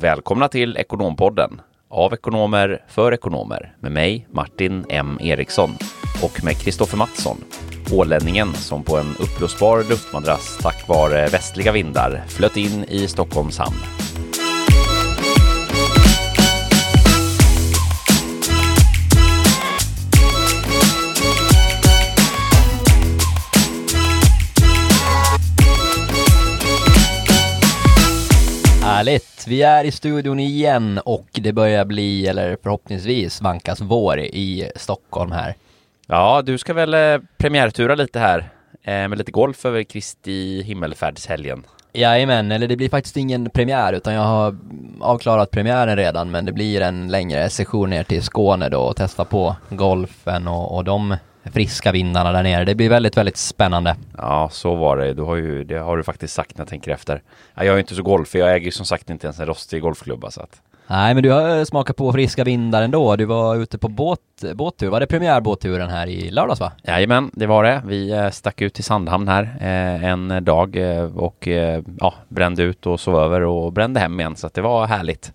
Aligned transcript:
Välkomna 0.00 0.48
till 0.48 0.76
Ekonompodden 0.76 1.60
av 1.88 2.12
ekonomer 2.12 2.84
för 2.88 3.14
ekonomer 3.14 3.76
med 3.80 3.92
mig 3.92 4.28
Martin 4.32 4.84
M 4.88 5.18
Eriksson 5.20 5.70
och 6.22 6.44
med 6.44 6.56
Kristoffer 6.56 6.96
Mattsson, 6.96 7.36
ålänningen 7.92 8.54
som 8.54 8.84
på 8.84 8.96
en 8.96 9.14
uppblåsbar 9.20 9.78
luftmadrass 9.78 10.58
tack 10.62 10.88
vare 10.88 11.26
västliga 11.26 11.72
vindar 11.72 12.24
flöt 12.28 12.56
in 12.56 12.84
i 12.84 13.08
Stockholms 13.08 13.58
hamn. 13.58 14.07
Härligt! 28.98 29.44
Vi 29.48 29.62
är 29.62 29.84
i 29.84 29.90
studion 29.90 30.40
igen 30.40 31.00
och 31.04 31.28
det 31.32 31.52
börjar 31.52 31.84
bli, 31.84 32.26
eller 32.26 32.56
förhoppningsvis, 32.62 33.40
vankas 33.40 33.80
vår 33.80 34.18
i 34.18 34.70
Stockholm 34.76 35.32
här. 35.32 35.54
Ja, 36.06 36.42
du 36.42 36.58
ska 36.58 36.74
väl 36.74 36.94
eh, 36.94 37.18
premiärtura 37.36 37.94
lite 37.94 38.18
här 38.18 38.38
eh, 38.82 39.08
med 39.08 39.18
lite 39.18 39.32
golf 39.32 39.64
över 39.64 39.82
Kristi 39.82 40.62
himmelfärdshelgen. 40.62 41.64
Jajamän, 41.92 42.52
eller 42.52 42.68
det 42.68 42.76
blir 42.76 42.88
faktiskt 42.88 43.16
ingen 43.16 43.50
premiär 43.50 43.92
utan 43.92 44.14
jag 44.14 44.22
har 44.22 44.56
avklarat 45.00 45.50
premiären 45.50 45.96
redan 45.96 46.30
men 46.30 46.44
det 46.44 46.52
blir 46.52 46.80
en 46.80 47.08
längre 47.08 47.50
session 47.50 47.90
ner 47.90 48.04
till 48.04 48.22
Skåne 48.22 48.68
då 48.68 48.80
och 48.80 48.96
testa 48.96 49.24
på 49.24 49.56
golfen 49.68 50.48
och, 50.48 50.76
och 50.76 50.84
de 50.84 51.16
friska 51.44 51.92
vindarna 51.92 52.32
där 52.32 52.42
nere. 52.42 52.64
Det 52.64 52.74
blir 52.74 52.88
väldigt, 52.88 53.16
väldigt 53.16 53.36
spännande. 53.36 53.96
Ja, 54.16 54.48
så 54.52 54.74
var 54.74 54.96
det. 54.96 55.14
Du 55.14 55.22
har 55.22 55.36
ju, 55.36 55.64
det 55.64 55.78
har 55.78 55.96
du 55.96 56.02
faktiskt 56.02 56.34
sagt 56.34 56.58
när 56.58 56.62
jag 56.62 56.68
tänker 56.68 56.90
efter. 56.90 57.22
Ja, 57.54 57.64
jag 57.64 57.74
är 57.74 57.78
inte 57.78 57.94
så 57.94 58.02
golfig. 58.02 58.40
Jag 58.40 58.54
äger 58.54 58.64
ju 58.64 58.70
som 58.70 58.86
sagt 58.86 59.10
inte 59.10 59.26
ens 59.26 59.40
en 59.40 59.46
rostig 59.46 59.82
golfklubba 59.82 60.30
så 60.30 60.42
att... 60.42 60.60
Nej, 60.90 61.14
men 61.14 61.22
du 61.22 61.30
har 61.30 61.64
smakat 61.64 61.96
på 61.96 62.12
friska 62.12 62.44
vindar 62.44 62.82
ändå. 62.82 63.16
Du 63.16 63.24
var 63.24 63.56
ute 63.56 63.78
på 63.78 63.88
båt, 63.88 64.20
båttur. 64.54 64.88
Var 64.88 65.00
det 65.00 65.06
premiärbåtturen 65.06 65.90
här 65.90 66.06
i 66.06 66.30
lördags 66.30 66.60
va? 66.60 66.72
Jajamän, 66.82 67.30
det 67.34 67.46
var 67.46 67.64
det. 67.64 67.82
Vi 67.86 68.10
eh, 68.10 68.30
stack 68.30 68.60
ut 68.60 68.74
till 68.74 68.84
Sandhamn 68.84 69.28
här 69.28 69.42
eh, 69.60 70.04
en 70.04 70.44
dag 70.44 70.76
eh, 70.76 71.16
och 71.16 71.48
eh, 71.48 71.82
ja, 72.00 72.14
brände 72.28 72.62
ut 72.62 72.86
och 72.86 73.00
sov 73.00 73.16
över 73.16 73.40
och 73.40 73.72
brände 73.72 74.00
hem 74.00 74.20
igen 74.20 74.36
så 74.36 74.46
att 74.46 74.54
det 74.54 74.62
var 74.62 74.86
härligt. 74.86 75.32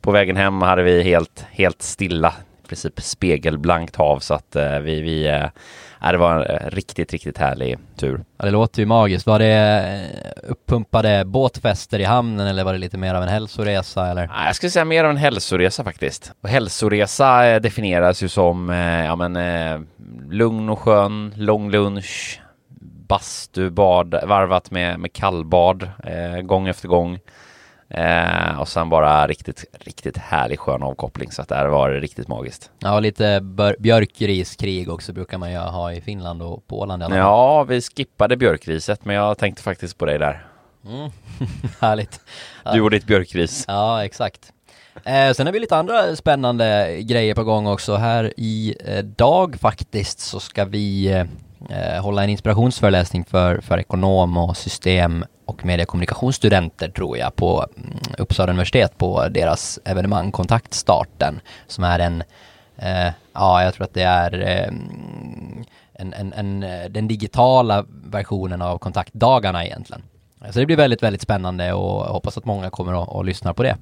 På 0.00 0.10
vägen 0.10 0.36
hem 0.36 0.62
hade 0.62 0.82
vi 0.82 1.02
helt, 1.02 1.46
helt 1.50 1.82
stilla 1.82 2.34
princip 2.72 3.00
spegelblankt 3.00 3.96
hav 3.96 4.18
så 4.18 4.34
att 4.34 4.56
eh, 4.56 4.78
vi, 4.78 5.00
vi 5.00 5.26
eh, 5.28 6.10
det 6.10 6.18
var 6.18 6.44
en 6.44 6.70
riktigt, 6.70 7.12
riktigt 7.12 7.38
härlig 7.38 7.78
tur. 7.96 8.24
Ja, 8.38 8.44
det 8.44 8.50
låter 8.50 8.80
ju 8.80 8.86
magiskt. 8.86 9.26
Var 9.26 9.38
det 9.38 9.54
eh, 10.44 10.50
uppumpade 10.50 11.24
båtfester 11.24 11.98
i 11.98 12.04
hamnen 12.04 12.46
eller 12.46 12.64
var 12.64 12.72
det 12.72 12.78
lite 12.78 12.98
mer 12.98 13.14
av 13.14 13.22
en 13.22 13.28
hälsoresa 13.28 14.10
eller? 14.10 14.30
Jag 14.46 14.56
skulle 14.56 14.70
säga 14.70 14.84
mer 14.84 15.04
av 15.04 15.10
en 15.10 15.16
hälsoresa 15.16 15.84
faktiskt. 15.84 16.32
Och 16.40 16.48
hälsoresa 16.48 17.46
eh, 17.46 17.60
definieras 17.60 18.22
ju 18.22 18.28
som 18.28 18.70
eh, 18.70 19.04
ja, 19.04 19.16
men, 19.16 19.36
eh, 19.36 19.80
lugn 20.30 20.68
och 20.68 20.78
skön, 20.78 21.34
lång 21.36 21.70
lunch, 21.70 22.40
bastu, 23.08 23.70
bad 23.70 24.20
varvat 24.26 24.70
med, 24.70 25.00
med 25.00 25.12
kallbad 25.12 25.82
eh, 26.04 26.40
gång 26.42 26.68
efter 26.68 26.88
gång. 26.88 27.18
Eh, 27.94 28.60
och 28.60 28.68
sen 28.68 28.88
bara 28.88 29.26
riktigt, 29.26 29.64
riktigt 29.72 30.16
härlig 30.16 30.58
skön 30.58 30.82
avkoppling 30.82 31.32
så 31.32 31.42
att 31.42 31.48
det 31.48 31.54
här 31.54 31.66
var 31.66 31.90
riktigt 31.90 32.28
magiskt. 32.28 32.70
Ja, 32.78 33.00
lite 33.00 33.40
björkriskrig 33.78 34.90
också 34.90 35.12
brukar 35.12 35.38
man 35.38 35.52
ju 35.52 35.58
ha 35.58 35.92
i 35.92 36.00
Finland 36.00 36.42
och 36.42 36.66
på 36.66 36.80
Åland 36.80 37.02
Ja, 37.10 37.64
vi 37.64 37.80
skippade 37.80 38.36
björkriset 38.36 39.04
men 39.04 39.16
jag 39.16 39.38
tänkte 39.38 39.62
faktiskt 39.62 39.98
på 39.98 40.04
dig 40.06 40.18
där. 40.18 40.46
Mm. 40.86 41.10
Härligt. 41.80 42.20
Du 42.72 42.80
och 42.80 42.90
ditt 42.90 43.06
björkris. 43.06 43.64
Ja, 43.68 44.04
exakt. 44.04 44.52
Eh, 45.04 45.32
sen 45.32 45.46
har 45.46 45.52
vi 45.52 45.60
lite 45.60 45.76
andra 45.76 46.16
spännande 46.16 46.98
grejer 47.02 47.34
på 47.34 47.44
gång 47.44 47.66
också. 47.66 47.94
Här 47.94 48.32
i 48.36 48.74
eh, 48.84 49.04
dag 49.04 49.56
faktiskt 49.60 50.20
så 50.20 50.40
ska 50.40 50.64
vi 50.64 51.24
eh, 51.70 52.02
hålla 52.02 52.24
en 52.24 52.30
inspirationsföreläsning 52.30 53.24
för, 53.24 53.60
för 53.60 53.78
ekonom 53.78 54.36
och 54.36 54.56
system 54.56 55.24
och 55.44 55.64
mediekommunikationsstudenter 55.64 56.88
tror 56.88 57.18
jag 57.18 57.36
på 57.36 57.66
mm, 57.76 57.98
Uppsala 58.18 58.52
universitet 58.52 58.98
på 58.98 59.28
deras 59.28 59.78
evenemang 59.84 60.32
Kontaktstarten 60.32 61.40
som 61.66 61.84
är 61.84 61.98
en, 61.98 62.22
eh, 62.76 63.12
ja 63.32 63.64
jag 63.64 63.74
tror 63.74 63.84
att 63.84 63.94
det 63.94 64.02
är 64.02 64.40
eh, 64.40 64.72
en, 65.92 66.12
en, 66.12 66.32
en, 66.32 66.60
den 66.92 67.08
digitala 67.08 67.84
versionen 67.88 68.62
av 68.62 68.78
kontaktdagarna 68.78 69.66
egentligen. 69.66 70.02
Så 70.50 70.58
det 70.58 70.66
blir 70.66 70.76
väldigt, 70.76 71.02
väldigt 71.02 71.22
spännande 71.22 71.72
och 71.72 72.04
hoppas 72.04 72.38
att 72.38 72.44
många 72.44 72.70
kommer 72.70 72.94
och, 72.94 73.16
och 73.16 73.24
lyssnar 73.24 73.52
på 73.52 73.62
det. 73.62 73.76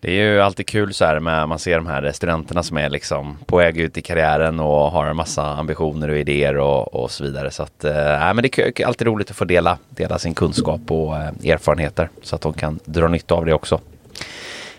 Det 0.00 0.10
är 0.10 0.24
ju 0.24 0.40
alltid 0.40 0.66
kul 0.66 0.94
så 0.94 1.04
här 1.04 1.20
med 1.20 1.48
man 1.48 1.58
ser 1.58 1.76
de 1.76 1.86
här 1.86 2.12
studenterna 2.12 2.62
som 2.62 2.76
är 2.76 2.90
liksom 2.90 3.38
på 3.46 3.56
väg 3.56 3.76
ut 3.76 3.98
i 3.98 4.02
karriären 4.02 4.60
och 4.60 4.90
har 4.90 5.06
en 5.06 5.16
massa 5.16 5.46
ambitioner 5.46 6.08
och 6.08 6.18
idéer 6.18 6.56
och, 6.56 6.94
och 6.94 7.10
så 7.10 7.24
vidare. 7.24 7.50
Så 7.50 7.62
att, 7.62 7.84
äh, 7.84 8.34
men 8.34 8.36
det 8.36 8.58
är 8.58 8.86
alltid 8.86 9.06
roligt 9.06 9.30
att 9.30 9.36
få 9.36 9.44
dela, 9.44 9.78
dela 9.88 10.18
sin 10.18 10.34
kunskap 10.34 10.80
och 10.90 11.16
äh, 11.16 11.52
erfarenheter 11.52 12.08
så 12.22 12.36
att 12.36 12.42
de 12.42 12.52
kan 12.52 12.78
dra 12.84 13.08
nytta 13.08 13.34
av 13.34 13.44
det 13.44 13.52
också. 13.52 13.80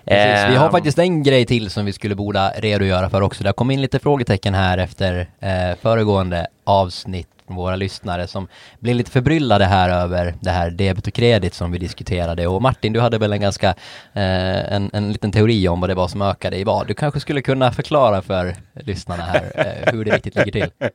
Precis. 0.05 0.49
Vi 0.49 0.55
har 0.55 0.65
ehm. 0.65 0.71
faktiskt 0.71 0.99
en 0.99 1.23
grej 1.23 1.45
till 1.45 1.69
som 1.69 1.85
vi 1.85 1.93
skulle 1.93 2.15
borde 2.15 2.49
redogöra 2.57 3.09
för 3.09 3.21
också. 3.21 3.43
Det 3.43 3.49
har 3.49 3.53
kommit 3.53 3.75
in 3.75 3.81
lite 3.81 3.99
frågetecken 3.99 4.53
här 4.53 4.77
efter 4.77 5.27
eh, 5.39 5.77
föregående 5.81 6.47
avsnitt 6.63 7.27
från 7.51 7.55
våra 7.55 7.75
lyssnare 7.75 8.27
som 8.27 8.47
blev 8.79 8.95
lite 8.95 9.11
förbryllade 9.11 9.65
här 9.65 9.89
över 9.89 10.33
det 10.41 10.49
här 10.51 10.69
debet 10.69 11.07
och 11.07 11.13
kredit 11.13 11.53
som 11.53 11.71
vi 11.71 11.77
diskuterade 11.77 12.47
och 12.47 12.61
Martin, 12.61 12.93
du 12.93 12.99
hade 12.99 13.17
väl 13.17 13.33
en 13.33 13.41
ganska, 13.41 13.67
eh, 14.13 14.73
en, 14.73 14.89
en 14.93 15.11
liten 15.11 15.31
teori 15.31 15.67
om 15.67 15.81
vad 15.81 15.89
det 15.89 15.93
var 15.93 16.07
som 16.07 16.21
ökade 16.21 16.57
i 16.57 16.63
vad. 16.63 16.87
Du 16.87 16.93
kanske 16.93 17.19
skulle 17.19 17.41
kunna 17.41 17.71
förklara 17.71 18.21
för 18.21 18.55
lyssnarna 18.73 19.23
här 19.23 19.51
eh, 19.55 19.93
hur 19.93 20.05
det 20.05 20.11
riktigt 20.11 20.35
ligger 20.35 20.51
till. 20.51 20.71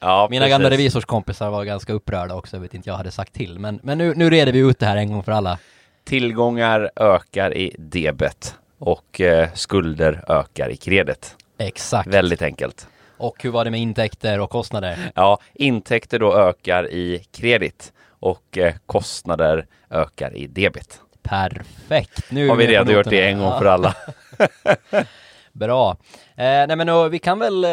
ja, 0.00 0.28
Mina 0.30 0.44
precis. 0.44 0.52
gamla 0.52 0.70
revisorskompisar 0.70 1.50
var 1.50 1.64
ganska 1.64 1.92
upprörda 1.92 2.34
också, 2.34 2.58
vet 2.58 2.74
inte 2.74 2.88
jag 2.88 2.96
hade 2.96 3.10
sagt 3.10 3.32
till, 3.32 3.58
men, 3.58 3.80
men 3.82 3.98
nu, 3.98 4.14
nu 4.16 4.30
reder 4.30 4.52
vi 4.52 4.58
ut 4.58 4.78
det 4.78 4.86
här 4.86 4.96
en 4.96 5.12
gång 5.12 5.22
för 5.22 5.32
alla. 5.32 5.58
Tillgångar 6.04 6.90
ökar 6.96 7.56
i 7.56 7.76
debet 7.78 8.54
och 8.78 9.20
eh, 9.20 9.48
skulder 9.54 10.24
ökar 10.28 10.68
i 10.68 10.76
kredit. 10.76 11.36
Exakt. 11.58 12.08
Väldigt 12.08 12.42
enkelt. 12.42 12.88
Och 13.22 13.42
hur 13.42 13.50
var 13.50 13.64
det 13.64 13.70
med 13.70 13.80
intäkter 13.80 14.40
och 14.40 14.50
kostnader? 14.50 14.98
Ja, 15.14 15.38
intäkter 15.54 16.18
då 16.18 16.38
ökar 16.38 16.90
i 16.90 17.24
kredit 17.32 17.92
och 18.08 18.58
eh, 18.58 18.74
kostnader 18.86 19.66
ökar 19.90 20.36
i 20.36 20.46
debit. 20.46 21.00
Perfekt! 21.22 22.30
Nu 22.30 22.48
har 22.48 22.56
vi 22.56 22.66
redan 22.66 22.86
det 22.86 23.28
en 23.28 23.38
gång 23.38 23.58
för 23.58 23.64
alla. 23.64 23.94
Bra. 25.52 25.96
Eh, 26.36 26.44
nej 26.44 26.76
men 26.76 26.88
och 26.88 27.14
vi 27.14 27.18
kan 27.18 27.38
väl, 27.38 27.64
eh, 27.64 27.70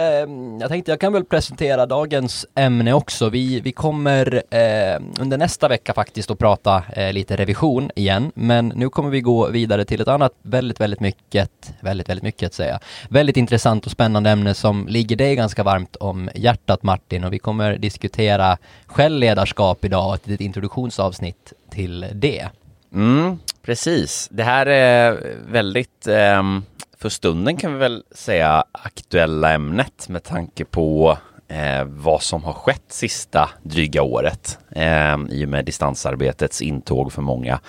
jag 0.60 0.70
tänkte 0.70 0.92
jag 0.92 1.00
kan 1.00 1.14
väl 1.14 1.26
presentera 1.26 1.86
dagens 1.86 2.46
ämne 2.56 2.94
också. 2.94 3.30
Vi, 3.30 3.60
vi 3.60 3.72
kommer 3.72 4.44
eh, 4.50 5.02
under 5.20 5.38
nästa 5.38 5.68
vecka 5.68 5.94
faktiskt 5.94 6.32
att 6.32 6.40
prata 6.40 6.84
eh, 6.96 7.14
lite 7.14 7.36
revision 7.36 7.92
igen, 7.96 8.32
men 8.36 8.68
nu 8.68 8.90
kommer 8.90 9.10
vi 9.10 9.22
gå 9.22 9.50
vidare 9.50 9.86
till 9.86 10.02
ett 10.02 10.08
annat 10.08 10.32
väldigt, 10.42 10.80
väldigt 10.80 11.00
mycket, 11.00 11.74
väldigt, 11.80 12.10
väldigt 12.10 12.24
mycket 12.24 12.48
att 12.48 12.54
säga, 12.54 12.80
väldigt 13.10 13.38
intressant 13.38 13.86
och 13.86 13.92
spännande 13.92 14.30
ämne 14.30 14.54
som 14.54 14.88
ligger 14.88 15.16
dig 15.16 15.36
ganska 15.36 15.64
varmt 15.64 15.96
om 15.96 16.30
hjärtat 16.36 16.84
Martin 16.84 17.24
och 17.24 17.34
vi 17.34 17.40
kommer 17.40 17.78
diskutera 17.78 18.58
självledarskap 18.86 19.86
idag 19.86 20.10
och 20.10 20.30
ett 20.30 20.42
introduktionsavsnitt 20.42 21.54
till 21.70 22.06
det. 22.14 22.48
Mm, 22.94 23.40
precis. 23.62 24.28
Det 24.32 24.44
här 24.44 24.66
är 24.66 25.20
väldigt 25.48 26.08
ehm, 26.08 26.64
för 27.02 27.10
stunden 27.10 27.58
kan 27.58 27.74
vi 27.74 27.80
väl 27.80 28.04
säga 28.12 28.64
aktuella 28.72 29.54
ämnet 29.54 30.10
med 30.10 30.24
tanke 30.24 30.66
på 30.66 31.18
eh, 31.48 31.84
vad 31.84 32.22
som 32.22 32.44
har 32.44 32.54
skett 32.54 32.86
sista 32.88 33.50
dryga 33.64 34.02
året 34.02 34.60
eh, 34.72 35.18
i 35.30 35.46
och 35.46 35.50
med 35.50 35.66
distansarbetets 35.66 36.62
intåg 36.62 37.14
för 37.14 37.22
många. 37.22 37.60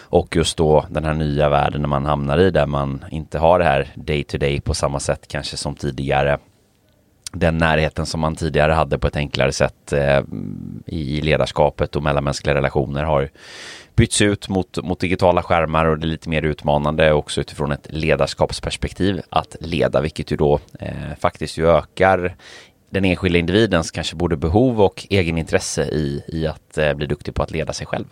Och 0.00 0.36
just 0.36 0.56
då 0.56 0.84
den 0.90 1.04
här 1.04 1.14
nya 1.14 1.48
världen 1.48 1.80
när 1.80 1.88
man 1.88 2.06
hamnar 2.06 2.38
i 2.38 2.50
där 2.50 2.66
man 2.66 3.04
inte 3.10 3.38
har 3.38 3.58
det 3.58 3.64
här 3.64 3.88
day 3.94 4.24
to 4.24 4.38
day 4.38 4.60
på 4.60 4.74
samma 4.74 5.00
sätt 5.00 5.28
kanske 5.28 5.56
som 5.56 5.74
tidigare. 5.74 6.38
Den 7.32 7.58
närheten 7.58 8.06
som 8.06 8.20
man 8.20 8.36
tidigare 8.36 8.72
hade 8.72 8.98
på 8.98 9.06
ett 9.06 9.16
enklare 9.16 9.52
sätt 9.52 9.92
eh, 9.92 10.20
i 10.86 11.20
ledarskapet 11.20 11.96
och 11.96 12.02
mellanmänskliga 12.02 12.54
relationer 12.54 13.04
har 13.04 13.30
bytts 13.96 14.22
ut 14.22 14.48
mot, 14.48 14.84
mot 14.84 15.00
digitala 15.00 15.42
skärmar 15.42 15.84
och 15.84 15.98
det 15.98 16.06
är 16.06 16.08
lite 16.08 16.28
mer 16.28 16.42
utmanande 16.42 17.12
också 17.12 17.40
utifrån 17.40 17.72
ett 17.72 17.86
ledarskapsperspektiv 17.90 19.20
att 19.28 19.56
leda, 19.60 20.00
vilket 20.00 20.32
ju 20.32 20.36
då 20.36 20.60
eh, 20.80 21.16
faktiskt 21.20 21.58
ju 21.58 21.68
ökar 21.68 22.36
den 22.90 23.04
enskilda 23.04 23.38
individens 23.38 23.90
kanske 23.90 24.16
både 24.16 24.36
behov 24.36 24.80
och 24.80 25.06
egenintresse 25.10 25.84
i, 25.84 26.24
i 26.28 26.46
att 26.46 26.78
eh, 26.78 26.94
bli 26.94 27.06
duktig 27.06 27.34
på 27.34 27.42
att 27.42 27.50
leda 27.50 27.72
sig 27.72 27.86
själv. 27.86 28.06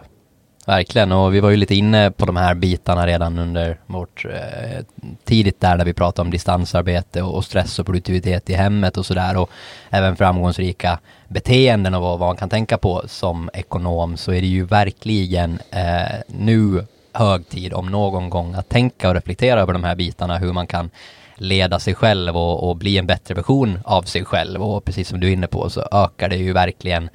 Verkligen, 0.70 1.12
och 1.12 1.34
vi 1.34 1.40
var 1.40 1.50
ju 1.50 1.56
lite 1.56 1.74
inne 1.74 2.10
på 2.10 2.26
de 2.26 2.36
här 2.36 2.54
bitarna 2.54 3.06
redan 3.06 3.38
under 3.38 3.78
vårt 3.86 4.24
eh, 4.24 4.84
tidigt 5.24 5.60
där 5.60 5.78
där 5.78 5.84
vi 5.84 5.92
pratade 5.92 6.26
om 6.26 6.30
distansarbete 6.30 7.22
och, 7.22 7.34
och 7.34 7.44
stress 7.44 7.78
och 7.78 7.86
produktivitet 7.86 8.50
i 8.50 8.54
hemmet 8.54 8.96
och 8.96 9.06
sådär 9.06 9.36
och 9.36 9.50
även 9.90 10.16
framgångsrika 10.16 10.98
beteenden 11.28 11.94
och 11.94 12.02
vad, 12.02 12.18
vad 12.18 12.28
man 12.28 12.36
kan 12.36 12.48
tänka 12.48 12.78
på 12.78 13.02
som 13.06 13.50
ekonom 13.52 14.16
så 14.16 14.32
är 14.32 14.40
det 14.40 14.46
ju 14.46 14.64
verkligen 14.64 15.58
eh, 15.70 16.18
nu 16.26 16.86
hög 17.12 17.48
tid 17.48 17.72
om 17.72 17.86
någon 17.86 18.30
gång 18.30 18.54
att 18.54 18.68
tänka 18.68 19.08
och 19.08 19.14
reflektera 19.14 19.60
över 19.60 19.72
de 19.72 19.84
här 19.84 19.94
bitarna, 19.94 20.38
hur 20.38 20.52
man 20.52 20.66
kan 20.66 20.90
leda 21.36 21.78
sig 21.78 21.94
själv 21.94 22.36
och, 22.36 22.68
och 22.68 22.76
bli 22.76 22.98
en 22.98 23.06
bättre 23.06 23.34
version 23.34 23.80
av 23.84 24.02
sig 24.02 24.24
själv 24.24 24.62
och 24.62 24.84
precis 24.84 25.08
som 25.08 25.20
du 25.20 25.28
är 25.28 25.32
inne 25.32 25.46
på 25.46 25.70
så 25.70 25.88
ökar 25.92 26.28
det 26.28 26.36
ju 26.36 26.52
verkligen 26.52 27.10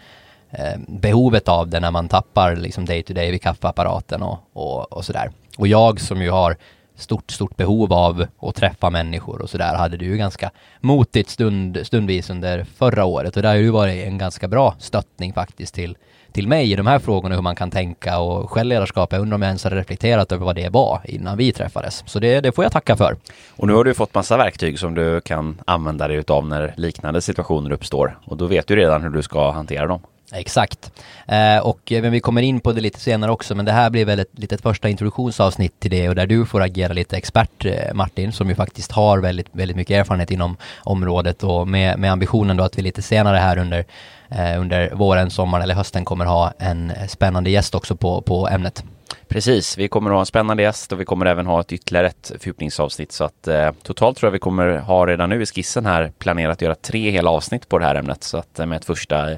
eh, 0.59 0.79
behovet 0.87 1.47
av 1.47 1.69
det 1.69 1.79
när 1.79 1.91
man 1.91 2.07
tappar 2.07 2.55
liksom 2.55 2.85
day 2.85 3.03
to 3.03 3.13
day 3.13 3.31
vid 3.31 3.41
kaffeapparaten 3.41 4.21
och, 4.21 4.39
och, 4.53 4.93
och 4.93 5.05
sådär. 5.05 5.31
Och 5.57 5.67
jag 5.67 5.99
som 5.99 6.21
ju 6.21 6.29
har 6.29 6.57
stort, 6.95 7.31
stort 7.31 7.57
behov 7.57 7.93
av 7.93 8.25
att 8.41 8.55
träffa 8.55 8.89
människor 8.89 9.41
och 9.41 9.49
sådär 9.49 9.75
hade 9.75 9.97
du 9.97 10.05
ju 10.05 10.17
ganska 10.17 10.51
motigt 10.79 11.29
stund, 11.29 11.79
stundvis 11.83 12.29
under 12.29 12.63
förra 12.63 13.05
året 13.05 13.35
och 13.35 13.41
det 13.41 13.47
har 13.47 13.55
ju 13.55 13.69
varit 13.69 14.07
en 14.07 14.17
ganska 14.17 14.47
bra 14.47 14.75
stöttning 14.79 15.33
faktiskt 15.33 15.75
till, 15.75 15.97
till 16.31 16.47
mig 16.47 16.71
i 16.71 16.75
de 16.75 16.87
här 16.87 16.99
frågorna 16.99 17.35
hur 17.35 17.41
man 17.41 17.55
kan 17.55 17.71
tänka 17.71 18.19
och 18.19 18.51
självledarskap, 18.51 19.11
jag 19.11 19.21
undrar 19.21 19.35
om 19.35 19.41
jag 19.41 19.49
ens 19.49 19.63
har 19.63 19.71
reflekterat 19.71 20.31
över 20.31 20.45
vad 20.45 20.55
det 20.55 20.69
var 20.69 21.01
innan 21.03 21.37
vi 21.37 21.51
träffades. 21.51 22.03
Så 22.05 22.19
det, 22.19 22.41
det 22.41 22.51
får 22.51 22.65
jag 22.65 22.71
tacka 22.71 22.97
för. 22.97 23.15
Och 23.49 23.67
nu 23.67 23.73
har 23.73 23.83
du 23.83 23.93
fått 23.93 24.13
massa 24.13 24.37
verktyg 24.37 24.79
som 24.79 24.95
du 24.95 25.21
kan 25.21 25.61
använda 25.65 26.07
dig 26.07 26.17
utav 26.17 26.47
när 26.47 26.73
liknande 26.77 27.21
situationer 27.21 27.71
uppstår 27.71 28.17
och 28.25 28.37
då 28.37 28.45
vet 28.45 28.67
du 28.67 28.75
redan 28.75 29.03
hur 29.03 29.09
du 29.09 29.21
ska 29.21 29.51
hantera 29.51 29.87
dem. 29.87 29.99
Exakt. 30.31 30.91
Eh, 31.27 31.57
och 31.57 31.91
eh, 31.91 32.01
men 32.01 32.11
vi 32.11 32.19
kommer 32.19 32.41
in 32.41 32.59
på 32.59 32.71
det 32.71 32.81
lite 32.81 32.99
senare 32.99 33.31
också, 33.31 33.55
men 33.55 33.65
det 33.65 33.71
här 33.71 33.89
blir 33.89 34.05
väl 34.05 34.19
ett 34.19 34.39
litet 34.39 34.61
första 34.61 34.89
introduktionsavsnitt 34.89 35.79
till 35.79 35.91
det 35.91 36.09
och 36.09 36.15
där 36.15 36.27
du 36.27 36.45
får 36.45 36.61
agera 36.61 36.93
lite 36.93 37.17
expert 37.17 37.65
eh, 37.65 37.93
Martin, 37.93 38.31
som 38.31 38.49
ju 38.49 38.55
faktiskt 38.55 38.91
har 38.91 39.17
väldigt, 39.17 39.47
väldigt 39.51 39.77
mycket 39.77 39.95
erfarenhet 39.95 40.31
inom 40.31 40.57
området 40.83 41.43
och 41.43 41.67
med, 41.67 41.99
med 41.99 42.11
ambitionen 42.11 42.57
då 42.57 42.63
att 42.63 42.77
vi 42.77 42.81
lite 42.81 43.01
senare 43.01 43.37
här 43.37 43.57
under, 43.57 43.85
eh, 44.29 44.61
under 44.61 44.91
våren, 44.93 45.29
sommaren 45.29 45.63
eller 45.63 45.75
hösten 45.75 46.05
kommer 46.05 46.25
ha 46.25 46.53
en 46.59 46.93
spännande 47.07 47.49
gäst 47.49 47.75
också 47.75 47.95
på, 47.95 48.21
på 48.21 48.47
ämnet. 48.47 48.83
Precis, 49.27 49.77
vi 49.77 49.87
kommer 49.87 50.09
att 50.09 50.13
ha 50.13 50.19
en 50.19 50.25
spännande 50.25 50.63
gäst 50.63 50.91
och 50.91 50.99
vi 50.99 51.05
kommer 51.05 51.25
även 51.25 51.45
ha 51.45 51.61
ett 51.61 51.71
ytterligare 51.71 52.07
ett 52.07 52.31
fördjupningsavsnitt 52.39 53.11
så 53.11 53.23
att 53.23 53.47
eh, 53.47 53.71
totalt 53.83 54.17
tror 54.17 54.27
jag 54.27 54.31
vi 54.31 54.39
kommer 54.39 54.77
ha 54.77 55.07
redan 55.07 55.29
nu 55.29 55.41
i 55.41 55.45
skissen 55.45 55.85
här 55.85 56.11
planerat 56.17 56.51
att 56.53 56.61
göra 56.61 56.75
tre 56.75 57.11
hela 57.11 57.29
avsnitt 57.29 57.69
på 57.69 57.79
det 57.79 57.85
här 57.85 57.95
ämnet 57.95 58.23
så 58.23 58.37
att 58.37 58.59
eh, 58.59 58.65
med 58.65 58.75
ett 58.75 58.85
första 58.85 59.29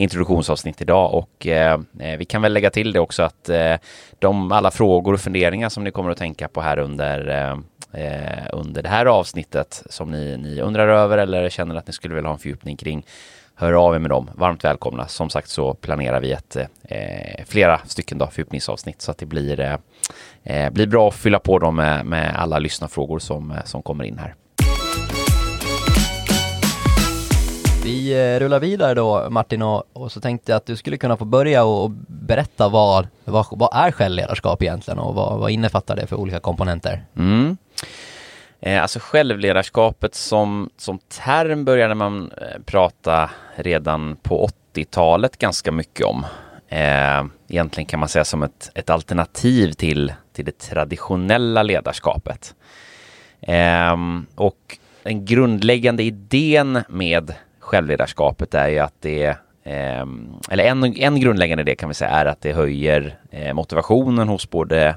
introduktionsavsnitt 0.00 0.80
idag 0.82 1.14
och 1.14 1.46
eh, 1.46 1.80
eh, 2.00 2.18
vi 2.18 2.24
kan 2.24 2.42
väl 2.42 2.52
lägga 2.52 2.70
till 2.70 2.92
det 2.92 3.00
också 3.00 3.22
att 3.22 3.48
eh, 3.48 3.74
de 4.18 4.52
alla 4.52 4.70
frågor 4.70 5.12
och 5.12 5.20
funderingar 5.20 5.68
som 5.68 5.84
ni 5.84 5.90
kommer 5.90 6.10
att 6.10 6.18
tänka 6.18 6.48
på 6.48 6.60
här 6.60 6.78
under 6.78 7.28
eh, 7.28 7.58
eh, 8.02 8.46
under 8.52 8.82
det 8.82 8.88
här 8.88 9.06
avsnittet 9.06 9.82
som 9.90 10.10
ni, 10.10 10.36
ni 10.36 10.60
undrar 10.60 10.88
över 10.88 11.18
eller 11.18 11.48
känner 11.48 11.74
att 11.74 11.86
ni 11.86 11.92
skulle 11.92 12.14
vilja 12.14 12.28
ha 12.28 12.34
en 12.34 12.38
fördjupning 12.38 12.76
kring 12.76 13.06
hör 13.54 13.72
av 13.72 13.94
er 13.94 13.98
med 13.98 14.10
dem. 14.10 14.30
Varmt 14.34 14.64
välkomna. 14.64 15.08
Som 15.08 15.30
sagt 15.30 15.48
så 15.48 15.74
planerar 15.74 16.20
vi 16.20 16.32
ett 16.32 16.56
eh, 16.82 17.44
flera 17.46 17.80
stycken 17.86 18.18
då 18.18 18.26
fördjupningsavsnitt 18.26 19.02
så 19.02 19.10
att 19.10 19.18
det 19.18 19.26
blir, 19.26 19.60
eh, 19.60 19.76
eh 20.44 20.70
blir 20.70 20.86
bra 20.86 21.08
att 21.08 21.14
fylla 21.14 21.38
på 21.38 21.58
dem 21.58 21.76
med, 21.76 22.06
med 22.06 22.36
alla 22.36 22.58
lyssnarfrågor 22.58 23.18
som, 23.18 23.54
som 23.64 23.82
kommer 23.82 24.04
in 24.04 24.18
här. 24.18 24.34
Vi 27.84 28.12
eh, 28.12 28.40
rullar 28.40 28.60
vidare 28.60 28.94
då 28.94 29.30
Martin 29.30 29.62
och, 29.62 29.84
och, 29.92 30.12
så 30.12 30.20
tänkte 30.20 30.52
jag 30.52 30.56
att 30.56 30.66
du 30.66 30.76
skulle 30.76 30.96
kunna 30.96 31.16
få 31.16 31.24
börja 31.24 31.64
och, 31.64 31.84
och 31.84 31.90
berätta 32.06 32.68
vad, 32.68 33.08
vad, 33.24 33.46
vad 33.50 33.70
är 33.72 33.90
självledarskap 33.90 34.62
egentligen 34.62 34.98
och 34.98 35.14
vad, 35.14 35.38
vad 35.38 35.50
innefattar 35.50 35.96
det 35.96 36.06
för 36.06 36.16
olika 36.16 36.40
komponenter? 36.40 37.04
Mm. 37.16 37.56
Eh, 38.60 38.82
alltså 38.82 38.98
självledarskapet 39.02 40.14
som, 40.14 40.70
som 40.76 40.98
term 40.98 41.64
började 41.64 41.94
man 41.94 42.32
eh, 42.32 42.62
prata 42.64 43.30
redan 43.54 44.16
på 44.16 44.48
80-talet 44.74 45.36
ganska 45.36 45.72
mycket 45.72 46.06
om. 46.06 46.26
Eh, 46.68 47.24
egentligen 47.48 47.86
kan 47.86 48.00
man 48.00 48.08
säga 48.08 48.24
som 48.24 48.42
ett, 48.42 48.70
ett 48.74 48.90
alternativ 48.90 49.72
till, 49.72 50.12
till 50.32 50.44
det 50.44 50.58
traditionella 50.58 51.62
ledarskapet. 51.62 52.54
Eh, 53.40 53.96
och 54.34 54.78
den 55.02 55.24
grundläggande 55.24 56.02
idén 56.02 56.82
med 56.88 57.34
självledarskapet 57.70 58.54
är 58.54 58.68
ju 58.68 58.78
att 58.78 58.94
det 59.00 59.26
eh, 59.64 60.06
eller 60.50 60.64
en, 60.64 60.96
en 60.96 61.20
grundläggande 61.20 61.62
idé 61.62 61.74
kan 61.74 61.88
vi 61.88 61.94
säga 61.94 62.10
är 62.10 62.26
att 62.26 62.40
det 62.40 62.52
höjer 62.52 63.18
eh, 63.30 63.54
motivationen 63.54 64.28
hos 64.28 64.50
både 64.50 64.96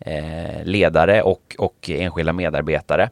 eh, 0.00 0.64
ledare 0.64 1.22
och, 1.22 1.56
och 1.58 1.90
enskilda 1.90 2.32
medarbetare. 2.32 3.10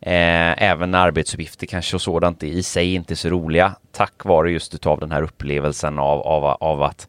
Eh, 0.00 0.62
även 0.62 0.94
arbetsuppgifter 0.94 1.66
kanske 1.66 1.96
och 1.96 2.02
sådant 2.02 2.42
i 2.42 2.62
sig 2.62 2.94
inte 2.94 3.16
så 3.16 3.28
roliga 3.28 3.74
tack 3.92 4.24
vare 4.24 4.50
just 4.50 4.74
utav 4.74 5.00
den 5.00 5.12
här 5.12 5.22
upplevelsen 5.22 5.98
av, 5.98 6.20
av, 6.20 6.44
av 6.44 6.82
att 6.82 7.08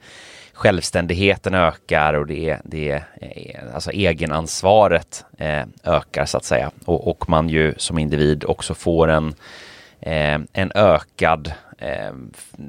självständigheten 0.54 1.54
ökar 1.54 2.14
och 2.14 2.28
det, 2.28 2.58
det 2.64 2.92
eh, 3.22 3.74
alltså 3.74 3.92
egenansvaret 3.92 5.26
eh, 5.38 5.64
ökar 5.84 6.26
så 6.26 6.38
att 6.38 6.46
säga 6.46 6.72
och, 6.86 7.08
och 7.08 7.30
man 7.30 7.50
ju 7.50 7.74
som 7.78 7.98
individ 7.98 8.46
också 8.48 8.74
får 8.74 9.08
en 9.08 9.36
Eh, 10.02 10.40
en 10.54 10.72
ökad 10.76 11.54
eh, 11.78 12.14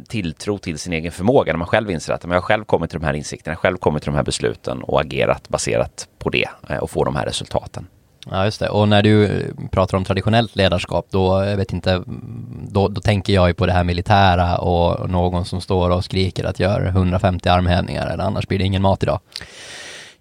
tilltro 0.09 0.59
till 0.59 0.79
sin 0.79 0.93
egen 0.93 1.13
förmåga 1.13 1.53
när 1.53 1.59
man 1.59 1.69
själv 1.69 1.91
inser 1.91 2.13
att 2.13 2.25
man 2.25 2.35
har 2.35 2.41
själv 2.41 2.65
kommit 2.65 2.91
till 2.91 3.01
de 3.01 3.07
här 3.07 3.15
insikterna, 3.15 3.57
själv 3.57 3.77
kommit 3.77 4.03
till 4.03 4.13
de 4.13 4.17
här 4.17 4.23
besluten 4.23 4.83
och 4.83 5.01
agerat 5.01 5.49
baserat 5.49 6.09
på 6.19 6.31
det 6.31 6.49
eh, 6.69 6.77
och 6.77 6.91
få 6.91 7.05
de 7.05 7.17
här 7.17 7.27
resultaten. 7.27 7.87
Ja 8.31 8.45
just 8.45 8.61
det, 8.61 8.69
och 8.69 8.89
när 8.89 9.03
du 9.03 9.45
pratar 9.71 9.97
om 9.97 10.05
traditionellt 10.05 10.57
ledarskap 10.57 11.07
då, 11.11 11.45
jag 11.45 11.57
vet 11.57 11.73
inte, 11.73 12.03
då, 12.69 12.89
då 12.89 13.01
tänker 13.01 13.33
jag 13.33 13.49
ju 13.49 13.55
på 13.55 13.67
det 13.67 13.73
här 13.73 13.85
militära 13.85 14.59
och 14.59 15.11
någon 15.11 15.45
som 15.45 15.61
står 15.61 15.91
och 15.91 16.05
skriker 16.05 16.45
att 16.45 16.61
gör 16.61 16.87
150 16.87 17.49
armhävningar 17.49 18.07
eller 18.07 18.25
annars 18.25 18.49
blir 18.49 18.59
det 18.59 18.65
ingen 18.65 18.83
mat 18.83 19.03
idag. 19.03 19.21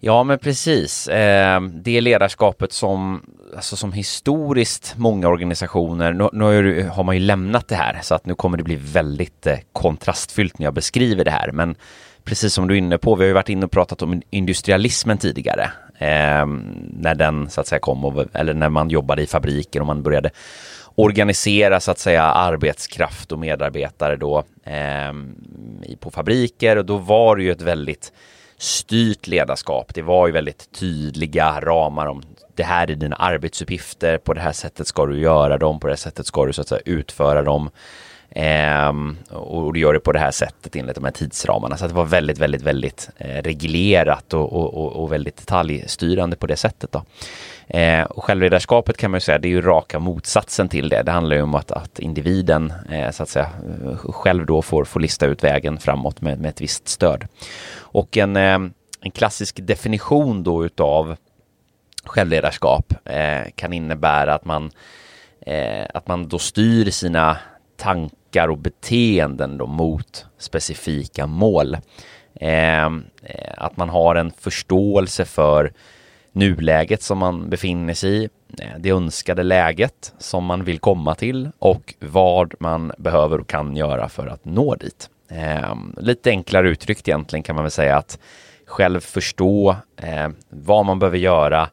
Ja, 0.00 0.24
men 0.24 0.38
precis. 0.38 1.08
Eh, 1.08 1.60
det 1.60 2.00
ledarskapet 2.00 2.72
som, 2.72 3.22
alltså 3.56 3.76
som 3.76 3.92
historiskt 3.92 4.94
många 4.96 5.28
organisationer, 5.28 6.12
nu, 6.12 6.28
nu, 6.32 6.88
har 6.88 7.04
man 7.04 7.16
ju 7.16 7.20
lämnat 7.20 7.68
det 7.68 7.74
här 7.74 7.98
så 8.02 8.14
att 8.14 8.26
nu 8.26 8.34
kommer 8.34 8.56
det 8.56 8.64
bli 8.64 8.76
väldigt 8.76 9.46
eh, 9.46 9.58
kontrastfyllt 9.72 10.58
när 10.58 10.66
jag 10.66 10.74
beskriver 10.74 11.24
det 11.24 11.30
här. 11.30 11.52
Men 11.52 11.74
precis 12.24 12.54
som 12.54 12.68
du 12.68 12.74
är 12.74 12.78
inne 12.78 12.98
på, 12.98 13.14
vi 13.14 13.24
har 13.24 13.28
ju 13.28 13.32
varit 13.32 13.48
inne 13.48 13.64
och 13.64 13.72
pratat 13.72 14.02
om 14.02 14.22
industrialismen 14.30 15.18
tidigare. 15.18 15.70
Eh, 15.98 16.46
när 16.98 17.14
den 17.14 17.50
så 17.50 17.60
att 17.60 17.66
säga 17.66 17.78
kom, 17.78 18.04
och, 18.04 18.24
eller 18.32 18.54
när 18.54 18.68
man 18.68 18.90
jobbade 18.90 19.22
i 19.22 19.26
fabriker 19.26 19.80
och 19.80 19.86
man 19.86 20.02
började 20.02 20.30
organisera 20.94 21.80
så 21.80 21.90
att 21.90 21.98
säga 21.98 22.22
arbetskraft 22.22 23.32
och 23.32 23.38
medarbetare 23.38 24.16
då 24.16 24.44
eh, 24.64 25.12
på 26.00 26.10
fabriker 26.10 26.76
och 26.76 26.84
då 26.84 26.96
var 26.96 27.36
det 27.36 27.42
ju 27.42 27.52
ett 27.52 27.62
väldigt 27.62 28.12
styrt 28.58 29.26
ledarskap. 29.26 29.94
Det 29.94 30.02
var 30.02 30.26
ju 30.26 30.32
väldigt 30.32 30.72
tydliga 30.72 31.60
ramar 31.60 32.06
om 32.06 32.22
det 32.54 32.64
här 32.64 32.90
är 32.90 32.94
dina 32.94 33.16
arbetsuppgifter, 33.16 34.18
på 34.18 34.34
det 34.34 34.40
här 34.40 34.52
sättet 34.52 34.86
ska 34.86 35.06
du 35.06 35.20
göra 35.20 35.58
dem, 35.58 35.80
på 35.80 35.86
det 35.86 35.92
här 35.92 35.96
sättet 35.96 36.26
ska 36.26 36.46
du 36.46 36.52
så 36.52 36.60
att 36.60 36.68
säga 36.68 36.80
utföra 36.84 37.42
dem. 37.42 37.70
Ehm, 38.30 39.16
och 39.30 39.72
du 39.72 39.80
gör 39.80 39.92
det 39.92 40.00
på 40.00 40.12
det 40.12 40.18
här 40.18 40.30
sättet 40.30 40.76
enligt 40.76 40.94
de 40.94 41.04
här 41.04 41.10
tidsramarna. 41.10 41.76
Så 41.76 41.86
det 41.86 41.94
var 41.94 42.04
väldigt, 42.04 42.38
väldigt, 42.38 42.62
väldigt 42.62 43.10
eh, 43.16 43.42
reglerat 43.42 44.34
och, 44.34 44.52
och, 44.52 45.02
och, 45.02 45.12
väldigt 45.12 45.36
detaljstyrande 45.36 46.36
på 46.36 46.46
det 46.46 46.56
sättet. 46.56 46.92
Då. 46.92 47.04
Eh, 47.70 48.02
och 48.04 48.24
självledarskapet 48.24 48.96
kan 48.96 49.10
man 49.10 49.16
ju 49.16 49.20
säga, 49.20 49.38
det 49.38 49.48
är 49.48 49.50
ju 49.50 49.60
raka 49.60 49.98
motsatsen 49.98 50.68
till 50.68 50.88
det. 50.88 51.02
Det 51.02 51.12
handlar 51.12 51.36
ju 51.36 51.42
om 51.42 51.54
att, 51.54 51.70
att 51.72 51.98
individen 51.98 52.72
eh, 52.90 53.10
så 53.10 53.22
att 53.22 53.28
säga 53.28 53.50
eh, 53.84 53.96
själv 53.96 54.46
då 54.46 54.62
får, 54.62 54.84
får 54.84 55.00
lista 55.00 55.26
ut 55.26 55.44
vägen 55.44 55.78
framåt 55.78 56.20
med, 56.20 56.40
med 56.40 56.48
ett 56.48 56.60
visst 56.60 56.88
stöd. 56.88 57.24
Och 57.78 58.16
en, 58.16 58.36
eh, 58.36 58.58
en 59.00 59.10
klassisk 59.14 59.58
definition 59.62 60.42
då 60.42 60.64
utav 60.64 61.16
självledarskap 62.04 62.94
eh, 63.04 63.50
kan 63.54 63.72
innebära 63.72 64.34
att 64.34 64.44
man, 64.44 64.70
eh, 65.46 65.86
att 65.94 66.08
man 66.08 66.28
då 66.28 66.38
styr 66.38 66.90
sina 66.90 67.36
tankar 67.76 68.48
och 68.48 68.58
beteenden 68.58 69.58
då 69.58 69.66
mot 69.66 70.26
specifika 70.38 71.26
mål. 71.26 71.76
Eh, 72.40 72.90
att 73.56 73.76
man 73.76 73.88
har 73.88 74.14
en 74.14 74.30
förståelse 74.30 75.24
för 75.24 75.72
nuläget 76.38 77.02
som 77.02 77.18
man 77.18 77.50
befinner 77.50 77.94
sig 77.94 78.24
i, 78.24 78.28
eh, 78.58 78.78
det 78.78 78.90
önskade 78.90 79.42
läget 79.42 80.12
som 80.18 80.44
man 80.44 80.64
vill 80.64 80.78
komma 80.78 81.14
till 81.14 81.50
och 81.58 81.94
vad 81.98 82.54
man 82.60 82.92
behöver 82.98 83.40
och 83.40 83.46
kan 83.46 83.76
göra 83.76 84.08
för 84.08 84.26
att 84.26 84.44
nå 84.44 84.74
dit. 84.74 85.10
Eh, 85.30 85.74
lite 85.96 86.30
enklare 86.30 86.68
uttryckt 86.68 87.08
egentligen 87.08 87.42
kan 87.42 87.54
man 87.54 87.64
väl 87.64 87.70
säga 87.70 87.96
att 87.96 88.18
själv 88.66 89.00
förstå 89.00 89.76
eh, 89.96 90.28
vad 90.48 90.86
man 90.86 90.98
behöver 90.98 91.18
göra 91.18 91.68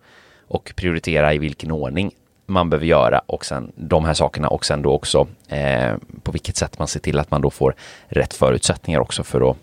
och 0.48 0.74
prioritera 0.76 1.34
i 1.34 1.38
vilken 1.38 1.72
ordning 1.72 2.12
man 2.46 2.70
behöver 2.70 2.86
göra 2.86 3.20
och 3.20 3.46
sen 3.46 3.72
de 3.76 4.06
här 4.06 4.14
sakerna 4.14 4.48
och 4.48 4.66
sen 4.66 4.82
då 4.82 4.92
också 4.92 5.28
eh, 5.48 5.94
på 6.24 6.32
vilket 6.32 6.58
sätt 6.58 6.80
man 6.80 6.88
ser 6.88 7.00
till 7.00 7.20
att 7.20 7.32
man 7.32 7.42
då 7.42 7.50
får 7.50 7.76
rätt 8.08 8.34
förutsättningar 8.34 9.00
också 9.00 9.24
för 9.24 9.52
att, 9.52 9.58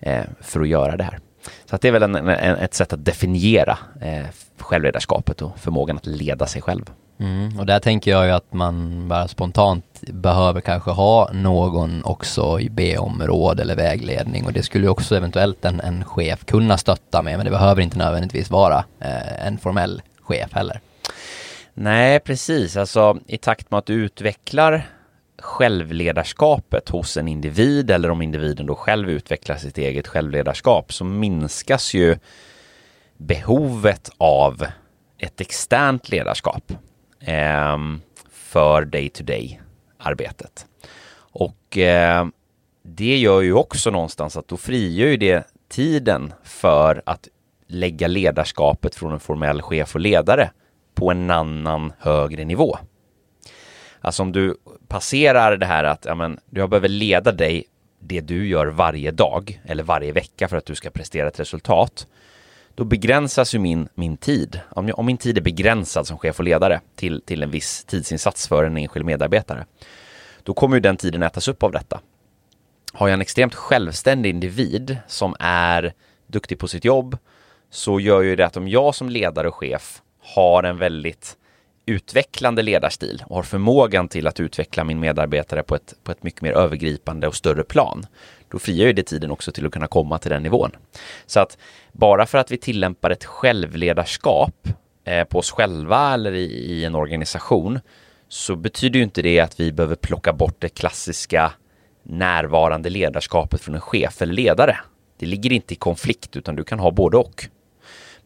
eh, 0.00 0.24
för 0.40 0.60
att 0.60 0.68
göra 0.68 0.96
det 0.96 1.04
här. 1.04 1.18
Så 1.64 1.76
att 1.76 1.82
det 1.82 1.88
är 1.88 1.92
väl 1.92 2.02
en, 2.02 2.14
en, 2.14 2.56
ett 2.56 2.74
sätt 2.74 2.92
att 2.92 3.04
definiera 3.04 3.78
eh, 4.00 4.26
självledarskapet 4.58 5.42
och 5.42 5.58
förmågan 5.58 5.96
att 5.96 6.06
leda 6.06 6.46
sig 6.46 6.62
själv. 6.62 6.90
Mm, 7.20 7.58
och 7.58 7.66
där 7.66 7.80
tänker 7.80 8.10
jag 8.10 8.26
ju 8.26 8.32
att 8.32 8.52
man 8.52 9.08
bara 9.08 9.28
spontant 9.28 9.84
behöver 10.00 10.60
kanske 10.60 10.90
ha 10.90 11.30
någon 11.32 12.04
också 12.04 12.60
i 12.60 12.70
B-område 12.70 13.62
eller 13.62 13.76
vägledning 13.76 14.46
och 14.46 14.52
det 14.52 14.62
skulle 14.62 14.84
ju 14.84 14.90
också 14.90 15.16
eventuellt 15.16 15.64
en, 15.64 15.80
en 15.80 16.04
chef 16.04 16.44
kunna 16.44 16.78
stötta 16.78 17.22
med 17.22 17.36
men 17.36 17.44
det 17.44 17.50
behöver 17.50 17.82
inte 17.82 17.98
nödvändigtvis 17.98 18.50
vara 18.50 18.84
eh, 19.00 19.46
en 19.46 19.58
formell 19.58 20.02
chef 20.20 20.52
heller. 20.52 20.80
Nej, 21.74 22.20
precis. 22.20 22.76
Alltså 22.76 23.18
i 23.26 23.38
takt 23.38 23.70
med 23.70 23.78
att 23.78 23.86
du 23.86 23.94
utvecklar 23.94 24.86
självledarskapet 25.38 26.88
hos 26.88 27.16
en 27.16 27.28
individ 27.28 27.90
eller 27.90 28.10
om 28.10 28.22
individen 28.22 28.66
då 28.66 28.74
själv 28.74 29.10
utvecklar 29.10 29.56
sitt 29.56 29.78
eget 29.78 30.06
självledarskap 30.06 30.92
så 30.92 31.04
minskas 31.04 31.94
ju 31.94 32.18
behovet 33.16 34.10
av 34.18 34.66
ett 35.18 35.40
externt 35.40 36.08
ledarskap 36.08 36.72
eh, 37.20 37.78
för 38.30 38.84
day-to-day 38.84 39.60
arbetet. 39.98 40.66
Och 41.18 41.78
eh, 41.78 42.26
det 42.82 43.16
gör 43.16 43.40
ju 43.40 43.52
också 43.52 43.90
någonstans 43.90 44.36
att 44.36 44.48
då 44.48 44.56
frigör 44.56 45.08
ju 45.08 45.16
det 45.16 45.46
tiden 45.68 46.32
för 46.44 47.02
att 47.06 47.28
lägga 47.66 48.06
ledarskapet 48.06 48.94
från 48.94 49.12
en 49.12 49.20
formell 49.20 49.62
chef 49.62 49.94
och 49.94 50.00
ledare 50.00 50.50
på 50.94 51.10
en 51.10 51.30
annan 51.30 51.92
högre 51.98 52.44
nivå. 52.44 52.78
Alltså 54.00 54.22
om 54.22 54.32
du 54.32 54.56
passerar 54.88 55.56
det 55.56 55.66
här 55.66 55.84
att 55.84 56.04
ja, 56.04 56.14
men, 56.14 56.40
jag 56.50 56.70
behöver 56.70 56.88
leda 56.88 57.32
dig 57.32 57.64
det 58.00 58.20
du 58.20 58.48
gör 58.48 58.66
varje 58.66 59.10
dag 59.10 59.60
eller 59.64 59.82
varje 59.82 60.12
vecka 60.12 60.48
för 60.48 60.56
att 60.56 60.66
du 60.66 60.74
ska 60.74 60.90
prestera 60.90 61.28
ett 61.28 61.40
resultat. 61.40 62.06
Då 62.74 62.84
begränsas 62.84 63.54
ju 63.54 63.58
min, 63.58 63.88
min 63.94 64.16
tid. 64.16 64.60
Om, 64.70 64.88
jag, 64.88 64.98
om 64.98 65.06
min 65.06 65.16
tid 65.16 65.38
är 65.38 65.42
begränsad 65.42 66.06
som 66.06 66.18
chef 66.18 66.38
och 66.38 66.44
ledare 66.44 66.80
till, 66.96 67.22
till 67.22 67.42
en 67.42 67.50
viss 67.50 67.84
tidsinsats 67.84 68.48
för 68.48 68.64
en 68.64 68.76
enskild 68.76 69.06
medarbetare, 69.06 69.66
då 70.42 70.54
kommer 70.54 70.76
ju 70.76 70.80
den 70.80 70.96
tiden 70.96 71.22
ätas 71.22 71.48
upp 71.48 71.62
av 71.62 71.72
detta. 71.72 72.00
Har 72.92 73.08
jag 73.08 73.14
en 73.14 73.20
extremt 73.20 73.54
självständig 73.54 74.30
individ 74.30 74.96
som 75.06 75.36
är 75.38 75.92
duktig 76.26 76.58
på 76.58 76.68
sitt 76.68 76.84
jobb 76.84 77.18
så 77.70 78.00
gör 78.00 78.20
ju 78.20 78.36
det 78.36 78.46
att 78.46 78.56
om 78.56 78.68
jag 78.68 78.94
som 78.94 79.08
ledare 79.08 79.48
och 79.48 79.54
chef 79.54 80.02
har 80.20 80.62
en 80.62 80.78
väldigt 80.78 81.36
utvecklande 81.88 82.62
ledarstil 82.62 83.22
och 83.26 83.36
har 83.36 83.42
förmågan 83.42 84.08
till 84.08 84.26
att 84.26 84.40
utveckla 84.40 84.84
min 84.84 85.00
medarbetare 85.00 85.62
på 85.62 85.74
ett, 85.74 85.94
på 86.04 86.12
ett 86.12 86.22
mycket 86.22 86.42
mer 86.42 86.52
övergripande 86.52 87.26
och 87.28 87.34
större 87.34 87.64
plan, 87.64 88.06
då 88.48 88.58
frigör 88.58 88.86
ju 88.86 88.92
det 88.92 89.02
tiden 89.02 89.30
också 89.30 89.52
till 89.52 89.66
att 89.66 89.72
kunna 89.72 89.86
komma 89.86 90.18
till 90.18 90.30
den 90.30 90.42
nivån. 90.42 90.70
Så 91.26 91.40
att 91.40 91.58
bara 91.92 92.26
för 92.26 92.38
att 92.38 92.50
vi 92.50 92.56
tillämpar 92.56 93.10
ett 93.10 93.24
självledarskap 93.24 94.68
eh, 95.04 95.24
på 95.24 95.38
oss 95.38 95.50
själva 95.50 96.14
eller 96.14 96.32
i, 96.32 96.44
i 96.44 96.84
en 96.84 96.94
organisation 96.94 97.80
så 98.28 98.56
betyder 98.56 98.98
ju 98.98 99.04
inte 99.04 99.22
det 99.22 99.40
att 99.40 99.60
vi 99.60 99.72
behöver 99.72 99.96
plocka 99.96 100.32
bort 100.32 100.56
det 100.58 100.68
klassiska 100.68 101.52
närvarande 102.02 102.90
ledarskapet 102.90 103.60
från 103.60 103.74
en 103.74 103.80
chef 103.80 104.22
eller 104.22 104.32
ledare. 104.32 104.76
Det 105.18 105.26
ligger 105.26 105.52
inte 105.52 105.74
i 105.74 105.76
konflikt 105.76 106.36
utan 106.36 106.56
du 106.56 106.64
kan 106.64 106.78
ha 106.78 106.90
både 106.90 107.16
och. 107.16 107.48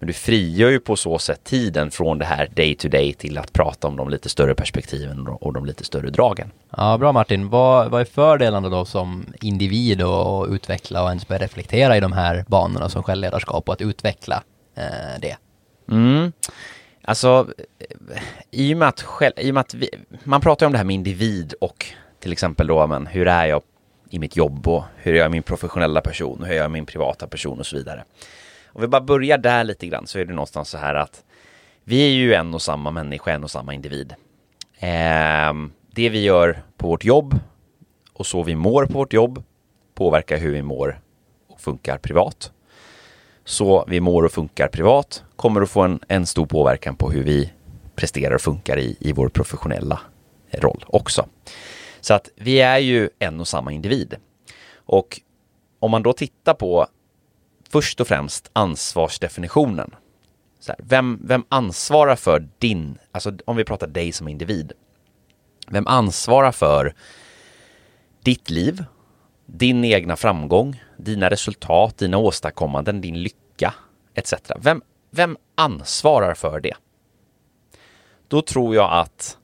Men 0.02 0.06
du 0.06 0.12
frigör 0.12 0.71
ju 0.71 0.80
på 0.80 0.97
så 0.97 1.18
sätt 1.18 1.44
tiden 1.44 1.90
från 1.90 2.18
det 2.18 2.25
här 2.25 2.49
day 2.54 2.75
to 2.75 2.88
day 2.88 3.12
till 3.12 3.38
att 3.38 3.52
prata 3.52 3.88
om 3.88 3.97
de 3.97 4.09
lite 4.09 4.28
större 4.28 4.54
perspektiven 4.54 5.28
och 5.28 5.52
de 5.52 5.66
lite 5.66 5.85
större 5.85 6.11
dragen. 6.11 6.50
Ja, 6.76 6.99
bra 6.99 7.12
Martin. 7.12 7.49
Vad, 7.49 7.90
vad 7.90 8.00
är 8.00 8.04
fördelarna 8.04 8.68
då 8.68 8.85
som 8.85 9.26
individ 9.40 10.02
att 10.02 10.49
utveckla 10.49 11.02
och 11.02 11.09
ens 11.09 11.28
börja 11.28 11.42
reflektera 11.42 11.97
i 11.97 12.00
de 12.00 12.12
här 12.12 12.44
banorna 12.49 12.88
som 12.88 13.02
självledarskap 13.02 13.68
och 13.68 13.73
att 13.75 13.80
utveckla 13.80 14.42
eh, 14.75 15.21
det? 15.21 15.37
Mm. 15.90 16.32
Alltså, 17.02 17.49
i 18.50 18.75
och 18.75 18.78
med 18.78 18.88
att, 18.88 19.02
själv, 19.02 19.32
i 19.37 19.50
och 19.50 19.54
med 19.54 19.61
att 19.61 19.75
vi, 19.75 19.90
man 20.25 20.40
pratar 20.40 20.66
om 20.66 20.73
det 20.73 20.78
här 20.78 20.85
med 20.85 20.94
individ 20.94 21.54
och 21.61 21.87
till 22.21 22.32
exempel 22.32 22.66
då, 22.66 22.87
men 22.87 23.06
hur 23.06 23.28
är 23.28 23.47
jag 23.47 23.62
i 24.11 24.18
mitt 24.18 24.37
jobb 24.37 24.68
och 24.68 24.85
hur 24.97 25.14
är 25.14 25.18
jag 25.18 25.30
min 25.30 25.42
professionella 25.42 26.00
person 26.00 26.40
och 26.40 26.47
hur 26.47 26.54
är 26.54 26.61
jag 26.61 26.71
min 26.71 26.87
privata 26.87 27.26
person 27.26 27.61
och 27.61 27.66
så 27.66 27.76
vidare. 27.76 28.04
Om 28.73 28.81
vi 28.81 28.87
bara 28.87 29.00
börjar 29.00 29.38
där 29.38 29.64
lite 29.64 29.87
grann 29.87 30.07
så 30.07 30.19
är 30.19 30.25
det 30.25 30.35
någonstans 30.35 30.69
så 30.69 30.79
här 30.79 30.95
att 30.95 31.25
vi 31.85 32.07
är 32.07 32.11
ju 32.11 32.35
en 32.35 32.55
och 32.55 32.62
samma 32.62 32.91
människa, 32.91 33.31
en 33.33 33.45
och 33.45 33.50
samma 33.50 33.75
individ. 33.75 34.14
Eh, 34.79 35.52
det 35.91 36.09
vi 36.09 36.23
gör 36.23 36.62
på 36.76 36.88
vårt 36.88 37.05
jobb 37.05 37.38
och 38.12 38.26
så 38.26 38.43
vi 38.43 38.55
mår 38.55 38.87
på 38.87 38.93
vårt 38.93 39.12
jobb 39.12 39.43
påverkar 39.95 40.37
hur 40.37 40.52
vi 40.52 40.62
mår 40.62 41.00
och 41.49 41.61
funkar 41.61 41.99
privat. 41.99 42.52
Så 43.45 43.85
vi 43.88 44.00
mår 44.00 44.23
och 44.25 44.33
funkar 44.33 44.69
privat 44.69 45.25
kommer 45.37 45.61
att 45.61 45.71
få 45.71 45.81
en, 45.81 46.00
en 46.09 46.26
stor 46.26 46.47
påverkan 46.47 46.97
på 46.97 47.11
hur 47.11 47.23
vi 47.23 47.52
presterar 47.95 48.35
och 48.35 48.41
funkar 48.41 48.79
i, 48.79 48.97
i 49.00 49.12
vår 49.12 49.29
professionella 49.29 50.00
roll 50.50 50.85
också. 50.87 51.26
Så 52.00 52.14
att 52.14 52.29
vi 52.35 52.61
är 52.61 52.79
ju 52.79 53.11
en 53.19 53.41
och 53.41 53.49
samma 53.49 53.73
individ. 53.73 54.14
Och 54.75 55.21
om 55.79 55.91
man 55.91 56.02
då 56.02 56.12
tittar 56.12 56.55
på 56.55 56.87
först 57.73 58.00
och 58.00 58.09
främst 58.09 58.50
ansvarsdefinitionen. 58.52 59.95
Här, 60.69 60.76
vem, 60.79 61.21
vem 61.25 61.45
ansvarar 61.49 62.17
för 62.17 62.49
din, 62.59 62.99
alltså 63.12 63.33
om 63.45 63.57
vi 63.57 63.64
pratar 63.64 63.87
dig 63.87 64.12
som 64.12 64.29
individ. 64.29 64.73
Vem 65.69 65.87
ansvarar 65.87 66.52
för 66.52 66.95
ditt 68.23 68.50
liv, 68.50 68.85
din 69.47 69.85
egna 69.85 70.17
framgång, 70.17 70.83
dina 70.97 71.31
resultat, 71.31 71.99
dina 71.99 72.19
åstadkommanden, 72.19 73.00
din 73.00 73.23
lycka 73.23 73.75
etc. 74.14 74.35
Vem, 74.57 74.83
vem 75.11 75.37
ansvarar 75.55 76.35
för 76.35 76.61
det? 76.61 76.75
Då 78.29 78.43
tror 78.43 78.75
jag 78.75 78.93
att 78.93 79.38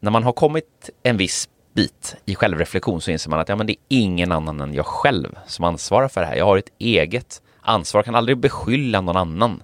när 0.00 0.10
man 0.10 0.24
har 0.24 0.32
kommit 0.32 0.90
en 1.02 1.16
viss 1.16 1.48
bit 1.76 2.16
i 2.24 2.34
självreflektion 2.34 3.00
så 3.00 3.10
inser 3.10 3.30
man 3.30 3.40
att 3.40 3.48
ja, 3.48 3.56
men 3.56 3.66
det 3.66 3.72
är 3.72 3.76
ingen 3.88 4.32
annan 4.32 4.60
än 4.60 4.74
jag 4.74 4.86
själv 4.86 5.38
som 5.46 5.64
ansvarar 5.64 6.08
för 6.08 6.20
det 6.20 6.26
här. 6.26 6.36
Jag 6.36 6.44
har 6.44 6.58
ett 6.58 6.72
eget 6.78 7.42
ansvar, 7.60 7.98
jag 7.98 8.04
kan 8.04 8.14
aldrig 8.14 8.38
beskylla 8.38 9.00
någon 9.00 9.16
annan 9.16 9.62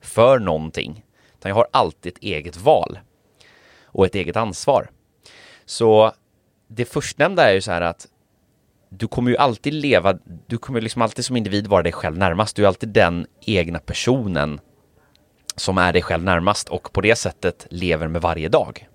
för 0.00 0.38
någonting. 0.38 1.04
Utan 1.38 1.48
jag 1.48 1.56
har 1.56 1.66
alltid 1.70 2.12
ett 2.12 2.22
eget 2.22 2.56
val 2.56 2.98
och 3.84 4.06
ett 4.06 4.14
eget 4.14 4.36
ansvar. 4.36 4.90
Så 5.64 6.12
det 6.68 6.84
förstnämnda 6.84 7.50
är 7.50 7.54
ju 7.54 7.60
så 7.60 7.72
här 7.72 7.80
att 7.82 8.06
du 8.88 9.08
kommer 9.08 9.30
ju 9.30 9.36
alltid 9.36 9.74
leva, 9.74 10.18
du 10.46 10.58
kommer 10.58 10.80
liksom 10.80 11.02
alltid 11.02 11.24
som 11.24 11.36
individ 11.36 11.66
vara 11.66 11.82
dig 11.82 11.92
själv 11.92 12.18
närmast. 12.18 12.56
Du 12.56 12.62
är 12.62 12.66
alltid 12.66 12.88
den 12.88 13.26
egna 13.40 13.78
personen 13.78 14.60
som 15.56 15.78
är 15.78 15.92
dig 15.92 16.02
själv 16.02 16.24
närmast 16.24 16.68
och 16.68 16.92
på 16.92 17.00
det 17.00 17.16
sättet 17.16 17.66
lever 17.70 18.08
med 18.08 18.22
varje 18.22 18.48
dag. 18.48 18.88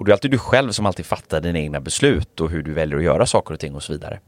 Och 0.00 0.06
det 0.06 0.10
är 0.10 0.12
alltid 0.12 0.30
du 0.30 0.38
själv 0.38 0.72
som 0.72 0.86
alltid 0.86 1.06
fattar 1.06 1.40
dina 1.40 1.58
egna 1.58 1.80
beslut 1.80 2.40
och 2.40 2.50
hur 2.50 2.62
du 2.62 2.72
väljer 2.72 2.98
att 2.98 3.04
göra 3.04 3.26
saker 3.26 3.54
och 3.54 3.60
ting 3.60 3.74
och 3.74 3.82
så 3.82 3.92
vidare. 3.92 4.20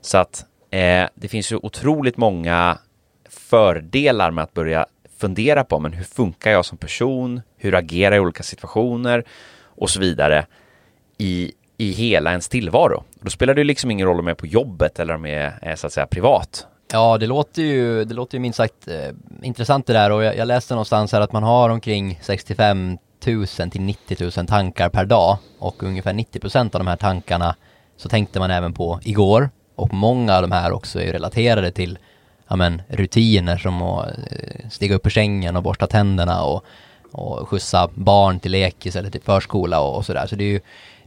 Så 0.00 0.18
att 0.18 0.44
eh, 0.70 1.08
det 1.14 1.28
finns 1.28 1.52
ju 1.52 1.56
otroligt 1.56 2.16
många 2.16 2.78
fördelar 3.28 4.30
med 4.30 4.44
att 4.44 4.54
börja 4.54 4.86
fundera 5.18 5.64
på 5.64 5.78
men 5.80 5.92
hur 5.92 6.04
funkar 6.04 6.50
jag 6.50 6.64
som 6.64 6.78
person? 6.78 7.40
Hur 7.56 7.74
agerar 7.74 8.14
jag 8.14 8.22
i 8.22 8.24
olika 8.24 8.42
situationer? 8.42 9.24
Och 9.62 9.90
så 9.90 10.00
vidare 10.00 10.46
i, 11.18 11.52
i 11.76 11.90
hela 11.90 12.30
ens 12.30 12.48
tillvaro. 12.48 13.04
Då 13.20 13.30
spelar 13.30 13.54
det 13.54 13.64
liksom 13.64 13.90
ingen 13.90 14.06
roll 14.06 14.18
om 14.18 14.26
jag 14.26 14.34
är 14.34 14.40
på 14.40 14.46
jobbet 14.46 14.98
eller 14.98 15.14
om 15.14 15.24
jag 15.24 15.52
är 15.62 15.76
så 15.76 15.86
att 15.86 15.92
säga 15.92 16.06
privat. 16.06 16.66
Ja, 16.92 17.18
det 17.18 17.26
låter 17.26 17.62
ju, 17.62 18.04
det 18.04 18.14
låter 18.14 18.34
ju 18.34 18.40
minst 18.40 18.56
sagt 18.56 18.88
eh, 18.88 19.10
intressant 19.42 19.86
det 19.86 19.92
där 19.92 20.10
och 20.10 20.24
jag, 20.24 20.36
jag 20.36 20.48
läste 20.48 20.74
någonstans 20.74 21.12
här 21.12 21.20
att 21.20 21.32
man 21.32 21.42
har 21.42 21.70
omkring 21.70 22.18
65 22.22 22.98
000 23.28 23.70
till 23.70 23.80
90 23.80 24.30
000 24.36 24.46
tankar 24.46 24.88
per 24.88 25.04
dag 25.04 25.38
och 25.58 25.82
ungefär 25.82 26.12
90 26.12 26.40
procent 26.40 26.74
av 26.74 26.78
de 26.78 26.86
här 26.86 26.96
tankarna 26.96 27.54
så 27.96 28.08
tänkte 28.08 28.38
man 28.38 28.50
även 28.50 28.72
på 28.72 29.00
igår 29.02 29.50
och 29.74 29.94
många 29.94 30.36
av 30.36 30.42
de 30.42 30.52
här 30.52 30.72
också 30.72 31.00
är 31.00 31.12
relaterade 31.12 31.70
till 31.70 31.98
ja, 32.48 32.56
men, 32.56 32.82
rutiner 32.88 33.56
som 33.56 33.82
att 33.82 34.08
eh, 34.08 34.68
stiga 34.70 34.94
upp 34.94 35.06
ur 35.06 35.10
sängen 35.10 35.56
och 35.56 35.62
borsta 35.62 35.86
tänderna 35.86 36.44
och, 36.44 36.64
och 37.12 37.48
skjutsa 37.48 37.88
barn 37.94 38.40
till 38.40 38.52
lekis 38.52 38.96
eller 38.96 39.10
till 39.10 39.22
förskola 39.22 39.80
och, 39.80 39.96
och 39.96 40.06
sådär. 40.06 40.26
Så 40.26 40.36
det 40.36 40.44
är 40.44 40.48
ju, 40.48 40.60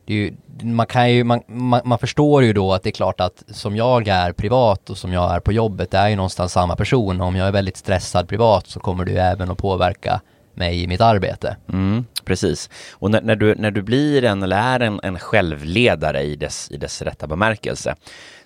det 0.05 0.13
är 0.13 0.17
ju, 0.17 0.33
man 0.65 0.85
kan 0.85 1.11
ju, 1.11 1.23
man, 1.23 1.41
man, 1.47 1.81
man, 1.85 1.99
förstår 1.99 2.43
ju 2.43 2.53
då 2.53 2.73
att 2.73 2.83
det 2.83 2.89
är 2.89 2.91
klart 2.91 3.21
att 3.21 3.43
som 3.47 3.75
jag 3.75 4.07
är 4.07 4.31
privat 4.31 4.89
och 4.89 4.97
som 4.97 5.13
jag 5.13 5.35
är 5.35 5.39
på 5.39 5.51
jobbet, 5.51 5.91
det 5.91 5.97
är 5.97 6.09
ju 6.09 6.15
någonstans 6.15 6.53
samma 6.53 6.75
person. 6.75 7.21
Om 7.21 7.35
jag 7.35 7.47
är 7.47 7.51
väldigt 7.51 7.77
stressad 7.77 8.27
privat 8.27 8.67
så 8.67 8.79
kommer 8.79 9.05
det 9.05 9.11
ju 9.11 9.17
även 9.17 9.51
att 9.51 9.57
påverka 9.57 10.21
mig 10.53 10.83
i 10.83 10.87
mitt 10.87 11.01
arbete. 11.01 11.57
Mm, 11.69 12.05
precis. 12.25 12.69
Och 12.91 13.11
när, 13.11 13.21
när, 13.21 13.35
du, 13.35 13.55
när 13.55 13.71
du 13.71 13.81
blir 13.81 14.23
en 14.23 14.43
eller 14.43 14.57
är 14.57 14.79
en, 14.79 14.99
en 15.03 15.19
självledare 15.19 16.21
i 16.21 16.35
dess, 16.35 16.71
i 16.71 16.77
dess 16.77 17.01
rätta 17.01 17.27
bemärkelse, 17.27 17.95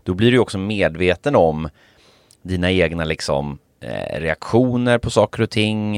då 0.03 0.13
blir 0.13 0.31
du 0.31 0.39
också 0.39 0.57
medveten 0.57 1.35
om 1.35 1.69
dina 2.41 2.71
egna 2.71 3.03
liksom, 3.03 3.57
eh, 3.79 4.19
reaktioner 4.19 4.97
på 4.97 5.09
saker 5.09 5.43
och 5.43 5.49
ting, 5.49 5.97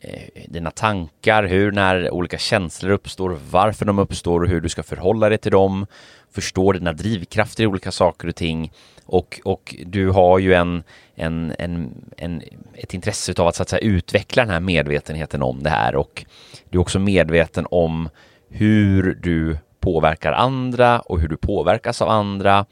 eh, 0.00 0.42
dina 0.48 0.70
tankar, 0.70 1.44
hur 1.44 1.72
när 1.72 2.10
olika 2.10 2.38
känslor 2.38 2.90
uppstår, 2.90 3.38
varför 3.50 3.84
de 3.84 3.98
uppstår 3.98 4.40
och 4.40 4.48
hur 4.48 4.60
du 4.60 4.68
ska 4.68 4.82
förhålla 4.82 5.28
dig 5.28 5.38
till 5.38 5.52
dem, 5.52 5.86
förstå 6.30 6.72
dina 6.72 6.92
drivkrafter 6.92 7.64
i 7.64 7.66
olika 7.66 7.90
saker 7.90 8.28
och 8.28 8.36
ting 8.36 8.72
och, 9.12 9.40
och 9.44 9.74
du 9.86 10.10
har 10.10 10.38
ju 10.38 10.54
en, 10.54 10.82
en, 11.14 11.54
en, 11.58 11.94
en, 12.16 12.42
ett 12.74 12.94
intresse 12.94 13.34
av 13.38 13.46
att, 13.46 13.56
så 13.56 13.62
att 13.62 13.68
säga, 13.68 13.80
utveckla 13.80 14.42
den 14.42 14.52
här 14.52 14.60
medvetenheten 14.60 15.42
om 15.42 15.62
det 15.62 15.70
här. 15.70 15.96
Och 15.96 16.24
du 16.70 16.78
är 16.78 16.82
också 16.82 16.98
medveten 16.98 17.66
om 17.70 18.08
hur 18.48 19.18
du 19.22 19.58
påverkar 19.80 20.32
andra 20.32 21.00
och 21.00 21.20
hur 21.20 21.28
du 21.28 21.36
påverkas 21.36 22.02
av 22.02 22.08
andra. 22.08 22.66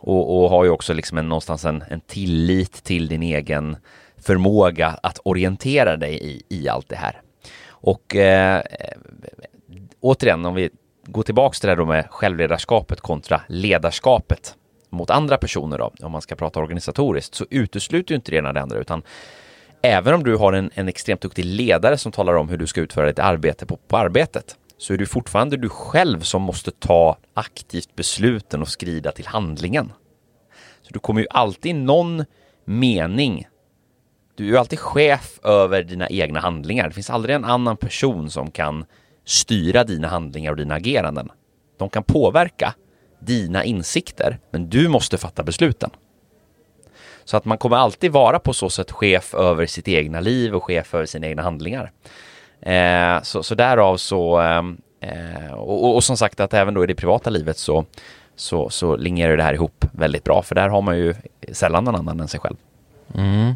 Och, 0.00 0.42
och 0.42 0.50
har 0.50 0.64
ju 0.64 0.70
också 0.70 0.94
liksom 0.94 1.18
en, 1.18 1.28
någonstans 1.28 1.64
en, 1.64 1.84
en 1.88 2.00
tillit 2.00 2.84
till 2.84 3.08
din 3.08 3.22
egen 3.22 3.76
förmåga 4.18 4.98
att 5.02 5.20
orientera 5.24 5.96
dig 5.96 6.14
i, 6.22 6.42
i 6.48 6.68
allt 6.68 6.88
det 6.88 6.96
här. 6.96 7.20
Och 7.68 8.16
eh, 8.16 8.62
återigen, 10.00 10.46
om 10.46 10.54
vi 10.54 10.70
går 11.04 11.22
tillbaks 11.22 11.60
till 11.60 11.66
det 11.66 11.70
här 11.70 11.76
då 11.78 11.86
med 11.86 12.06
självledarskapet 12.10 13.00
kontra 13.00 13.40
ledarskapet 13.48 14.54
mot 14.90 15.10
andra 15.10 15.36
personer 15.36 15.78
då, 15.78 15.92
om 16.00 16.12
man 16.12 16.22
ska 16.22 16.34
prata 16.34 16.60
organisatoriskt, 16.60 17.34
så 17.34 17.46
utesluter 17.50 18.12
ju 18.12 18.16
inte 18.16 18.30
det 18.30 18.36
ena 18.36 18.52
det 18.52 18.62
andra, 18.62 18.78
utan 18.78 19.02
även 19.82 20.14
om 20.14 20.24
du 20.24 20.36
har 20.36 20.52
en, 20.52 20.70
en 20.74 20.88
extremt 20.88 21.20
duktig 21.20 21.44
ledare 21.44 21.98
som 21.98 22.12
talar 22.12 22.34
om 22.34 22.48
hur 22.48 22.56
du 22.56 22.66
ska 22.66 22.80
utföra 22.80 23.06
ditt 23.06 23.18
arbete 23.18 23.66
på, 23.66 23.76
på 23.76 23.96
arbetet, 23.96 24.56
så 24.78 24.94
är 24.94 24.98
det 24.98 25.06
fortfarande 25.06 25.56
du 25.56 25.68
själv 25.68 26.20
som 26.20 26.42
måste 26.42 26.70
ta 26.70 27.16
aktivt 27.34 27.96
besluten 27.96 28.62
och 28.62 28.68
skrida 28.68 29.12
till 29.12 29.26
handlingen. 29.26 29.92
Så 30.82 30.92
du 30.92 30.98
kommer 30.98 31.20
ju 31.20 31.26
alltid 31.30 31.70
i 31.70 31.74
någon 31.74 32.24
mening 32.64 33.46
du 34.36 34.44
är 34.44 34.48
ju 34.48 34.56
alltid 34.56 34.78
chef 34.78 35.40
över 35.42 35.82
dina 35.82 36.08
egna 36.08 36.40
handlingar. 36.40 36.88
Det 36.88 36.94
finns 36.94 37.10
aldrig 37.10 37.36
en 37.36 37.44
annan 37.44 37.76
person 37.76 38.30
som 38.30 38.50
kan 38.50 38.84
styra 39.24 39.84
dina 39.84 40.08
handlingar 40.08 40.50
och 40.50 40.56
dina 40.56 40.74
ageranden. 40.74 41.30
De 41.78 41.88
kan 41.88 42.02
påverka 42.02 42.74
dina 43.18 43.64
insikter, 43.64 44.38
men 44.50 44.70
du 44.70 44.88
måste 44.88 45.18
fatta 45.18 45.42
besluten. 45.42 45.90
Så 47.24 47.36
att 47.36 47.44
man 47.44 47.58
kommer 47.58 47.76
alltid 47.76 48.12
vara 48.12 48.38
på 48.38 48.52
så 48.52 48.70
sätt 48.70 48.92
chef 48.92 49.34
över 49.34 49.66
sitt 49.66 49.88
egna 49.88 50.20
liv 50.20 50.54
och 50.54 50.64
chef 50.64 50.94
över 50.94 51.06
sina 51.06 51.26
egna 51.26 51.42
handlingar. 51.42 51.92
Eh, 52.60 53.22
så, 53.22 53.42
så 53.42 53.54
därav 53.54 53.96
så, 53.96 54.38
ehm, 54.38 54.76
eh, 55.00 55.52
och, 55.52 55.94
och, 55.94 56.04
som 56.04 56.16
sagt 56.16 56.40
att 56.40 56.54
även 56.54 56.74
då 56.74 56.84
i 56.84 56.86
det 56.86 56.94
privata 56.94 57.30
livet 57.30 57.58
så, 57.58 57.84
så, 58.36 58.70
så 58.70 58.96
linjerar 58.96 59.36
det 59.36 59.42
här 59.42 59.54
ihop 59.54 59.84
väldigt 59.92 60.24
bra, 60.24 60.42
för 60.42 60.54
där 60.54 60.68
har 60.68 60.82
man 60.82 60.98
ju 60.98 61.14
sällan 61.52 61.84
någon 61.84 61.94
annan 61.94 62.20
än 62.20 62.28
sig 62.28 62.40
själv. 62.40 62.56
Mm. 63.14 63.54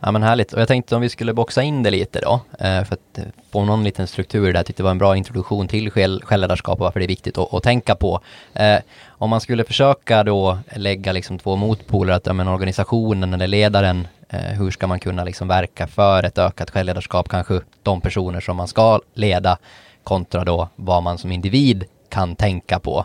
Ja 0.00 0.10
men 0.12 0.22
härligt, 0.22 0.52
och 0.52 0.60
jag 0.60 0.68
tänkte 0.68 0.96
om 0.96 1.02
vi 1.02 1.08
skulle 1.08 1.34
boxa 1.34 1.62
in 1.62 1.82
det 1.82 1.90
lite 1.90 2.20
då, 2.20 2.40
eh, 2.58 2.84
för 2.84 2.94
att 2.94 3.18
få 3.52 3.64
någon 3.64 3.84
liten 3.84 4.06
struktur 4.06 4.46
där, 4.46 4.58
jag 4.58 4.66
tyckte 4.66 4.82
det 4.82 4.84
var 4.84 4.90
en 4.90 4.98
bra 4.98 5.16
introduktion 5.16 5.68
till 5.68 5.90
självledarskap 5.90 6.78
och 6.78 6.84
varför 6.84 7.00
det 7.00 7.06
är 7.06 7.08
viktigt 7.08 7.38
att, 7.38 7.54
att 7.54 7.62
tänka 7.62 7.94
på. 7.94 8.20
Eh, 8.54 8.78
om 9.08 9.30
man 9.30 9.40
skulle 9.40 9.64
försöka 9.64 10.24
då 10.24 10.58
lägga 10.74 11.12
liksom 11.12 11.38
två 11.38 11.56
motpoler, 11.56 12.12
att 12.12 12.26
ja, 12.26 12.32
men 12.32 12.48
organisationen 12.48 13.34
eller 13.34 13.46
ledaren, 13.46 14.08
eh, 14.28 14.40
hur 14.40 14.70
ska 14.70 14.86
man 14.86 15.00
kunna 15.00 15.24
liksom 15.24 15.48
verka 15.48 15.86
för 15.86 16.22
ett 16.22 16.38
ökat 16.38 16.70
självledarskap, 16.70 17.28
kanske 17.28 17.60
de 17.82 18.00
personer 18.00 18.40
som 18.40 18.56
man 18.56 18.68
ska 18.68 19.00
leda, 19.14 19.58
kontra 20.04 20.44
då 20.44 20.68
vad 20.76 21.02
man 21.02 21.18
som 21.18 21.32
individ 21.32 21.84
kan 22.08 22.36
tänka 22.36 22.78
på. 22.78 23.04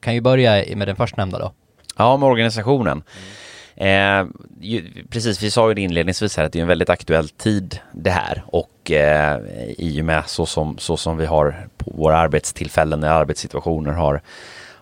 Kan 0.00 0.14
ju 0.14 0.20
börja 0.20 0.76
med 0.76 0.88
den 0.88 0.96
förstnämnda 0.96 1.38
då. 1.38 1.52
Ja, 1.96 2.16
med 2.16 2.28
organisationen. 2.28 2.92
Mm. 2.92 3.02
Eh, 3.82 4.26
ju, 4.60 5.04
precis, 5.10 5.42
vi 5.42 5.50
sa 5.50 5.68
ju 5.68 5.74
det 5.74 5.80
inledningsvis 5.80 6.36
här 6.36 6.44
att 6.44 6.52
det 6.52 6.58
är 6.58 6.62
en 6.62 6.68
väldigt 6.68 6.90
aktuell 6.90 7.28
tid 7.28 7.78
det 7.92 8.10
här 8.10 8.42
och 8.46 8.90
eh, 8.90 9.40
i 9.78 10.00
och 10.00 10.04
med 10.04 10.22
så 10.26 10.46
som, 10.46 10.78
så 10.78 10.96
som 10.96 11.16
vi 11.16 11.26
har 11.26 11.68
på 11.76 11.90
våra 11.94 12.18
arbetstillfällen, 12.18 13.04
arbetssituationer 13.04 13.92
har, 13.92 14.22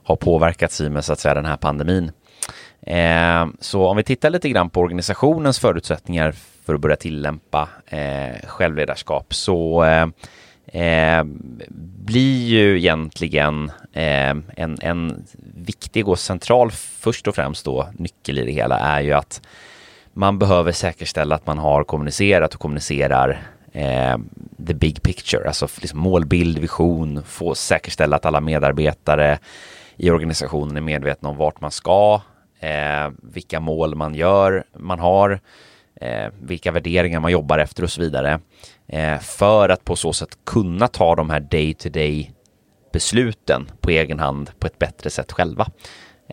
har 0.03 0.17
påverkats 0.17 0.81
i 0.81 0.89
med 0.89 1.05
så 1.05 1.13
att 1.13 1.19
säga 1.19 1.35
den 1.35 1.45
här 1.45 1.57
pandemin. 1.57 2.13
Eh, 2.83 3.47
så 3.61 3.87
om 3.87 3.97
vi 3.97 4.03
tittar 4.03 4.31
lite 4.31 4.49
grann 4.49 4.71
på 4.71 4.81
organisationens 4.81 5.59
förutsättningar 5.59 6.35
för 6.67 6.75
att 6.75 6.81
börja 6.81 6.97
tillämpa 6.97 7.69
eh, 7.87 8.47
självledarskap 8.47 9.35
så 9.35 9.85
eh, 9.85 10.09
eh, 10.83 11.25
blir 12.05 12.47
ju 12.47 12.79
egentligen 12.79 13.71
eh, 13.93 14.35
en, 14.57 14.79
en 14.81 15.25
viktig 15.61 16.09
och 16.09 16.19
central 16.19 16.71
först 16.71 17.29
och 17.29 17.35
främst 17.35 17.65
då 17.65 17.89
nyckel 17.93 18.39
i 18.39 18.45
det 18.45 18.53
hela 18.53 18.79
är 18.79 19.01
ju 19.01 19.13
att 19.13 19.43
man 20.13 20.39
behöver 20.39 20.73
säkerställa 20.73 21.35
att 21.35 21.47
man 21.47 21.59
har 21.59 21.85
kommunicerat 21.85 22.55
och 22.55 22.61
kommunicerar 22.61 23.43
eh, 23.73 24.19
the 24.67 24.75
big 24.75 25.03
picture, 25.03 25.47
alltså 25.47 25.69
liksom 25.81 25.99
målbild, 25.99 26.59
vision, 26.59 27.23
få 27.27 27.55
säkerställa 27.55 28.17
att 28.17 28.27
alla 28.27 28.41
medarbetare 28.41 29.39
i 29.97 30.11
organisationen 30.11 30.77
är 30.77 30.81
medvetna 30.81 31.29
om 31.29 31.37
vart 31.37 31.61
man 31.61 31.71
ska, 31.71 32.21
eh, 32.61 33.11
vilka 33.23 33.61
mål 33.61 33.95
man 33.95 34.15
gör, 34.15 34.65
man 34.79 34.99
har, 34.99 35.41
eh, 36.01 36.29
vilka 36.43 36.73
värderingar 36.73 37.21
man 37.21 37.33
jobbar 37.33 37.59
efter 37.59 37.83
och 37.83 37.91
så 37.91 38.01
vidare. 38.01 38.41
Eh, 38.89 39.19
för 39.19 39.69
att 39.69 39.85
på 39.85 39.97
så 39.97 40.13
sätt 40.13 40.39
kunna 40.47 40.89
ta 40.89 41.15
de 41.15 41.31
här 41.31 41.41
day 41.41 41.75
to 41.75 41.89
day 41.89 42.33
besluten 42.93 43.71
på 43.81 43.91
egen 43.91 44.19
hand 44.19 44.51
på 44.59 44.67
ett 44.67 44.79
bättre 44.79 45.11
sätt 45.11 45.33
själva. 45.33 45.67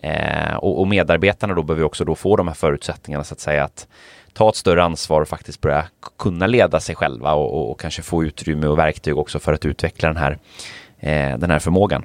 Eh, 0.02 0.54
och, 0.56 0.80
och, 0.80 0.88
medarbetarna 0.88 1.54
då 1.54 1.62
behöver 1.62 1.84
också 1.84 2.04
då 2.04 2.14
få 2.14 2.36
de 2.36 2.48
här 2.48 2.54
förutsättningarna 2.54 3.24
så 3.24 3.34
att 3.34 3.40
säga 3.40 3.64
att 3.64 3.86
ta 4.32 4.48
ett 4.48 4.56
större 4.56 4.82
ansvar 4.82 5.20
och 5.20 5.28
faktiskt 5.28 5.60
börja 5.60 5.84
kunna 6.18 6.46
leda 6.46 6.80
sig 6.80 6.94
själva 6.94 7.32
och, 7.32 7.54
och, 7.54 7.70
och 7.70 7.80
kanske 7.80 8.02
få 8.02 8.24
utrymme 8.24 8.66
och 8.66 8.78
verktyg 8.78 9.18
också 9.18 9.38
för 9.38 9.52
att 9.52 9.64
utveckla 9.64 10.08
den 10.08 10.16
här, 10.16 10.38
eh, 10.98 11.38
den 11.38 11.50
här 11.50 11.58
förmågan. 11.58 12.04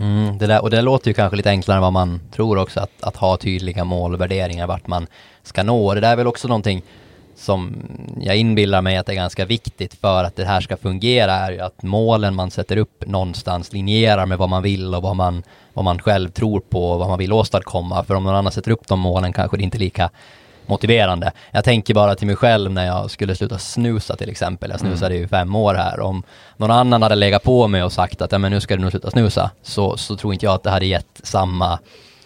Mm, 0.00 0.38
det 0.38 0.46
där, 0.46 0.62
och 0.62 0.70
det 0.70 0.82
låter 0.82 1.08
ju 1.08 1.14
kanske 1.14 1.36
lite 1.36 1.50
enklare 1.50 1.76
än 1.76 1.82
vad 1.82 1.92
man 1.92 2.20
tror 2.32 2.58
också, 2.58 2.80
att, 2.80 3.02
att 3.02 3.16
ha 3.16 3.36
tydliga 3.36 3.84
mål 3.84 4.14
och 4.14 4.20
värderingar 4.20 4.66
vart 4.66 4.86
man 4.86 5.06
ska 5.42 5.62
nå. 5.62 5.94
Det 5.94 6.00
där 6.00 6.12
är 6.12 6.16
väl 6.16 6.26
också 6.26 6.48
någonting 6.48 6.82
som 7.38 7.76
jag 8.20 8.36
inbillar 8.36 8.82
mig 8.82 8.96
att 8.96 9.06
det 9.06 9.12
är 9.12 9.16
ganska 9.16 9.44
viktigt 9.44 9.94
för 9.94 10.24
att 10.24 10.36
det 10.36 10.44
här 10.44 10.60
ska 10.60 10.76
fungera 10.76 11.32
är 11.32 11.52
ju 11.52 11.60
att 11.60 11.82
målen 11.82 12.34
man 12.34 12.50
sätter 12.50 12.76
upp 12.76 13.06
någonstans 13.06 13.72
linjerar 13.72 14.26
med 14.26 14.38
vad 14.38 14.48
man 14.48 14.62
vill 14.62 14.94
och 14.94 15.02
vad 15.02 15.16
man, 15.16 15.42
vad 15.72 15.84
man 15.84 15.98
själv 15.98 16.28
tror 16.28 16.60
på 16.60 16.90
och 16.90 16.98
vad 16.98 17.08
man 17.08 17.18
vill 17.18 17.32
åstadkomma. 17.32 18.04
För 18.04 18.14
om 18.14 18.24
någon 18.24 18.34
annan 18.34 18.52
sätter 18.52 18.70
upp 18.70 18.86
de 18.88 19.00
målen 19.00 19.32
kanske 19.32 19.56
det 19.56 19.62
inte 19.62 19.76
är 19.76 19.80
lika 19.80 20.10
motiverande. 20.66 21.32
Jag 21.50 21.64
tänker 21.64 21.94
bara 21.94 22.14
till 22.14 22.26
mig 22.26 22.36
själv 22.36 22.70
när 22.70 22.86
jag 22.86 23.10
skulle 23.10 23.34
sluta 23.34 23.58
snusa 23.58 24.16
till 24.16 24.30
exempel. 24.30 24.70
Jag 24.70 24.80
snusade 24.80 25.14
mm. 25.14 25.22
ju 25.22 25.28
fem 25.28 25.54
år 25.54 25.74
här. 25.74 26.00
Om 26.00 26.22
någon 26.56 26.70
annan 26.70 27.02
hade 27.02 27.14
legat 27.14 27.42
på 27.42 27.68
mig 27.68 27.82
och 27.82 27.92
sagt 27.92 28.22
att 28.22 28.40
men 28.40 28.52
nu 28.52 28.60
ska 28.60 28.76
du 28.76 28.82
nog 28.82 28.90
sluta 28.90 29.10
snusa 29.10 29.50
så, 29.62 29.96
så 29.96 30.16
tror 30.16 30.32
inte 30.32 30.46
jag 30.46 30.54
att 30.54 30.62
det 30.62 30.70
hade 30.70 30.86
gett 30.86 31.20
samma 31.22 31.78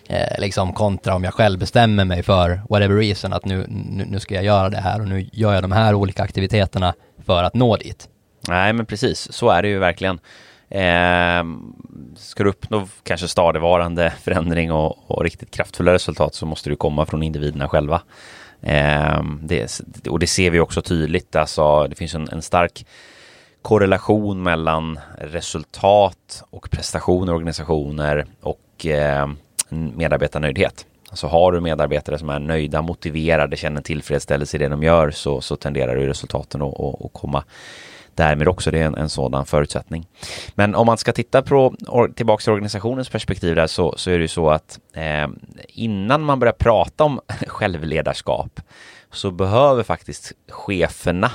eh, 0.08 0.38
liksom 0.40 0.72
kontra 0.72 1.14
om 1.14 1.24
jag 1.24 1.34
själv 1.34 1.58
bestämmer 1.58 2.04
mig 2.04 2.22
för 2.22 2.60
whatever 2.68 2.96
reason 2.96 3.32
att 3.32 3.44
nu, 3.44 3.66
nu, 3.68 4.04
nu, 4.04 4.20
ska 4.20 4.34
jag 4.34 4.44
göra 4.44 4.70
det 4.70 4.76
här 4.76 5.00
och 5.00 5.08
nu 5.08 5.28
gör 5.32 5.54
jag 5.54 5.62
de 5.62 5.72
här 5.72 5.94
olika 5.94 6.22
aktiviteterna 6.22 6.94
för 7.26 7.44
att 7.44 7.54
nå 7.54 7.76
dit. 7.76 8.08
Nej 8.48 8.72
men 8.72 8.86
precis, 8.86 9.32
så 9.32 9.50
är 9.50 9.62
det 9.62 9.68
ju 9.68 9.78
verkligen. 9.78 10.18
Eh, 10.68 11.44
ska 12.16 12.44
du 12.44 12.50
uppnå 12.50 12.88
kanske 13.02 13.28
stadigvarande 13.28 14.12
förändring 14.22 14.72
och, 14.72 15.10
och, 15.10 15.22
riktigt 15.22 15.50
kraftfulla 15.50 15.92
resultat 15.92 16.34
så 16.34 16.46
måste 16.46 16.70
du 16.70 16.76
komma 16.76 17.06
från 17.06 17.22
individerna 17.22 17.68
själva. 17.68 18.02
Eh, 18.62 19.22
det, 19.42 19.80
och 20.08 20.18
det 20.18 20.26
ser 20.26 20.50
vi 20.50 20.60
också 20.60 20.82
tydligt, 20.82 21.36
alltså 21.36 21.86
det 21.86 21.96
finns 21.96 22.14
en, 22.14 22.28
en 22.28 22.42
stark 22.42 22.86
korrelation 23.62 24.42
mellan 24.42 24.98
resultat 25.18 26.44
och 26.50 26.70
prestationer 26.70 27.32
i 27.32 27.36
organisationer 27.36 28.26
och 28.40 28.86
eh, 28.86 29.26
medarbetarnöjdhet. 29.72 30.86
Alltså 31.10 31.26
har 31.26 31.52
du 31.52 31.60
medarbetare 31.60 32.18
som 32.18 32.28
är 32.28 32.38
nöjda, 32.38 32.82
motiverade, 32.82 33.56
känner 33.56 33.82
tillfredsställelse 33.82 34.56
i 34.56 34.60
det 34.60 34.68
de 34.68 34.82
gör 34.82 35.10
så, 35.10 35.40
så 35.40 35.56
tenderar 35.56 35.96
ju 35.96 36.06
resultaten 36.06 36.62
att, 36.62 36.80
att, 36.80 37.04
att 37.04 37.12
komma 37.12 37.44
därmed 38.14 38.48
också. 38.48 38.70
Det 38.70 38.78
är 38.78 38.84
en, 38.84 38.94
en 38.94 39.08
sådan 39.08 39.46
förutsättning. 39.46 40.06
Men 40.54 40.74
om 40.74 40.86
man 40.86 40.98
ska 40.98 41.12
titta 41.12 41.42
på 41.42 41.74
tillbaka 42.16 42.42
till 42.42 42.52
organisationens 42.52 43.08
perspektiv 43.08 43.54
där 43.54 43.66
så, 43.66 43.94
så 43.96 44.10
är 44.10 44.18
det 44.18 44.22
ju 44.22 44.28
så 44.28 44.50
att 44.50 44.78
eh, 44.94 45.28
innan 45.68 46.22
man 46.22 46.38
börjar 46.38 46.52
prata 46.52 47.04
om 47.04 47.20
självledarskap 47.46 48.60
så 49.12 49.30
behöver 49.30 49.82
faktiskt 49.82 50.32
cheferna 50.48 51.30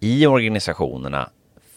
i 0.00 0.26
organisationerna 0.26 1.30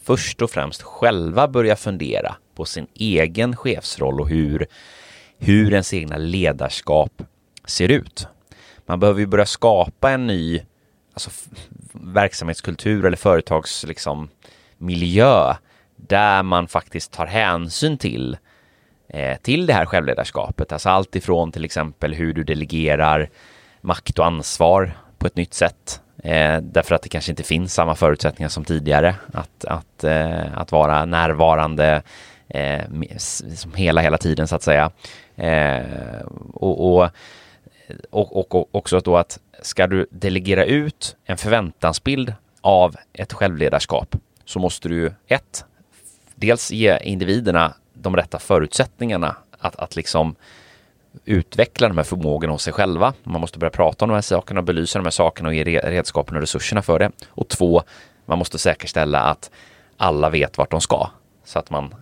först 0.03 0.41
och 0.41 0.49
främst 0.49 0.81
själva 0.81 1.47
börja 1.47 1.75
fundera 1.75 2.35
på 2.55 2.65
sin 2.65 2.87
egen 2.93 3.55
chefsroll 3.55 4.21
och 4.21 4.29
hur 4.29 4.67
hur 5.43 5.73
ens 5.73 5.93
egna 5.93 6.17
ledarskap 6.17 7.21
ser 7.65 7.91
ut. 7.91 8.27
Man 8.85 8.99
behöver 8.99 9.19
ju 9.19 9.25
börja 9.25 9.45
skapa 9.45 10.11
en 10.11 10.27
ny 10.27 10.61
alltså, 11.13 11.29
verksamhetskultur 11.93 13.05
eller 13.05 13.17
företagsmiljö 13.17 13.87
liksom, 13.87 14.29
där 15.95 16.43
man 16.43 16.67
faktiskt 16.67 17.11
tar 17.11 17.25
hänsyn 17.25 17.97
till 17.97 18.37
eh, 19.09 19.37
till 19.37 19.65
det 19.65 19.73
här 19.73 19.85
självledarskapet. 19.85 20.71
Alltså 20.71 20.89
allt 20.89 21.15
ifrån 21.15 21.51
till 21.51 21.65
exempel 21.65 22.13
hur 22.13 22.33
du 22.33 22.43
delegerar 22.43 23.29
makt 23.81 24.19
och 24.19 24.25
ansvar 24.25 24.97
på 25.17 25.27
ett 25.27 25.35
nytt 25.35 25.53
sätt. 25.53 26.01
Eh, 26.23 26.57
därför 26.61 26.95
att 26.95 27.01
det 27.01 27.09
kanske 27.09 27.31
inte 27.31 27.43
finns 27.43 27.73
samma 27.73 27.95
förutsättningar 27.95 28.49
som 28.49 28.65
tidigare 28.65 29.15
att, 29.33 29.65
att, 29.65 30.03
eh, 30.03 30.57
att 30.57 30.71
vara 30.71 31.05
närvarande 31.05 32.01
eh, 32.49 32.81
som 33.17 33.49
liksom 33.49 33.73
hela, 33.73 34.01
hela 34.01 34.17
tiden 34.17 34.47
så 34.47 34.55
att 34.55 34.63
säga. 34.63 34.91
Eh, 35.35 36.21
och, 36.53 36.95
och, 36.95 37.09
och, 38.09 38.55
och, 38.55 38.75
också 38.75 38.99
då 38.99 39.17
att 39.17 39.39
ska 39.61 39.87
du 39.87 40.07
delegera 40.11 40.65
ut 40.65 41.15
en 41.25 41.37
förväntansbild 41.37 42.33
av 42.61 42.95
ett 43.13 43.33
självledarskap 43.33 44.15
så 44.45 44.59
måste 44.59 44.89
du 44.89 45.13
ett, 45.27 45.65
dels 46.35 46.71
ge 46.71 46.97
individerna 47.03 47.73
de 47.93 48.15
rätta 48.15 48.39
förutsättningarna 48.39 49.35
att, 49.59 49.75
att 49.75 49.95
liksom 49.95 50.35
utveckla 51.25 51.87
de 51.87 51.97
här 51.97 52.03
förmågorna 52.03 52.53
hos 52.53 52.63
sig 52.63 52.73
själva. 52.73 53.13
Man 53.23 53.41
måste 53.41 53.59
börja 53.59 53.71
prata 53.71 54.05
om 54.05 54.09
de 54.09 54.15
här 54.15 54.21
sakerna 54.21 54.59
och 54.59 54.65
belysa 54.65 54.99
de 54.99 55.05
här 55.05 55.11
sakerna 55.11 55.49
och 55.49 55.55
ge 55.55 55.63
redskapen 55.63 56.35
och 56.35 56.41
resurserna 56.41 56.81
för 56.81 56.99
det. 56.99 57.11
Och 57.27 57.47
två, 57.47 57.83
man 58.25 58.37
måste 58.37 58.57
säkerställa 58.57 59.19
att 59.19 59.51
alla 59.97 60.29
vet 60.29 60.57
vart 60.57 60.71
de 60.71 60.81
ska 60.81 61.09
så 61.45 61.59
att 61.59 61.69
man 61.69 61.95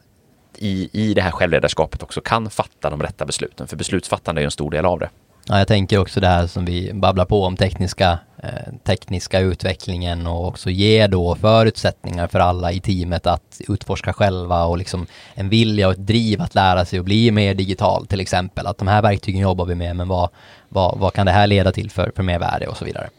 i, 0.57 0.89
i 0.91 1.13
det 1.13 1.21
här 1.21 1.31
självledarskapet 1.31 2.03
också 2.03 2.21
kan 2.21 2.49
fatta 2.49 2.89
de 2.89 3.01
rätta 3.01 3.25
besluten. 3.25 3.67
För 3.67 3.77
beslutsfattande 3.77 4.41
är 4.41 4.45
en 4.45 4.51
stor 4.51 4.71
del 4.71 4.85
av 4.85 4.99
det. 4.99 5.09
Ja, 5.45 5.57
jag 5.57 5.67
tänker 5.67 5.97
också 5.97 6.19
det 6.19 6.27
här 6.27 6.47
som 6.47 6.65
vi 6.65 6.93
babblar 6.93 7.25
på 7.25 7.43
om 7.43 7.57
tekniska, 7.57 8.19
eh, 8.43 8.73
tekniska 8.83 9.39
utvecklingen 9.39 10.27
och 10.27 10.47
också 10.47 10.69
ge 10.69 11.07
då 11.07 11.35
förutsättningar 11.35 12.27
för 12.27 12.39
alla 12.39 12.71
i 12.71 12.79
teamet 12.79 13.27
att 13.27 13.61
utforska 13.67 14.13
själva 14.13 14.63
och 14.63 14.77
liksom 14.77 15.07
en 15.33 15.49
vilja 15.49 15.87
och 15.87 15.93
ett 15.93 16.07
driv 16.07 16.41
att 16.41 16.55
lära 16.55 16.85
sig 16.85 16.99
och 16.99 17.05
bli 17.05 17.31
mer 17.31 17.53
digital 17.53 18.07
till 18.07 18.19
exempel. 18.19 18.67
Att 18.67 18.77
de 18.77 18.87
här 18.87 19.01
verktygen 19.01 19.41
jobbar 19.41 19.65
vi 19.65 19.75
med, 19.75 19.95
men 19.95 20.07
vad, 20.07 20.29
vad, 20.69 20.99
vad 20.99 21.13
kan 21.13 21.25
det 21.25 21.31
här 21.31 21.47
leda 21.47 21.71
till 21.71 21.91
för, 21.91 22.11
för 22.15 22.23
mer 22.23 22.39
värde 22.39 22.67
och 22.67 22.77
så 22.77 22.85
vidare. 22.85 23.09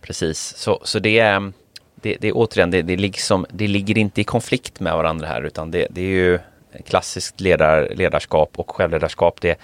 Precis, 0.00 0.54
så, 0.56 0.80
så 0.84 0.98
det 0.98 1.18
är 1.18 1.52
det, 1.94 2.16
det, 2.20 2.32
återigen, 2.32 2.70
det, 2.70 2.82
det, 2.82 2.96
liksom, 2.96 3.46
det 3.50 3.68
ligger 3.68 3.98
inte 3.98 4.20
i 4.20 4.24
konflikt 4.24 4.80
med 4.80 4.96
varandra 4.96 5.26
här 5.26 5.42
utan 5.42 5.70
det, 5.70 5.86
det 5.90 6.00
är 6.00 6.04
ju 6.04 6.38
klassiskt 6.86 7.40
ledar, 7.40 7.92
ledarskap 7.94 8.50
och 8.56 8.70
självledarskap. 8.70 9.40
Det, 9.40 9.58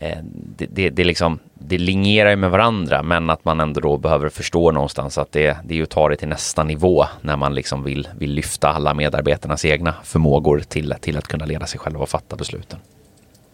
Eh, 0.00 0.18
det, 0.32 0.66
det, 0.66 0.90
det, 0.90 1.04
liksom, 1.04 1.38
det 1.54 1.78
linjerar 1.78 2.30
ju 2.30 2.36
med 2.36 2.50
varandra 2.50 3.02
men 3.02 3.30
att 3.30 3.44
man 3.44 3.60
ändå 3.60 3.80
då 3.80 3.98
behöver 3.98 4.28
förstå 4.28 4.70
någonstans 4.70 5.18
att 5.18 5.32
det, 5.32 5.56
det 5.64 5.74
är 5.74 5.76
ju 5.76 5.82
att 5.82 5.90
ta 5.90 6.08
det 6.08 6.16
till 6.16 6.28
nästa 6.28 6.64
nivå 6.64 7.06
när 7.20 7.36
man 7.36 7.54
liksom 7.54 7.84
vill, 7.84 8.08
vill 8.18 8.30
lyfta 8.32 8.68
alla 8.68 8.94
medarbetarnas 8.94 9.64
egna 9.64 9.94
förmågor 10.04 10.60
till, 10.60 10.94
till 11.00 11.18
att 11.18 11.28
kunna 11.28 11.44
leda 11.44 11.66
sig 11.66 11.80
själva 11.80 12.00
och 12.00 12.08
fatta 12.08 12.36
besluten. 12.36 12.78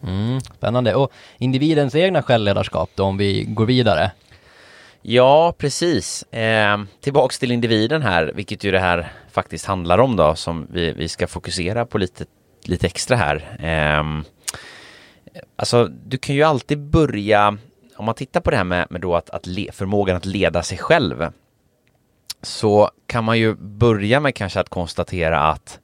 Mm, 0.03 0.39
spännande. 0.41 0.95
Och 0.95 1.11
individens 1.37 1.95
egna 1.95 2.23
självledarskap 2.23 2.89
då 2.95 3.03
om 3.03 3.17
vi 3.17 3.43
går 3.43 3.65
vidare? 3.65 4.11
Ja, 5.01 5.53
precis. 5.57 6.23
Eh, 6.23 6.81
tillbaks 7.01 7.39
till 7.39 7.51
individen 7.51 8.01
här, 8.01 8.31
vilket 8.35 8.63
ju 8.63 8.71
det 8.71 8.79
här 8.79 9.11
faktiskt 9.31 9.65
handlar 9.65 9.97
om 9.97 10.15
då, 10.15 10.35
som 10.35 10.67
vi, 10.71 10.91
vi 10.91 11.07
ska 11.07 11.27
fokusera 11.27 11.85
på 11.85 11.97
lite, 11.97 12.25
lite 12.67 12.87
extra 12.87 13.17
här. 13.17 13.57
Eh, 13.59 14.03
alltså 15.55 15.85
du 15.85 16.17
kan 16.17 16.35
ju 16.35 16.43
alltid 16.43 16.79
börja, 16.79 17.57
om 17.95 18.05
man 18.05 18.15
tittar 18.15 18.41
på 18.41 18.51
det 18.51 18.57
här 18.57 18.63
med, 18.63 18.87
med 18.89 19.01
då 19.01 19.15
att, 19.15 19.29
att 19.29 19.45
le, 19.45 19.71
förmågan 19.71 20.17
att 20.17 20.25
leda 20.25 20.63
sig 20.63 20.77
själv, 20.77 21.31
så 22.41 22.91
kan 23.07 23.23
man 23.23 23.39
ju 23.39 23.55
börja 23.55 24.19
med 24.19 24.35
kanske 24.35 24.59
att 24.59 24.69
konstatera 24.69 25.39
att 25.39 25.79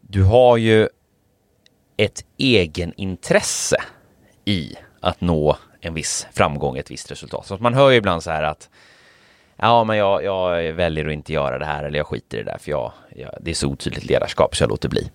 du 0.00 0.22
har 0.22 0.56
ju 0.56 0.88
ett 1.96 2.24
egenintresse 2.38 3.76
i 4.44 4.74
att 5.00 5.20
nå 5.20 5.56
en 5.80 5.94
viss 5.94 6.26
framgång, 6.32 6.76
ett 6.76 6.90
visst 6.90 7.10
resultat. 7.10 7.46
Så 7.46 7.56
man 7.56 7.74
hör 7.74 7.90
ju 7.90 7.96
ibland 7.96 8.22
så 8.22 8.30
här 8.30 8.42
att 8.42 8.70
ja, 9.56 9.84
men 9.84 9.96
jag, 9.96 10.24
jag 10.24 10.72
väljer 10.72 11.06
att 11.06 11.12
inte 11.12 11.32
göra 11.32 11.58
det 11.58 11.64
här 11.64 11.84
eller 11.84 11.98
jag 11.98 12.06
skiter 12.06 12.38
i 12.38 12.42
det 12.42 12.50
där 12.50 12.58
för 12.58 12.70
jag, 12.70 12.92
jag, 13.16 13.34
det 13.40 13.50
är 13.50 13.54
så 13.54 13.68
otydligt 13.68 14.04
ledarskap 14.04 14.56
så 14.56 14.62
jag 14.62 14.70
låter 14.70 14.88
bli. 14.88 15.10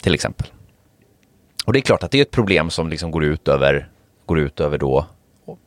Till 0.00 0.14
exempel. 0.14 0.46
Och 1.66 1.72
det 1.72 1.78
är 1.78 1.80
klart 1.80 2.02
att 2.02 2.10
det 2.10 2.18
är 2.18 2.22
ett 2.22 2.30
problem 2.30 2.70
som 2.70 2.88
liksom 2.88 3.10
går 3.10 3.24
ut 3.24 3.48
över, 3.48 3.88
går 4.26 4.38
ut 4.38 4.60
över 4.60 4.78
då 4.78 5.06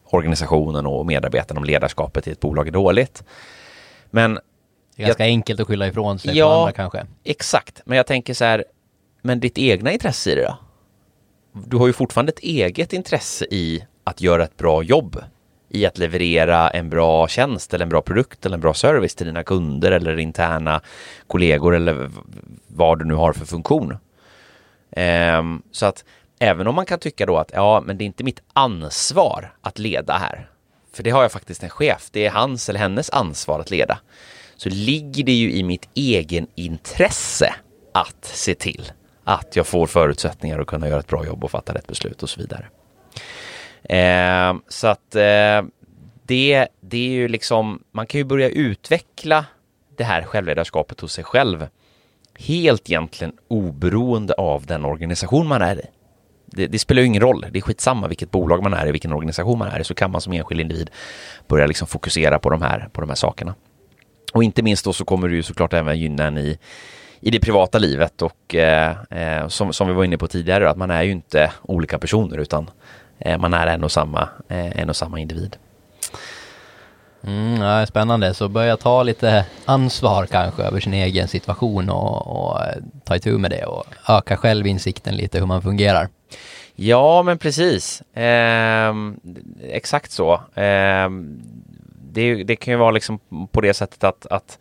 organisationen 0.05 0.85
och 0.85 1.05
medarbetarna 1.05 1.59
om 1.59 1.63
ledarskapet 1.63 2.27
i 2.27 2.31
ett 2.31 2.39
bolag 2.39 2.67
är 2.67 2.71
dåligt. 2.71 3.23
Men 4.11 4.33
det 4.95 5.03
är 5.03 5.05
ganska 5.05 5.23
jag, 5.23 5.29
enkelt 5.29 5.59
att 5.59 5.67
skylla 5.67 5.87
ifrån 5.87 6.19
sig 6.19 6.37
ja, 6.37 6.47
på 6.47 6.53
andra 6.53 6.71
kanske. 6.71 7.05
Exakt, 7.23 7.81
men 7.85 7.97
jag 7.97 8.07
tänker 8.07 8.33
så 8.33 8.45
här, 8.45 8.65
men 9.21 9.39
ditt 9.39 9.57
egna 9.57 9.91
intresse 9.91 10.31
i 10.31 10.35
det 10.35 10.43
då? 10.43 10.57
Du 11.65 11.77
har 11.77 11.87
ju 11.87 11.93
fortfarande 11.93 12.31
ett 12.31 12.39
eget 12.39 12.93
intresse 12.93 13.45
i 13.45 13.85
att 14.03 14.21
göra 14.21 14.43
ett 14.43 14.57
bra 14.57 14.83
jobb 14.83 15.23
i 15.69 15.85
att 15.85 15.97
leverera 15.97 16.69
en 16.69 16.89
bra 16.89 17.27
tjänst 17.27 17.73
eller 17.73 17.85
en 17.85 17.89
bra 17.89 18.01
produkt 18.01 18.45
eller 18.45 18.55
en 18.55 18.61
bra 18.61 18.73
service 18.73 19.15
till 19.15 19.25
dina 19.25 19.43
kunder 19.43 19.91
eller 19.91 20.19
interna 20.19 20.81
kollegor 21.27 21.75
eller 21.75 22.11
vad 22.67 22.99
du 22.99 23.05
nu 23.05 23.13
har 23.13 23.33
för 23.33 23.45
funktion. 23.45 23.97
Ehm, 24.95 25.62
så 25.71 25.86
att 25.86 26.03
även 26.39 26.67
om 26.67 26.75
man 26.75 26.86
kan 26.86 26.99
tycka 26.99 27.25
då 27.25 27.38
att 27.38 27.51
ja, 27.53 27.84
men 27.86 27.97
det 27.97 28.03
är 28.03 28.06
inte 28.06 28.23
mitt 28.23 28.41
ansvar 28.53 29.53
att 29.62 29.79
leda 29.79 30.17
här. 30.17 30.49
För 30.93 31.03
det 31.03 31.10
har 31.10 31.21
jag 31.21 31.32
faktiskt 31.32 31.63
en 31.63 31.69
chef. 31.69 32.10
Det 32.12 32.25
är 32.25 32.32
hans 32.32 32.69
eller 32.69 32.79
hennes 32.79 33.10
ansvar 33.10 33.60
att 33.60 33.71
leda. 33.71 33.99
Så 34.56 34.69
ligger 34.69 35.23
det 35.23 35.32
ju 35.32 35.53
i 35.53 35.63
mitt 35.63 35.89
egen 35.93 36.47
intresse 36.56 37.56
att 37.93 38.25
se 38.25 38.56
till 38.56 38.91
att 39.23 39.56
jag 39.56 39.67
får 39.67 39.88
förutsättningar 39.88 40.60
att 40.60 40.67
kunna 40.67 40.88
göra 40.88 40.99
ett 40.99 41.08
bra 41.08 41.25
jobb 41.25 41.43
och 41.43 41.51
fatta 41.51 41.73
rätt 41.73 41.88
beslut 41.88 42.23
och 42.23 42.29
så 42.29 42.41
vidare. 42.41 42.65
Eh, 43.84 44.56
så 44.67 44.88
att 44.88 45.15
eh, 45.15 45.62
det, 46.23 46.67
det 46.82 46.97
är 46.97 47.10
ju 47.10 47.27
liksom, 47.27 47.84
man 47.91 48.08
kan 48.08 48.17
ju 48.17 48.23
börja 48.25 48.49
utveckla 48.49 49.45
det 49.97 50.03
här 50.03 50.23
självledarskapet 50.23 50.99
hos 50.99 51.13
sig 51.13 51.23
själv 51.23 51.67
helt 52.39 52.89
egentligen 52.89 53.33
oberoende 53.47 54.33
av 54.33 54.65
den 54.65 54.85
organisation 54.85 55.47
man 55.47 55.61
är 55.61 55.75
i. 55.75 55.85
Det, 56.45 56.67
det, 56.67 56.79
spelar 56.79 57.01
ju 57.01 57.07
ingen 57.07 57.21
roll, 57.21 57.45
det 57.51 57.59
är 57.59 57.61
skitsamma 57.61 58.07
vilket 58.07 58.31
bolag 58.31 58.63
man 58.63 58.73
är 58.73 58.87
i, 58.87 58.91
vilken 58.91 59.13
organisation 59.13 59.59
man 59.59 59.67
är 59.67 59.79
i, 59.79 59.83
så 59.83 59.93
kan 59.93 60.11
man 60.11 60.21
som 60.21 60.33
enskild 60.33 60.61
individ 60.61 60.89
börja 61.47 61.67
liksom 61.67 61.87
fokusera 61.87 62.39
på 62.39 62.49
de 62.49 62.61
här, 62.61 62.89
på 62.91 63.01
de 63.01 63.09
här 63.09 63.15
sakerna. 63.15 63.55
Och 64.33 64.43
inte 64.43 64.61
minst 64.61 64.85
då 64.85 64.93
så 64.93 65.05
kommer 65.05 65.29
det 65.29 65.35
ju 65.35 65.43
såklart 65.43 65.73
även 65.73 65.99
gynna 65.99 66.27
en 66.27 66.37
i, 66.37 66.57
i 67.19 67.31
det 67.31 67.39
privata 67.39 67.77
livet 67.77 68.21
och 68.21 68.55
eh, 68.55 68.95
eh, 69.09 69.47
som, 69.47 69.73
som 69.73 69.87
vi 69.87 69.93
var 69.93 70.03
inne 70.03 70.17
på 70.17 70.27
tidigare, 70.27 70.69
att 70.69 70.77
man 70.77 70.91
är 70.91 71.03
ju 71.03 71.11
inte 71.11 71.51
olika 71.61 71.99
personer 71.99 72.37
utan 72.37 72.69
eh, 73.19 73.37
man 73.37 73.53
är 73.53 73.67
en 73.67 73.83
och 73.83 73.91
samma, 73.91 74.29
eh, 74.47 74.79
en 74.79 74.89
och 74.89 74.95
samma 74.95 75.19
individ. 75.19 75.57
Mm, 77.27 77.62
ja, 77.62 77.86
spännande, 77.86 78.33
så 78.33 78.47
börja 78.47 78.77
ta 78.77 79.03
lite 79.03 79.45
ansvar 79.65 80.25
kanske 80.25 80.63
över 80.63 80.79
sin 80.79 80.93
egen 80.93 81.27
situation 81.27 81.89
och, 81.89 82.27
och 82.27 82.62
eh, 82.62 82.75
ta 83.03 83.15
itu 83.15 83.38
med 83.38 83.51
det 83.51 83.65
och 83.65 83.86
öka 84.09 84.38
självinsikten 84.38 85.15
lite 85.15 85.39
hur 85.39 85.45
man 85.45 85.62
fungerar. 85.62 86.09
Ja, 86.75 87.23
men 87.23 87.38
precis. 87.38 88.01
Eh, 88.01 88.93
exakt 89.69 90.12
så. 90.12 90.33
Eh, 90.33 91.09
det, 92.12 92.43
det, 92.43 92.55
kan 92.55 92.71
ju 92.71 92.77
vara 92.77 92.91
liksom 92.91 93.19
på 93.51 93.62
det 93.62 93.73
sättet 93.73 94.03
att, 94.03 94.25
att 94.25 94.59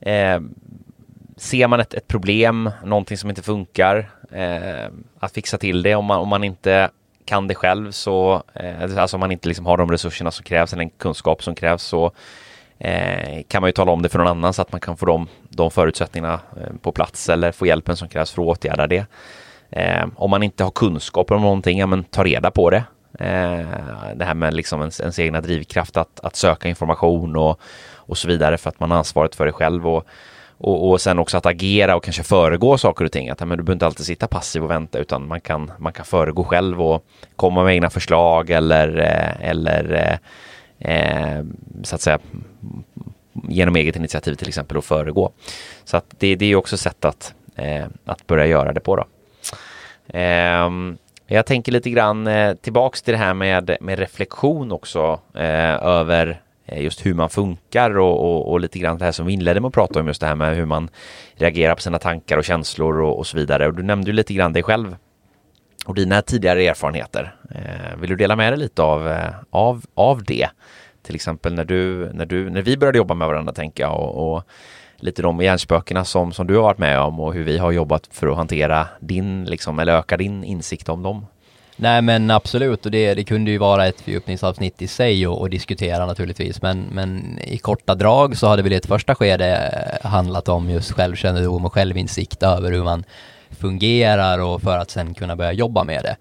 eh, 0.00 0.40
ser 1.36 1.68
man 1.68 1.80
ett, 1.80 1.94
ett, 1.94 2.08
problem, 2.08 2.70
någonting 2.84 3.18
som 3.18 3.30
inte 3.30 3.42
funkar, 3.42 4.10
eh, 4.32 4.90
att 5.18 5.32
fixa 5.32 5.58
till 5.58 5.82
det 5.82 5.94
om 5.94 6.04
man, 6.04 6.18
om 6.20 6.28
man 6.28 6.44
inte 6.44 6.90
kan 7.26 7.48
det 7.48 7.54
själv 7.54 7.90
så, 7.90 8.42
eh, 8.54 8.98
alltså 8.98 9.16
om 9.16 9.20
man 9.20 9.32
inte 9.32 9.48
liksom 9.48 9.66
har 9.66 9.76
de 9.76 9.90
resurserna 9.90 10.30
som 10.30 10.44
krävs 10.44 10.72
eller 10.72 10.84
den 10.84 10.90
kunskap 10.90 11.42
som 11.42 11.54
krävs 11.54 11.82
så 11.82 12.12
eh, 12.78 13.42
kan 13.48 13.62
man 13.62 13.68
ju 13.68 13.72
tala 13.72 13.92
om 13.92 14.02
det 14.02 14.08
för 14.08 14.18
någon 14.18 14.28
annan 14.28 14.52
så 14.52 14.62
att 14.62 14.72
man 14.72 14.80
kan 14.80 14.96
få 14.96 15.06
de, 15.06 15.28
de 15.48 15.70
förutsättningarna 15.70 16.40
eh, 16.56 16.76
på 16.82 16.92
plats 16.92 17.28
eller 17.28 17.52
få 17.52 17.66
hjälpen 17.66 17.96
som 17.96 18.08
krävs 18.08 18.30
för 18.30 18.42
att 18.42 18.48
åtgärda 18.48 18.86
det. 18.86 19.06
Eh, 19.70 20.06
om 20.16 20.30
man 20.30 20.42
inte 20.42 20.64
har 20.64 20.70
kunskap 20.70 21.30
om 21.30 21.42
någonting, 21.42 21.78
ja 21.78 21.86
men 21.86 22.04
ta 22.04 22.24
reda 22.24 22.50
på 22.50 22.70
det. 22.70 22.84
Eh, 23.18 23.66
det 24.14 24.24
här 24.24 24.34
med 24.34 24.54
liksom 24.54 24.80
ens, 24.80 25.00
ens 25.00 25.18
egna 25.18 25.40
drivkraft 25.40 25.96
att, 25.96 26.20
att 26.20 26.36
söka 26.36 26.68
information 26.68 27.36
och, 27.36 27.60
och 27.94 28.18
så 28.18 28.28
vidare 28.28 28.58
för 28.58 28.70
att 28.70 28.80
man 28.80 28.90
har 28.90 28.98
ansvaret 28.98 29.34
för 29.34 29.46
det 29.46 29.52
själv 29.52 29.88
och 29.88 30.06
och, 30.58 30.90
och 30.90 31.00
sen 31.00 31.18
också 31.18 31.36
att 31.36 31.46
agera 31.46 31.96
och 31.96 32.04
kanske 32.04 32.22
föregå 32.22 32.78
saker 32.78 33.04
och 33.04 33.12
ting. 33.12 33.28
Att 33.28 33.40
men 33.40 33.48
du 33.48 33.56
behöver 33.56 33.72
inte 33.72 33.86
alltid 33.86 34.06
sitta 34.06 34.26
passiv 34.26 34.64
och 34.64 34.70
vänta 34.70 34.98
utan 34.98 35.28
man 35.28 35.40
kan, 35.40 35.72
man 35.78 35.92
kan 35.92 36.04
föregå 36.04 36.44
själv 36.44 36.82
och 36.82 37.04
komma 37.36 37.64
med 37.64 37.74
egna 37.74 37.90
förslag 37.90 38.50
eller, 38.50 38.98
eh, 38.98 39.50
eller 39.50 40.18
eh, 40.80 41.38
eh, 41.38 41.44
så 41.82 41.94
att 41.94 42.00
säga 42.00 42.18
genom 43.48 43.76
eget 43.76 43.96
initiativ 43.96 44.34
till 44.34 44.48
exempel 44.48 44.76
och 44.76 44.84
föregå. 44.84 45.32
Så 45.84 45.96
att 45.96 46.04
det, 46.18 46.36
det 46.36 46.46
är 46.46 46.56
också 46.56 46.76
sätt 46.76 47.04
att, 47.04 47.34
eh, 47.56 47.84
att 48.04 48.26
börja 48.26 48.46
göra 48.46 48.72
det 48.72 48.80
på 48.80 48.96
då. 48.96 49.04
Eh, 50.18 50.70
jag 51.26 51.46
tänker 51.46 51.72
lite 51.72 51.90
grann 51.90 52.26
eh, 52.26 52.54
tillbaks 52.54 53.02
till 53.02 53.12
det 53.12 53.18
här 53.18 53.34
med, 53.34 53.76
med 53.80 53.98
reflektion 53.98 54.72
också 54.72 55.20
eh, 55.34 55.84
över 55.84 56.40
Eh, 56.66 56.82
just 56.82 57.06
hur 57.06 57.14
man 57.14 57.30
funkar 57.30 57.98
och, 57.98 58.20
och, 58.20 58.50
och, 58.52 58.60
lite 58.60 58.78
grann 58.78 58.98
det 58.98 59.04
här 59.04 59.12
som 59.12 59.26
vi 59.26 59.32
inledde 59.32 59.60
med 59.60 59.68
att 59.68 59.74
prata 59.74 60.00
om 60.00 60.06
just 60.06 60.20
det 60.20 60.26
här 60.26 60.34
med 60.34 60.56
hur 60.56 60.66
man 60.66 60.88
reagerar 61.34 61.74
på 61.74 61.80
sina 61.80 61.98
tankar 61.98 62.36
och 62.36 62.44
känslor 62.44 63.00
och, 63.00 63.18
och 63.18 63.26
så 63.26 63.36
vidare. 63.36 63.66
Och 63.66 63.74
du 63.74 63.82
nämnde 63.82 64.10
ju 64.10 64.16
lite 64.16 64.34
grann 64.34 64.52
dig 64.52 64.62
själv 64.62 64.96
och 65.86 65.94
dina 65.94 66.22
tidigare 66.22 66.64
erfarenheter. 66.64 67.34
Eh, 67.50 68.00
vill 68.00 68.10
du 68.10 68.16
dela 68.16 68.36
med 68.36 68.52
dig 68.52 68.58
lite 68.58 68.82
av, 68.82 69.08
eh, 69.08 69.34
av, 69.50 69.84
av 69.94 70.24
det? 70.24 70.48
till 71.06 71.14
exempel 71.14 71.54
när 71.54 71.64
du, 71.64 72.10
när 72.12 72.26
du, 72.26 72.50
när 72.50 72.62
vi 72.62 72.76
började 72.76 72.98
jobba 72.98 73.14
med 73.14 73.28
varandra 73.28 73.52
tänker 73.52 73.82
jag 73.82 74.00
och, 74.00 74.36
och 74.36 74.42
lite 74.96 75.22
de 75.22 75.40
hjärnspökena 75.40 76.04
som, 76.04 76.32
som 76.32 76.46
du 76.46 76.54
har 76.54 76.62
varit 76.62 76.78
med 76.78 77.00
om 77.00 77.20
och 77.20 77.34
hur 77.34 77.44
vi 77.44 77.58
har 77.58 77.72
jobbat 77.72 78.08
för 78.10 78.26
att 78.26 78.36
hantera 78.36 78.88
din, 79.00 79.44
liksom, 79.44 79.78
eller 79.78 79.98
öka 79.98 80.16
din 80.16 80.44
insikt 80.44 80.88
om 80.88 81.02
dem. 81.02 81.26
Nej 81.76 82.02
men 82.02 82.30
absolut 82.30 82.86
och 82.86 82.92
det, 82.92 83.14
det 83.14 83.24
kunde 83.24 83.50
ju 83.50 83.58
vara 83.58 83.86
ett 83.86 84.00
fördjupningsavsnitt 84.00 84.82
i 84.82 84.86
sig 84.86 85.26
och, 85.26 85.40
och, 85.40 85.50
diskutera 85.50 86.06
naturligtvis 86.06 86.62
men, 86.62 86.86
men 86.92 87.38
i 87.38 87.58
korta 87.58 87.94
drag 87.94 88.36
så 88.36 88.46
hade 88.46 88.62
väl 88.62 88.72
ett 88.72 88.86
första 88.86 89.14
skede 89.14 89.56
eh, 90.02 90.10
handlat 90.10 90.48
om 90.48 90.70
just 90.70 90.92
självkännedom 90.92 91.64
och 91.64 91.72
självinsikt 91.72 92.42
över 92.42 92.72
hur 92.72 92.84
man 92.84 93.04
fungerar 93.50 94.38
och 94.38 94.62
för 94.62 94.78
att 94.78 94.90
sen 94.90 95.14
kunna 95.14 95.36
börja 95.36 95.52
jobba 95.52 95.84
med 95.84 96.02
det. 96.02 96.16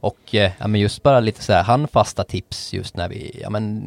Och 0.00 0.34
eh, 0.34 0.50
ja, 0.58 0.66
men 0.66 0.80
just 0.80 1.02
bara 1.02 1.20
lite 1.20 1.42
så 1.42 1.52
här 1.52 1.62
handfasta 1.62 2.24
tips 2.24 2.72
just 2.72 2.96
när 2.96 3.08
vi, 3.08 3.38
ja 3.42 3.50
men 3.50 3.82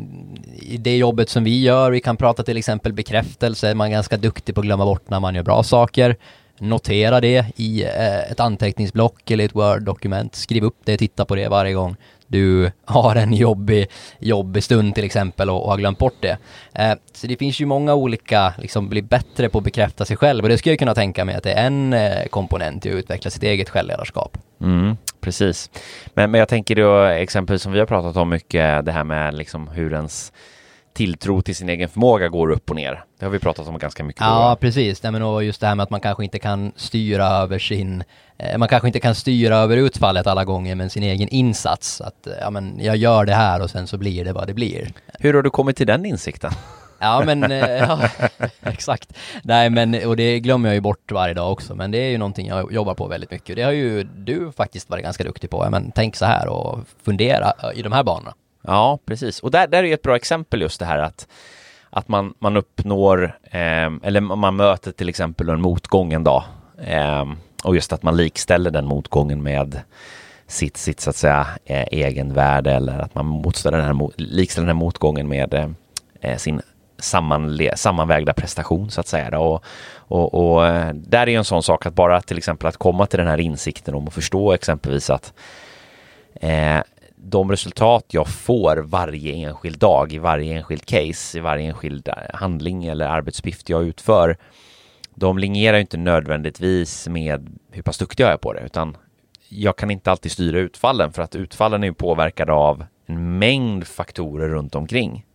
i 0.62 0.78
det 0.78 0.98
jobbet 0.98 1.30
som 1.30 1.44
vi 1.44 1.62
gör, 1.62 1.92
vi 1.92 2.00
kan 2.00 2.18
prata 2.18 2.44
till 2.44 2.58
exempel 2.58 2.94
bekräftelse, 2.94 3.76
man 3.76 3.88
är 3.88 3.92
ganska 3.92 4.18
duktig 4.18 4.56
på 4.56 4.62
att 4.62 4.66
glömma 4.66 4.86
bort 4.86 5.10
när 5.10 5.20
man 5.20 5.36
gör 5.36 5.44
bra 5.44 5.64
saker. 5.64 6.18
Notera 6.60 7.22
det 7.22 7.46
i 7.56 7.84
eh, 7.84 8.32
ett 8.32 8.40
anteckningsblock 8.40 9.32
eller 9.32 9.46
ett 9.46 9.56
Word-dokument, 9.56 10.36
skriv 10.36 10.64
upp 10.64 10.78
det, 10.84 10.98
titta 10.98 11.26
på 11.26 11.36
det 11.36 11.48
varje 11.48 11.74
gång 11.74 11.96
du 12.28 12.72
har 12.86 13.16
en 13.16 13.34
jobbig, 13.34 13.88
jobbig 14.20 14.64
stund 14.64 14.96
till 14.96 15.04
exempel 15.04 15.50
och, 15.50 15.64
och 15.64 15.70
har 15.70 15.78
glömt 15.78 15.98
bort 15.98 16.22
det. 16.22 16.38
Eh, 16.74 16.94
så 17.14 17.28
det 17.28 17.38
finns 17.38 17.62
ju 17.62 17.66
många 17.66 17.94
olika, 17.94 18.54
liksom 18.58 18.90
bli 18.90 19.02
bättre 19.02 19.50
på 19.50 19.58
att 19.58 19.64
bekräfta 19.64 20.06
sig 20.06 20.18
själv 20.18 20.44
och 20.44 20.50
det 20.50 20.58
skulle 20.58 20.74
jag 20.74 20.80
kunna 20.80 20.96
tänka 20.96 21.26
mig 21.26 21.36
att 21.36 21.44
det 21.44 21.52
är 21.52 21.68
en 21.68 21.94
eh, 21.94 22.26
komponent 22.30 22.86
i 22.86 22.90
att 22.90 22.96
utveckla 22.96 23.32
sitt 23.32 23.44
eget 23.44 23.70
självledarskap. 23.70 24.38
Mm, 24.62 24.98
precis. 25.22 25.70
Men, 26.14 26.32
men 26.32 26.40
jag 26.40 26.50
tänker 26.50 26.76
då 26.76 27.04
exempel 27.04 27.60
som 27.60 27.72
vi 27.72 27.80
har 27.80 27.86
pratat 27.86 28.18
om 28.18 28.30
mycket, 28.30 28.86
det 28.86 28.92
här 28.92 29.04
med 29.04 29.34
liksom 29.34 29.68
hur 29.68 29.94
ens 29.94 30.34
tilltro 30.96 31.42
till 31.42 31.56
sin 31.56 31.70
egen 31.70 31.90
förmåga 31.90 32.30
går 32.30 32.52
upp 32.52 32.70
och 32.70 32.76
ner. 32.76 33.04
Det 33.20 33.26
har 33.26 33.32
vi 33.32 33.40
pratat 33.40 33.68
om 33.68 33.78
ganska 33.78 34.04
mycket. 34.04 34.22
Ja, 34.22 34.50
då. 34.50 34.56
precis. 34.56 35.04
Nej, 35.04 35.12
men 35.12 35.22
och 35.22 35.44
just 35.44 35.62
det 35.62 35.68
här 35.68 35.76
med 35.76 35.84
att 35.84 35.90
man 35.90 36.02
kanske 36.02 36.24
inte 36.24 36.40
kan 36.40 36.72
styra 36.76 37.26
över 37.28 37.60
sin 37.60 38.04
Eh, 38.38 38.58
man 38.58 38.68
kanske 38.68 38.88
inte 38.88 39.00
kan 39.00 39.16
styra 39.16 39.58
över 39.58 39.78
utfallet 39.78 40.28
alla 40.28 40.46
gånger, 40.46 40.76
men 40.76 40.90
sin 40.90 41.04
egen 41.04 41.30
insats. 41.30 42.02
Att 42.02 42.28
ja, 42.42 42.50
men 42.50 42.80
jag 42.80 42.96
gör 42.96 43.26
det 43.26 43.34
här 43.34 43.62
och 43.62 43.70
sen 43.70 43.88
så 43.88 43.98
blir 43.98 44.26
det 44.26 44.34
vad 44.34 44.48
det 44.48 44.54
blir. 44.54 44.92
Hur 45.20 45.34
har 45.34 45.42
du 45.42 45.50
kommit 45.50 45.78
till 45.78 45.88
den 45.88 46.06
insikten? 46.06 46.52
Ja 47.00 47.24
men, 47.26 47.44
eh, 47.52 47.60
ja, 47.60 48.10
exakt. 48.62 49.14
Nej 49.44 49.70
men, 49.70 50.08
och 50.08 50.16
det 50.18 50.40
glömmer 50.40 50.70
jag 50.70 50.76
ju 50.76 50.82
bort 50.82 51.12
varje 51.12 51.34
dag 51.34 51.52
också, 51.52 51.76
men 51.76 51.92
det 51.92 51.98
är 51.98 52.10
ju 52.10 52.18
någonting 52.18 52.48
jag 52.48 52.74
jobbar 52.74 52.94
på 52.94 53.08
väldigt 53.08 53.32
mycket. 53.32 53.56
Det 53.56 53.62
har 53.62 53.72
ju 53.72 54.04
du 54.04 54.52
faktiskt 54.52 54.90
varit 54.90 55.04
ganska 55.04 55.24
duktig 55.24 55.50
på. 55.50 55.68
Men 55.70 55.92
tänk 55.96 56.16
så 56.16 56.26
här 56.26 56.48
och 56.48 56.80
fundera 57.04 57.54
i 57.76 57.82
de 57.82 57.92
här 57.92 58.04
banorna. 58.04 58.34
Ja, 58.68 59.00
precis. 59.06 59.40
Och 59.40 59.52
där, 59.52 59.68
där 59.68 59.84
är 59.84 59.94
ett 59.94 60.02
bra 60.02 60.16
exempel 60.16 60.62
just 60.62 60.80
det 60.80 60.86
här 60.86 60.98
att 60.98 61.28
att 61.90 62.08
man, 62.08 62.34
man 62.40 62.58
uppnår, 62.58 63.38
eh, 63.44 63.92
eller 64.04 64.22
man 64.22 64.56
möter 64.56 64.92
till 64.92 65.10
exempel 65.10 65.50
en 65.50 65.62
motgång 65.62 66.14
en 66.14 66.24
dag. 66.24 66.44
Eh, 66.84 67.26
och 67.64 67.76
just 67.76 67.94
att 67.94 68.04
man 68.04 68.18
likställer 68.18 68.72
den 68.72 68.86
motgången 68.86 69.44
med 69.44 69.80
sitt, 70.48 70.78
sitt 70.78 71.00
så 71.00 71.10
att 71.10 71.16
säga 71.16 71.48
eh, 71.66 71.86
egenvärde 71.92 72.72
eller 72.72 73.00
att 73.00 73.16
man 73.16 73.26
motställer 73.26 73.78
den 73.78 73.88
här, 73.88 74.10
likställer 74.18 74.68
den 74.68 74.76
här 74.76 74.84
motgången 74.84 75.28
med 75.28 75.54
eh, 75.54 75.70
eh, 76.22 76.38
sin 76.38 76.62
sammanle, 76.98 77.78
sammanvägda 77.78 78.34
prestation 78.34 78.92
så 78.92 79.02
att 79.02 79.08
säga. 79.08 79.30
Då. 79.30 79.42
Och, 79.42 79.64
och, 80.08 80.34
och 80.34 80.68
eh, 80.68 80.94
där 80.94 81.30
är 81.30 81.38
en 81.38 81.44
sån 81.44 81.64
sak 81.64 81.86
att 81.86 81.94
bara 81.94 82.22
till 82.22 82.38
exempel 82.38 82.68
att 82.68 82.78
komma 82.78 83.06
till 83.06 83.20
den 83.20 83.28
här 83.28 83.40
insikten 83.40 83.96
om 83.96 84.08
att 84.08 84.14
förstå 84.14 84.54
exempelvis 84.54 85.10
att 85.10 85.34
eh, 86.42 86.80
de 87.30 87.52
resultat 87.52 88.06
jag 88.08 88.28
får 88.28 88.78
varje 88.78 89.34
enskild 89.34 89.80
dag 89.80 90.14
i 90.14 90.18
varje 90.18 90.54
enskild 90.54 90.86
case, 90.86 91.38
i 91.38 91.42
varje 91.42 91.68
enskild 91.68 92.08
eh, 92.08 92.14
handling 92.34 92.86
eller 92.86 93.08
arbetsuppgift 93.08 93.70
jag 93.70 93.84
utför 93.84 94.38
de 95.16 95.38
linjerar 95.38 95.78
inte 95.78 95.98
nödvändigtvis 95.98 97.08
med 97.08 97.60
hur 97.72 97.82
pass 97.82 97.98
duktig 97.98 98.24
jag 98.24 98.32
är 98.32 98.38
på 98.38 98.54
det, 98.54 98.60
utan 98.60 98.98
jag 99.50 99.78
kan 99.78 99.92
inte 99.92 100.12
alltid 100.12 100.32
styra 100.32 100.60
utfallen 100.60 101.14
för 101.14 101.22
att 101.22 101.36
utfallen 101.36 101.84
är 101.84 101.92
påverkade 101.92 102.54
av 102.54 102.86
en 103.06 103.40
mängd 103.40 103.88
faktorer 103.88 104.50
runt 104.50 104.76
omkring. 104.76 105.26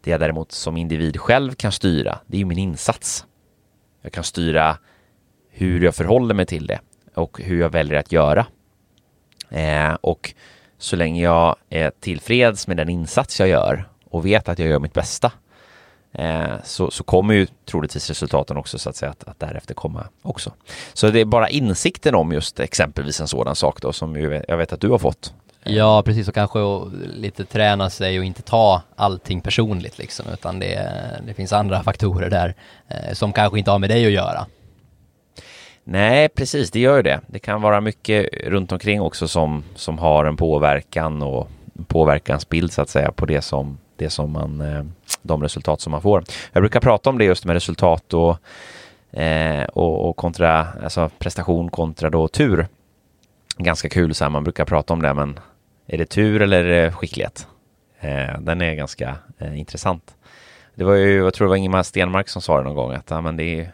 Det 0.00 0.10
jag 0.10 0.20
däremot 0.20 0.52
som 0.52 0.76
individ 0.76 1.20
själv 1.20 1.54
kan 1.54 1.72
styra, 1.72 2.18
det 2.26 2.36
är 2.36 2.38
ju 2.38 2.44
min 2.44 2.58
insats. 2.58 3.26
Jag 4.02 4.12
kan 4.12 4.24
styra 4.24 4.78
hur 5.50 5.80
jag 5.80 5.94
förhåller 5.94 6.34
mig 6.34 6.46
till 6.46 6.66
det 6.66 6.80
och 7.14 7.40
hur 7.40 7.60
jag 7.60 7.70
väljer 7.70 7.98
att 7.98 8.12
göra. 8.12 8.46
Eh, 9.48 9.94
och 10.00 10.34
så 10.80 10.96
länge 10.96 11.22
jag 11.22 11.56
är 11.70 11.90
tillfreds 12.00 12.66
med 12.66 12.76
den 12.76 12.88
insats 12.88 13.40
jag 13.40 13.48
gör 13.48 13.88
och 14.10 14.26
vet 14.26 14.48
att 14.48 14.58
jag 14.58 14.68
gör 14.68 14.78
mitt 14.78 14.92
bästa 14.92 15.32
eh, 16.12 16.54
så, 16.64 16.90
så 16.90 17.04
kommer 17.04 17.34
ju 17.34 17.46
troligtvis 17.66 18.08
resultaten 18.08 18.56
också 18.56 18.78
så 18.78 18.90
att 18.90 18.96
säga 18.96 19.10
att, 19.10 19.24
att 19.24 19.40
därefter 19.40 19.74
komma 19.74 20.06
också. 20.22 20.52
Så 20.92 21.10
det 21.10 21.20
är 21.20 21.24
bara 21.24 21.48
insikten 21.48 22.14
om 22.14 22.32
just 22.32 22.60
exempelvis 22.60 23.20
en 23.20 23.28
sådan 23.28 23.56
sak 23.56 23.80
då 23.80 23.92
som 23.92 24.16
ju, 24.16 24.42
jag 24.48 24.56
vet 24.56 24.72
att 24.72 24.80
du 24.80 24.88
har 24.88 24.98
fått. 24.98 25.34
Eh. 25.62 25.72
Ja, 25.72 26.02
precis 26.02 26.28
och 26.28 26.34
kanske 26.34 26.58
lite 27.14 27.44
träna 27.44 27.90
sig 27.90 28.18
och 28.18 28.24
inte 28.24 28.42
ta 28.42 28.82
allting 28.96 29.40
personligt 29.40 29.98
liksom, 29.98 30.26
utan 30.32 30.58
det, 30.58 30.90
det 31.26 31.34
finns 31.34 31.52
andra 31.52 31.82
faktorer 31.82 32.30
där 32.30 32.54
eh, 32.88 33.12
som 33.12 33.32
kanske 33.32 33.58
inte 33.58 33.70
har 33.70 33.78
med 33.78 33.90
dig 33.90 34.06
att 34.06 34.12
göra. 34.12 34.46
Nej, 35.92 36.28
precis, 36.28 36.70
det 36.70 36.80
gör 36.80 36.96
ju 36.96 37.02
det. 37.02 37.20
Det 37.26 37.38
kan 37.38 37.62
vara 37.62 37.80
mycket 37.80 38.28
runt 38.46 38.72
omkring 38.72 39.00
också 39.00 39.28
som, 39.28 39.64
som 39.74 39.98
har 39.98 40.24
en 40.24 40.36
påverkan 40.36 41.22
och 41.22 41.48
påverkansbild 41.86 42.72
så 42.72 42.82
att 42.82 42.88
säga 42.88 43.12
på 43.12 43.26
det 43.26 43.42
som, 43.42 43.78
det 43.96 44.10
som 44.10 44.32
man 44.32 44.60
eh, 44.60 44.84
de 45.22 45.42
resultat 45.42 45.80
som 45.80 45.90
man 45.90 46.02
får. 46.02 46.24
Jag 46.52 46.62
brukar 46.62 46.80
prata 46.80 47.10
om 47.10 47.18
det 47.18 47.24
just 47.24 47.44
med 47.44 47.54
resultat 47.54 48.14
och, 48.14 48.38
eh, 49.20 49.64
och, 49.64 50.08
och, 50.08 50.16
kontra, 50.16 50.66
alltså 50.82 51.10
prestation 51.18 51.70
kontra 51.70 52.10
då 52.10 52.28
tur. 52.28 52.66
Ganska 53.56 53.88
kul 53.88 54.14
så 54.14 54.24
här, 54.24 54.30
man 54.30 54.44
brukar 54.44 54.64
prata 54.64 54.92
om 54.92 55.02
det, 55.02 55.14
men 55.14 55.40
är 55.86 55.98
det 55.98 56.06
tur 56.06 56.42
eller 56.42 56.64
är 56.64 56.84
det 56.84 56.92
skicklighet? 56.92 57.46
Eh, 58.00 58.40
den 58.40 58.62
är 58.62 58.74
ganska 58.74 59.16
intressant. 59.54 60.14
Det 60.74 60.84
var 60.84 60.94
ju, 60.94 61.16
jag 61.16 61.34
tror 61.34 61.46
det 61.46 61.50
var 61.50 61.56
Ingemar 61.56 61.82
Stenmark 61.82 62.28
som 62.28 62.42
sa 62.42 62.58
det 62.58 62.64
någon 62.64 62.74
gång, 62.74 62.92
att 62.92 63.10
ja, 63.10 63.20
men 63.20 63.36
det 63.36 63.60
är, 63.60 63.72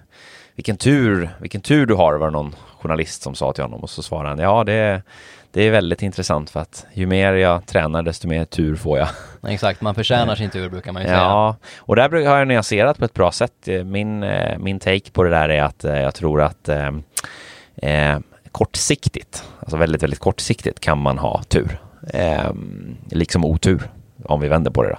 vilken 0.57 0.77
tur, 0.77 1.31
vilken 1.41 1.61
tur 1.61 1.87
du 1.87 1.95
har, 1.95 2.15
var 2.15 2.27
det 2.27 2.33
någon 2.33 2.55
journalist 2.81 3.23
som 3.23 3.35
sa 3.35 3.53
till 3.53 3.65
honom 3.65 3.81
och 3.81 3.91
så 3.91 4.03
svarade 4.03 4.29
han, 4.29 4.39
ja 4.39 4.65
det 4.65 4.73
är 4.73 5.03
det 5.51 5.63
är 5.63 5.71
väldigt 5.71 6.03
intressant 6.03 6.51
för 6.51 6.61
att 6.61 6.87
ju 6.93 7.07
mer 7.07 7.33
jag 7.33 7.67
tränar 7.67 8.03
desto 8.03 8.29
mer 8.29 8.45
tur 8.45 8.77
får 8.77 8.99
jag. 8.99 9.09
Exakt, 9.49 9.81
man 9.81 9.95
förtjänar 9.95 10.35
sin 10.35 10.51
tur 10.51 10.69
brukar 10.69 10.93
man 10.93 11.03
ju 11.03 11.09
säga. 11.09 11.19
Ja, 11.19 11.57
och 11.79 11.97
där 11.97 12.27
har 12.27 12.39
jag 12.39 12.49
nyanserat 12.49 12.99
på 12.99 13.05
ett 13.05 13.15
bra 13.15 13.33
sätt. 13.33 13.69
Min, 13.85 14.23
eh, 14.23 14.59
min 14.59 14.79
take 14.79 15.11
på 15.13 15.23
det 15.23 15.31
där 15.31 15.49
är 15.49 15.63
att 15.63 15.85
eh, 15.85 15.99
jag 15.99 16.15
tror 16.15 16.43
att 16.43 16.69
eh, 16.69 16.91
eh, 17.77 18.19
kortsiktigt, 18.53 19.45
alltså 19.61 19.77
väldigt, 19.77 20.03
väldigt 20.03 20.21
kortsiktigt 20.21 20.81
kan 20.81 20.99
man 20.99 21.19
ha 21.19 21.43
tur. 21.43 21.81
Eh, 22.13 22.53
liksom 23.11 23.45
otur, 23.45 23.91
om 24.25 24.41
vi 24.41 24.49
vänder 24.49 24.71
på 24.71 24.83
det 24.83 24.89
då. 24.89 24.99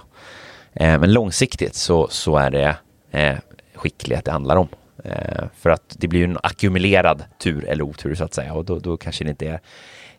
Eh, 0.84 0.98
men 0.98 1.12
långsiktigt 1.12 1.74
så, 1.74 2.08
så 2.10 2.36
är 2.36 2.50
det 2.50 2.76
eh, 3.10 3.36
skicklighet 3.74 4.24
det 4.24 4.32
handlar 4.32 4.56
om. 4.56 4.68
Eh, 5.04 5.44
för 5.56 5.70
att 5.70 5.96
det 5.98 6.08
blir 6.08 6.24
en 6.24 6.38
ackumulerad 6.42 7.24
tur 7.38 7.64
eller 7.64 7.84
otur 7.84 8.14
så 8.14 8.24
att 8.24 8.34
säga 8.34 8.52
och 8.52 8.64
då, 8.64 8.78
då 8.78 8.96
kanske 8.96 9.24
det 9.24 9.30
inte 9.30 9.46
är 9.46 9.60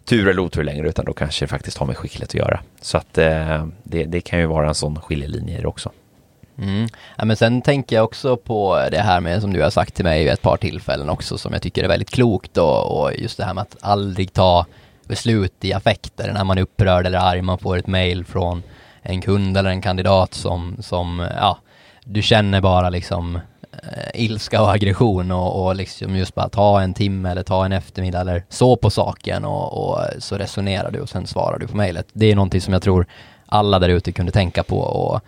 tur 0.05 0.27
eller 0.27 0.39
otur 0.39 0.63
längre 0.63 0.89
utan 0.89 1.05
då 1.05 1.13
kanske 1.13 1.45
det 1.45 1.49
faktiskt 1.49 1.77
har 1.77 1.85
med 1.85 1.97
skicklighet 1.97 2.29
att 2.29 2.35
göra. 2.35 2.59
Så 2.81 2.97
att 2.97 3.17
eh, 3.17 3.67
det, 3.83 4.03
det, 4.03 4.21
kan 4.21 4.39
ju 4.39 4.45
vara 4.45 4.67
en 4.67 4.75
sån 4.75 5.01
skiljelinje 5.01 5.65
också. 5.65 5.91
Mm. 6.57 6.87
Ja, 7.17 7.25
men 7.25 7.37
sen 7.37 7.61
tänker 7.61 7.95
jag 7.95 8.05
också 8.05 8.37
på 8.37 8.87
det 8.91 9.01
här 9.01 9.19
med 9.19 9.41
som 9.41 9.53
du 9.53 9.61
har 9.61 9.69
sagt 9.69 9.93
till 9.93 10.05
mig 10.05 10.23
vid 10.23 10.33
ett 10.33 10.41
par 10.41 10.57
tillfällen 10.57 11.09
också 11.09 11.37
som 11.37 11.53
jag 11.53 11.61
tycker 11.61 11.83
är 11.83 11.87
väldigt 11.87 12.09
klokt 12.09 12.57
och, 12.57 13.01
och 13.01 13.13
just 13.15 13.37
det 13.37 13.45
här 13.45 13.53
med 13.53 13.61
att 13.61 13.77
aldrig 13.81 14.33
ta 14.33 14.65
beslut 15.07 15.65
i 15.65 15.73
affekter 15.73 16.33
när 16.33 16.43
man 16.43 16.57
är 16.57 16.61
upprörd 16.61 17.05
eller 17.05 17.19
arg, 17.19 17.41
man 17.41 17.57
får 17.57 17.77
ett 17.77 17.87
mail 17.87 18.25
från 18.25 18.63
en 19.01 19.21
kund 19.21 19.57
eller 19.57 19.69
en 19.69 19.81
kandidat 19.81 20.33
som, 20.33 20.77
som 20.79 21.27
ja, 21.37 21.57
du 22.03 22.21
känner 22.21 22.61
bara 22.61 22.89
liksom 22.89 23.39
Eh, 23.83 24.21
ilska 24.23 24.61
och 24.61 24.71
aggression 24.71 25.31
och, 25.31 25.65
och 25.65 25.75
liksom 25.75 26.15
just 26.15 26.35
bara 26.35 26.49
ta 26.49 26.81
en 26.81 26.93
timme 26.93 27.31
eller 27.31 27.43
ta 27.43 27.65
en 27.65 27.71
eftermiddag 27.71 28.21
eller 28.21 28.43
så 28.49 28.75
på 28.75 28.89
saken 28.89 29.45
och, 29.45 29.89
och 29.89 30.05
så 30.19 30.37
resonerar 30.37 30.91
du 30.91 30.99
och 30.99 31.09
sen 31.09 31.27
svarar 31.27 31.59
du 31.59 31.67
på 31.67 31.77
mejlet. 31.77 32.07
Det 32.13 32.31
är 32.31 32.35
någonting 32.35 32.61
som 32.61 32.73
jag 32.73 32.81
tror 32.81 33.05
alla 33.45 33.79
där 33.79 33.89
ute 33.89 34.11
kunde 34.11 34.31
tänka 34.31 34.63
på 34.63 34.79
och 34.79 35.21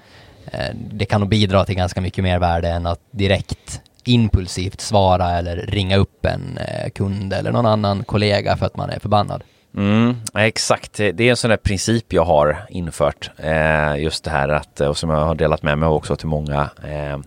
eh, 0.52 0.76
det 0.92 1.06
kan 1.06 1.22
nog 1.22 1.30
bidra 1.30 1.66
till 1.66 1.76
ganska 1.76 2.02
mycket 2.02 2.24
mer 2.24 2.40
värde 2.40 2.70
än 2.70 2.86
att 2.86 3.00
direkt 3.12 3.82
impulsivt 4.04 4.82
svara 4.82 5.30
eller 5.30 5.58
ringa 5.58 5.98
upp 5.98 6.26
en 6.26 6.58
eh, 6.58 6.90
kund 6.90 7.34
eller 7.34 7.52
någon 7.52 7.66
annan 7.66 8.04
kollega 8.04 8.58
för 8.58 8.66
att 8.66 8.78
man 8.78 8.90
är 8.90 9.00
förbannad. 9.00 9.44
Mm, 9.78 10.16
exakt, 10.36 10.94
det 10.94 11.22
är 11.22 11.30
en 11.30 11.38
sån 11.38 11.50
där 11.50 11.58
princip 11.58 12.14
jag 12.14 12.26
har 12.26 12.66
infört. 12.70 13.32
Eh, 13.38 13.98
just 13.98 14.24
det 14.24 14.32
här 14.32 14.50
att, 14.50 14.82
och 14.82 14.98
som 14.98 15.10
jag 15.10 15.26
har 15.26 15.36
delat 15.36 15.64
med 15.64 15.78
mig 15.78 15.90
också 15.90 16.16
till 16.16 16.28
många, 16.28 16.70
eh, 16.84 17.18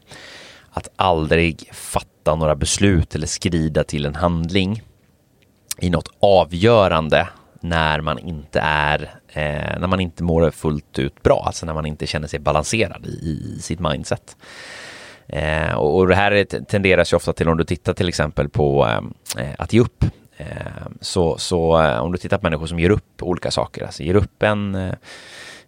att 0.75 0.89
aldrig 0.97 1.71
fatta 1.73 2.35
några 2.35 2.55
beslut 2.55 3.15
eller 3.15 3.27
skrida 3.27 3.85
till 3.85 4.07
en 4.07 4.15
handling 4.15 4.83
i 5.79 5.91
något 5.91 6.09
avgörande 6.21 7.29
när 7.61 8.01
man 8.01 8.19
inte 8.19 8.61
är, 8.61 9.03
eh, 9.29 9.79
när 9.81 9.87
man 9.87 10.01
inte 10.01 10.23
mår 10.23 10.51
fullt 10.51 10.99
ut 10.99 11.23
bra, 11.23 11.43
alltså 11.47 11.67
när 11.67 11.75
man 11.75 11.87
inte 11.87 12.07
känner 12.07 12.29
sig 12.29 12.41
balanserad 12.41 13.07
i, 13.07 13.55
i 13.57 13.59
sitt 13.63 13.81
mindset. 13.81 14.37
Eh, 15.27 15.75
och, 15.75 15.97
och 15.97 16.09
det 16.09 16.15
här 16.15 16.45
tenderar 16.65 17.05
sig 17.05 17.17
ofta 17.17 17.33
till 17.33 17.49
om 17.49 17.57
du 17.57 17.65
tittar 17.65 17.95
till 17.95 18.09
exempel 18.09 18.49
på 18.49 18.89
eh, 19.39 19.49
att 19.59 19.73
ge 19.73 19.81
upp. 19.81 20.05
Eh, 20.37 20.47
så, 21.01 21.39
så 21.39 21.83
eh, 21.83 21.99
om 21.99 22.13
du 22.13 22.19
tittar 22.19 22.39
på 22.39 22.47
människor 22.47 22.67
som 22.67 22.81
ger 22.81 22.91
upp 22.91 23.23
olika 23.23 23.51
saker, 23.51 23.85
alltså 23.85 24.03
ger 24.03 24.15
upp 24.15 24.43
en 24.43 24.75
eh, 24.75 24.95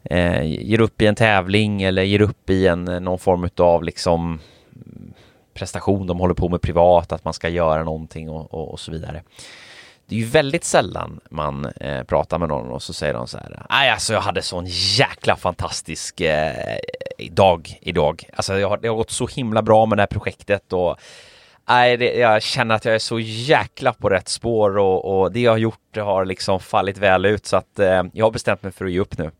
eh 0.04 0.42
ger 0.42 0.80
upp 0.80 1.02
i 1.02 1.06
en 1.06 1.14
tävling 1.14 1.82
eller 1.82 2.02
ger 2.02 2.20
upp 2.20 2.50
i 2.50 2.66
en, 2.66 2.88
eh, 2.88 3.00
någon 3.00 3.18
form 3.18 3.48
av 3.56 3.84
liksom 3.84 4.38
prestation 5.54 6.06
de 6.06 6.18
håller 6.18 6.34
på 6.34 6.48
med 6.48 6.62
privat, 6.62 7.12
att 7.12 7.24
man 7.24 7.34
ska 7.34 7.48
göra 7.48 7.84
någonting 7.84 8.30
och, 8.30 8.54
och, 8.54 8.72
och 8.72 8.80
så 8.80 8.92
vidare. 8.92 9.22
Det 10.08 10.14
är 10.14 10.18
ju 10.18 10.24
väldigt 10.24 10.64
sällan 10.64 11.20
man 11.30 11.64
eh, 11.64 12.02
pratar 12.02 12.38
med 12.38 12.48
någon 12.48 12.70
och 12.70 12.82
så 12.82 12.92
säger 12.92 13.14
de 13.14 13.28
så 13.28 13.38
här. 13.38 13.66
Nej, 13.70 13.90
alltså 13.90 14.12
jag 14.12 14.20
hade 14.20 14.42
sån 14.42 14.64
jäkla 14.68 15.36
fantastisk 15.36 16.20
eh, 16.20 16.78
dag 17.30 17.78
idag. 17.80 18.24
Alltså 18.36 18.58
jag 18.58 18.68
har, 18.68 18.76
det 18.76 18.88
har 18.88 18.96
gått 18.96 19.10
så 19.10 19.26
himla 19.26 19.62
bra 19.62 19.86
med 19.86 19.98
det 19.98 20.02
här 20.02 20.06
projektet 20.06 20.72
och 20.72 20.96
nej, 21.68 21.96
det, 21.96 22.14
jag 22.14 22.42
känner 22.42 22.74
att 22.74 22.84
jag 22.84 22.94
är 22.94 22.98
så 22.98 23.20
jäkla 23.20 23.92
på 23.92 24.08
rätt 24.08 24.28
spår 24.28 24.78
och, 24.78 25.20
och 25.20 25.32
det 25.32 25.40
jag 25.40 25.50
har 25.50 25.58
gjort 25.58 25.80
det 25.90 26.00
har 26.00 26.24
liksom 26.24 26.60
fallit 26.60 26.98
väl 26.98 27.26
ut 27.26 27.46
så 27.46 27.56
att 27.56 27.78
eh, 27.78 28.02
jag 28.12 28.26
har 28.26 28.30
bestämt 28.30 28.62
mig 28.62 28.72
för 28.72 28.84
att 28.84 28.92
ge 28.92 29.00
upp 29.00 29.18
nu. 29.18 29.30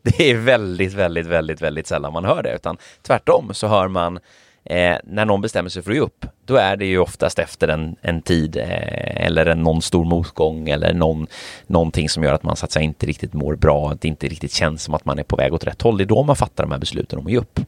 Det 0.18 0.30
är 0.30 0.36
väldigt, 0.36 0.92
väldigt, 0.92 1.26
väldigt, 1.26 1.62
väldigt 1.62 1.86
sällan 1.86 2.12
man 2.12 2.24
hör 2.24 2.42
det, 2.42 2.54
utan 2.54 2.76
tvärtom 3.02 3.54
så 3.54 3.66
hör 3.66 3.88
man 3.88 4.18
eh, 4.64 4.96
när 5.04 5.24
någon 5.24 5.40
bestämmer 5.40 5.70
sig 5.70 5.82
för 5.82 5.90
att 5.90 5.96
ge 5.96 6.02
upp, 6.02 6.26
då 6.44 6.56
är 6.56 6.76
det 6.76 6.86
ju 6.86 6.98
oftast 6.98 7.38
efter 7.38 7.68
en, 7.68 7.96
en 8.00 8.22
tid 8.22 8.56
eh, 8.56 9.26
eller 9.26 9.46
en, 9.46 9.62
någon 9.62 9.82
stor 9.82 10.04
motgång 10.04 10.68
eller 10.68 10.92
någon, 10.92 11.26
någonting 11.66 12.08
som 12.08 12.22
gör 12.22 12.32
att 12.32 12.42
man 12.42 12.56
så 12.56 12.64
att 12.64 12.72
säga 12.72 12.84
inte 12.84 13.06
riktigt 13.06 13.32
mår 13.32 13.56
bra, 13.56 13.90
att 13.90 14.00
det 14.00 14.08
inte 14.08 14.28
riktigt 14.28 14.52
känns 14.52 14.82
som 14.82 14.94
att 14.94 15.04
man 15.04 15.18
är 15.18 15.22
på 15.22 15.36
väg 15.36 15.54
åt 15.54 15.64
rätt 15.64 15.82
håll. 15.82 15.98
Det 15.98 16.04
är 16.04 16.06
då 16.06 16.22
man 16.22 16.36
fattar 16.36 16.64
de 16.64 16.72
här 16.72 16.78
besluten 16.78 17.18
om 17.18 17.26
att 17.26 17.32
ge 17.32 17.38
upp. 17.38 17.60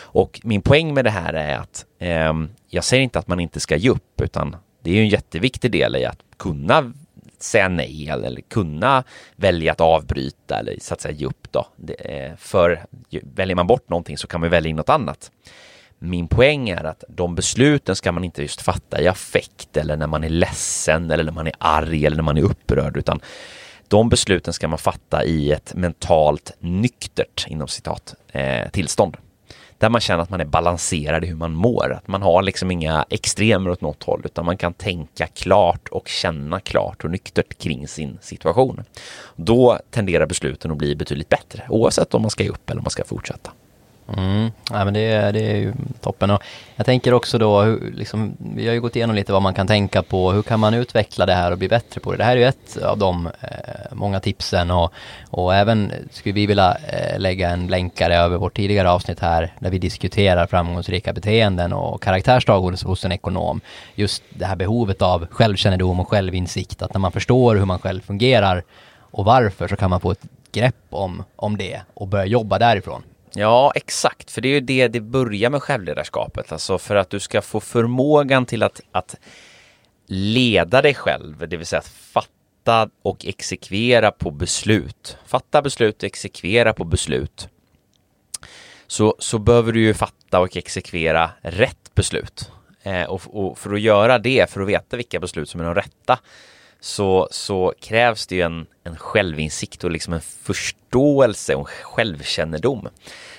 Och 0.00 0.40
min 0.44 0.62
poäng 0.62 0.94
med 0.94 1.04
det 1.04 1.10
här 1.10 1.34
är 1.34 1.56
att 1.56 1.86
eh, 1.98 2.32
jag 2.68 2.84
säger 2.84 3.02
inte 3.02 3.18
att 3.18 3.28
man 3.28 3.40
inte 3.40 3.60
ska 3.60 3.76
ge 3.76 3.90
upp, 3.90 4.20
utan 4.20 4.56
det 4.82 4.90
är 4.90 4.94
ju 4.94 5.00
en 5.00 5.08
jätteviktig 5.08 5.70
del 5.70 5.96
i 5.96 6.04
att 6.04 6.18
kunna 6.36 6.92
säga 7.42 7.68
nej 7.68 8.08
eller 8.08 8.40
kunna 8.40 9.04
välja 9.36 9.72
att 9.72 9.80
avbryta 9.80 10.58
eller 10.58 10.76
så 10.80 10.94
att 10.94 11.00
säga 11.00 11.14
ge 11.14 11.26
upp 11.26 11.52
då. 11.52 11.66
För 12.36 12.84
väljer 13.34 13.56
man 13.56 13.66
bort 13.66 13.88
någonting 13.88 14.18
så 14.18 14.26
kan 14.26 14.40
man 14.40 14.50
välja 14.50 14.70
in 14.70 14.76
något 14.76 14.88
annat. 14.88 15.30
Min 15.98 16.28
poäng 16.28 16.68
är 16.68 16.84
att 16.84 17.04
de 17.08 17.34
besluten 17.34 17.96
ska 17.96 18.12
man 18.12 18.24
inte 18.24 18.42
just 18.42 18.60
fatta 18.60 19.00
i 19.00 19.08
affekt 19.08 19.76
eller 19.76 19.96
när 19.96 20.06
man 20.06 20.24
är 20.24 20.28
ledsen 20.28 21.10
eller 21.10 21.24
när 21.24 21.32
man 21.32 21.46
är 21.46 21.54
arg 21.58 22.06
eller 22.06 22.16
när 22.16 22.24
man 22.24 22.36
är 22.36 22.42
upprörd 22.42 22.96
utan 22.96 23.20
de 23.88 24.08
besluten 24.08 24.52
ska 24.52 24.68
man 24.68 24.78
fatta 24.78 25.24
i 25.24 25.52
ett 25.52 25.74
mentalt 25.74 26.56
nyktert 26.60 27.46
inom 27.48 27.68
citat 27.68 28.14
eh, 28.32 28.68
tillstånd. 28.68 29.16
Där 29.78 29.88
man 29.88 30.00
känner 30.00 30.22
att 30.22 30.30
man 30.30 30.40
är 30.40 30.44
balanserad 30.44 31.24
i 31.24 31.26
hur 31.26 31.34
man 31.34 31.54
mår, 31.54 31.92
att 31.92 32.08
man 32.08 32.22
har 32.22 32.42
liksom 32.42 32.70
inga 32.70 33.04
extremer 33.10 33.70
åt 33.70 33.80
något 33.80 34.02
håll 34.02 34.22
utan 34.24 34.44
man 34.44 34.56
kan 34.56 34.74
tänka 34.74 35.26
klart 35.26 35.88
och 35.88 36.08
känna 36.08 36.60
klart 36.60 37.04
och 37.04 37.10
nyktert 37.10 37.58
kring 37.58 37.88
sin 37.88 38.18
situation. 38.20 38.84
Då 39.36 39.78
tenderar 39.90 40.26
besluten 40.26 40.70
att 40.70 40.76
bli 40.76 40.96
betydligt 40.96 41.28
bättre 41.28 41.66
oavsett 41.68 42.14
om 42.14 42.22
man 42.22 42.30
ska 42.30 42.42
ge 42.42 42.50
upp 42.50 42.70
eller 42.70 42.80
om 42.80 42.84
man 42.84 42.90
ska 42.90 43.04
fortsätta. 43.04 43.50
Mm. 44.16 44.50
Ja, 44.70 44.84
men 44.84 44.94
det, 44.94 45.32
det 45.32 45.40
är 45.40 45.56
ju 45.56 45.72
toppen. 46.00 46.30
Och 46.30 46.42
jag 46.76 46.86
tänker 46.86 47.14
också 47.14 47.38
då, 47.38 47.62
hur, 47.62 47.92
liksom, 47.92 48.36
vi 48.38 48.66
har 48.66 48.74
ju 48.74 48.80
gått 48.80 48.96
igenom 48.96 49.16
lite 49.16 49.32
vad 49.32 49.42
man 49.42 49.54
kan 49.54 49.66
tänka 49.66 50.02
på. 50.02 50.32
Hur 50.32 50.42
kan 50.42 50.60
man 50.60 50.74
utveckla 50.74 51.26
det 51.26 51.34
här 51.34 51.52
och 51.52 51.58
bli 51.58 51.68
bättre 51.68 52.00
på 52.00 52.12
det? 52.12 52.18
Det 52.18 52.24
här 52.24 52.36
är 52.36 52.40
ju 52.40 52.44
ett 52.44 52.76
av 52.82 52.98
de 52.98 53.26
eh, 53.26 53.92
många 53.92 54.20
tipsen 54.20 54.70
och, 54.70 54.92
och 55.30 55.54
även 55.54 55.92
skulle 56.10 56.32
vi 56.32 56.46
vilja 56.46 56.76
eh, 56.88 57.18
lägga 57.18 57.50
en 57.50 57.66
länkare 57.66 58.16
över 58.16 58.36
vårt 58.36 58.56
tidigare 58.56 58.90
avsnitt 58.90 59.20
här 59.20 59.52
där 59.58 59.70
vi 59.70 59.78
diskuterar 59.78 60.46
framgångsrika 60.46 61.12
beteenden 61.12 61.72
och 61.72 62.02
karaktärsdrag 62.02 62.60
hos, 62.60 62.84
hos 62.84 63.04
en 63.04 63.12
ekonom. 63.12 63.60
Just 63.94 64.22
det 64.30 64.46
här 64.46 64.56
behovet 64.56 65.02
av 65.02 65.26
självkännedom 65.30 66.00
och 66.00 66.08
självinsikt, 66.08 66.82
att 66.82 66.94
när 66.94 67.00
man 67.00 67.12
förstår 67.12 67.56
hur 67.56 67.64
man 67.64 67.78
själv 67.78 68.00
fungerar 68.00 68.62
och 69.10 69.24
varför 69.24 69.68
så 69.68 69.76
kan 69.76 69.90
man 69.90 70.00
få 70.00 70.10
ett 70.10 70.24
grepp 70.52 70.74
om, 70.90 71.24
om 71.36 71.56
det 71.56 71.80
och 71.94 72.08
börja 72.08 72.24
jobba 72.24 72.58
därifrån. 72.58 73.02
Ja, 73.38 73.72
exakt, 73.74 74.30
för 74.30 74.40
det 74.40 74.48
är 74.48 74.52
ju 74.52 74.60
det 74.60 74.88
det 74.88 75.00
börjar 75.00 75.50
med 75.50 75.62
självledarskapet, 75.62 76.52
alltså 76.52 76.78
för 76.78 76.96
att 76.96 77.10
du 77.10 77.20
ska 77.20 77.42
få 77.42 77.60
förmågan 77.60 78.46
till 78.46 78.62
att, 78.62 78.80
att 78.92 79.16
leda 80.06 80.82
dig 80.82 80.94
själv, 80.94 81.48
det 81.48 81.56
vill 81.56 81.66
säga 81.66 81.80
att 81.80 81.88
fatta 81.88 82.90
och 83.02 83.26
exekvera 83.26 84.10
på 84.10 84.30
beslut. 84.30 85.16
Fatta 85.26 85.62
beslut 85.62 86.02
och 86.02 86.06
exekvera 86.06 86.72
på 86.72 86.84
beslut. 86.84 87.48
Så, 88.86 89.16
så 89.18 89.38
behöver 89.38 89.72
du 89.72 89.80
ju 89.80 89.94
fatta 89.94 90.40
och 90.40 90.56
exekvera 90.56 91.30
rätt 91.42 91.94
beslut. 91.94 92.50
Eh, 92.82 93.04
och, 93.04 93.22
och, 93.26 93.58
för 93.58 93.74
att 93.74 93.80
göra 93.80 94.18
det, 94.18 94.50
för 94.50 94.60
att 94.60 94.68
veta 94.68 94.96
vilka 94.96 95.20
beslut 95.20 95.48
som 95.48 95.60
är 95.60 95.64
de 95.64 95.74
rätta, 95.74 96.18
så, 96.80 97.28
så 97.30 97.74
krävs 97.80 98.26
det 98.26 98.34
ju 98.34 98.42
en, 98.42 98.66
en 98.84 98.96
självinsikt 98.96 99.84
och 99.84 99.90
liksom 99.90 100.12
en 100.12 100.20
förståelse 100.20 101.54
och 101.54 101.68
självkännedom. 101.68 102.88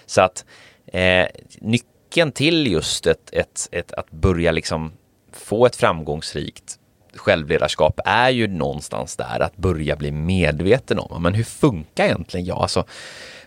Så 0.09 0.21
att 0.21 0.45
eh, 0.87 1.27
nyckeln 1.59 2.31
till 2.31 2.67
just 2.67 3.07
ett, 3.07 3.29
ett, 3.31 3.69
ett, 3.71 3.93
att 3.93 4.11
börja 4.11 4.51
liksom 4.51 4.91
få 5.31 5.65
ett 5.65 5.75
framgångsrikt 5.75 6.79
självledarskap 7.15 7.99
är 8.05 8.29
ju 8.29 8.47
någonstans 8.47 9.15
där 9.15 9.39
att 9.39 9.57
börja 9.57 9.95
bli 9.95 10.11
medveten 10.11 10.99
om, 10.99 11.23
men 11.23 11.33
hur 11.33 11.43
funkar 11.43 12.05
egentligen 12.05 12.45
jag? 12.45 12.57
Alltså, 12.57 12.85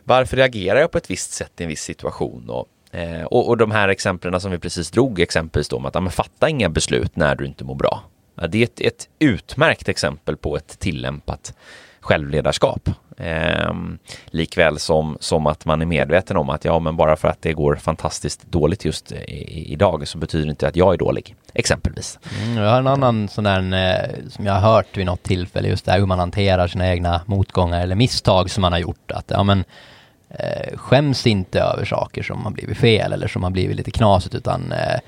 varför 0.04 0.36
reagerar 0.36 0.80
jag 0.80 0.90
på 0.90 0.98
ett 0.98 1.10
visst 1.10 1.32
sätt 1.32 1.60
i 1.60 1.62
en 1.62 1.68
viss 1.68 1.82
situation? 1.82 2.50
Och, 2.50 2.96
eh, 2.98 3.24
och, 3.24 3.48
och 3.48 3.56
de 3.56 3.70
här 3.70 3.88
exemplen 3.88 4.40
som 4.40 4.50
vi 4.50 4.58
precis 4.58 4.90
drog, 4.90 5.20
exempelvis 5.20 5.68
då 5.68 5.76
om 5.76 5.86
att 5.86 5.94
ja, 5.94 6.00
men 6.00 6.12
fatta 6.12 6.48
inga 6.48 6.68
beslut 6.68 7.16
när 7.16 7.34
du 7.34 7.46
inte 7.46 7.64
mår 7.64 7.74
bra. 7.74 8.02
Ja, 8.34 8.46
det 8.46 8.58
är 8.58 8.64
ett, 8.64 8.80
ett 8.80 9.08
utmärkt 9.18 9.88
exempel 9.88 10.36
på 10.36 10.56
ett 10.56 10.78
tillämpat 10.78 11.54
självledarskap. 12.00 12.90
Eh, 13.16 13.72
likväl 14.26 14.78
som, 14.78 15.16
som 15.20 15.46
att 15.46 15.64
man 15.64 15.82
är 15.82 15.86
medveten 15.86 16.36
om 16.36 16.50
att 16.50 16.64
ja, 16.64 16.78
men 16.78 16.96
bara 16.96 17.16
för 17.16 17.28
att 17.28 17.42
det 17.42 17.52
går 17.52 17.76
fantastiskt 17.76 18.42
dåligt 18.50 18.84
just 18.84 19.12
i, 19.12 19.72
idag 19.72 20.08
så 20.08 20.18
betyder 20.18 20.46
det 20.46 20.50
inte 20.50 20.68
att 20.68 20.76
jag 20.76 20.94
är 20.94 20.98
dålig, 20.98 21.34
exempelvis. 21.54 22.18
Mm, 22.42 22.56
jag 22.56 22.70
har 22.70 22.78
en 22.78 22.86
annan 22.86 23.28
sån 23.28 23.44
där 23.44 23.58
eh, 23.58 24.28
som 24.28 24.46
jag 24.46 24.52
har 24.52 24.60
hört 24.60 24.96
vid 24.96 25.06
något 25.06 25.22
tillfälle, 25.22 25.68
just 25.68 25.84
det 25.84 25.92
här 25.92 25.98
hur 25.98 26.06
man 26.06 26.18
hanterar 26.18 26.68
sina 26.68 26.88
egna 26.88 27.20
motgångar 27.26 27.80
eller 27.80 27.94
misstag 27.94 28.50
som 28.50 28.60
man 28.60 28.72
har 28.72 28.80
gjort. 28.80 29.10
Att 29.10 29.30
ja, 29.30 29.42
men 29.42 29.64
eh, 30.28 30.76
skäms 30.76 31.26
inte 31.26 31.60
över 31.60 31.84
saker 31.84 32.22
som 32.22 32.44
har 32.44 32.50
blivit 32.50 32.78
fel 32.78 33.12
eller 33.12 33.28
som 33.28 33.42
har 33.42 33.50
blivit 33.50 33.76
lite 33.76 33.90
knasigt 33.90 34.34
utan 34.34 34.72
eh, 34.72 35.00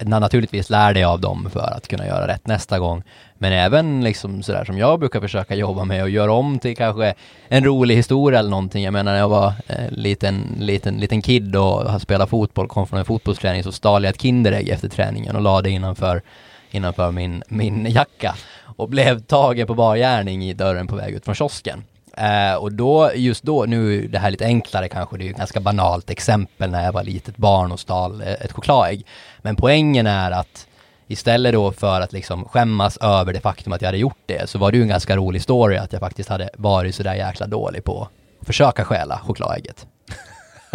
naturligtvis 0.00 0.70
lär 0.70 0.94
dig 0.94 1.04
av 1.04 1.20
dem 1.20 1.48
för 1.52 1.76
att 1.76 1.88
kunna 1.88 2.06
göra 2.06 2.26
rätt 2.26 2.46
nästa 2.46 2.78
gång. 2.78 3.02
Men 3.34 3.52
även 3.52 4.04
liksom 4.04 4.42
sådär 4.42 4.64
som 4.64 4.78
jag 4.78 5.00
brukar 5.00 5.20
försöka 5.20 5.54
jobba 5.54 5.84
med 5.84 6.02
och 6.02 6.10
göra 6.10 6.32
om 6.32 6.58
till 6.58 6.76
kanske 6.76 7.14
en 7.48 7.64
rolig 7.64 7.96
historia 7.96 8.38
eller 8.38 8.50
någonting. 8.50 8.84
Jag 8.84 8.92
menar 8.92 9.12
när 9.12 9.18
jag 9.18 9.28
var 9.28 9.52
eh, 9.66 9.90
liten, 9.90 10.56
liten, 10.58 10.96
liten 10.96 11.22
kid 11.22 11.56
och 11.56 12.02
spelade 12.02 12.30
fotboll, 12.30 12.68
kom 12.68 12.86
från 12.86 12.98
en 12.98 13.04
fotbollsträning 13.04 13.62
så 13.62 13.72
stal 13.72 14.04
jag 14.04 14.10
ett 14.10 14.22
Kinderägg 14.22 14.68
efter 14.68 14.88
träningen 14.88 15.36
och 15.36 15.42
la 15.42 15.62
det 15.62 15.70
innanför, 15.70 16.22
innanför 16.70 17.10
min, 17.10 17.42
min 17.48 17.86
jacka 17.86 18.34
och 18.76 18.88
blev 18.88 19.20
tagen 19.20 19.66
på 19.66 19.74
bar 19.74 19.96
gärning 19.96 20.44
i 20.44 20.54
dörren 20.54 20.86
på 20.86 20.96
väg 20.96 21.14
ut 21.14 21.24
från 21.24 21.34
kiosken. 21.34 21.84
Eh, 22.16 22.54
och 22.54 22.72
då, 22.72 23.10
just 23.14 23.42
då, 23.42 23.64
nu 23.64 24.04
är 24.04 24.08
det 24.08 24.18
här 24.18 24.30
lite 24.30 24.44
enklare 24.44 24.88
kanske, 24.88 25.16
det 25.16 25.22
är 25.22 25.26
ju 25.26 25.30
ett 25.30 25.36
ganska 25.36 25.60
banalt 25.60 26.10
exempel 26.10 26.70
när 26.70 26.84
jag 26.84 26.92
var 26.92 27.02
litet 27.02 27.36
barn 27.36 27.72
och 27.72 27.80
stal 27.80 28.20
eh, 28.20 28.32
ett 28.32 28.52
chokladägg. 28.52 29.06
Men 29.38 29.56
poängen 29.56 30.06
är 30.06 30.30
att 30.30 30.66
istället 31.06 31.52
då 31.52 31.72
för 31.72 32.00
att 32.00 32.12
liksom 32.12 32.44
skämmas 32.44 32.96
över 32.96 33.32
det 33.32 33.40
faktum 33.40 33.72
att 33.72 33.82
jag 33.82 33.88
hade 33.88 33.98
gjort 33.98 34.22
det, 34.26 34.50
så 34.50 34.58
var 34.58 34.72
det 34.72 34.76
ju 34.76 34.82
en 34.82 34.88
ganska 34.88 35.16
rolig 35.16 35.42
story 35.42 35.76
att 35.76 35.92
jag 35.92 36.00
faktiskt 36.00 36.28
hade 36.28 36.50
varit 36.54 36.94
sådär 36.94 37.14
jäkla 37.14 37.46
dålig 37.46 37.84
på 37.84 38.08
att 38.40 38.46
försöka 38.46 38.84
stjäla 38.84 39.18
chokladägget. 39.18 39.86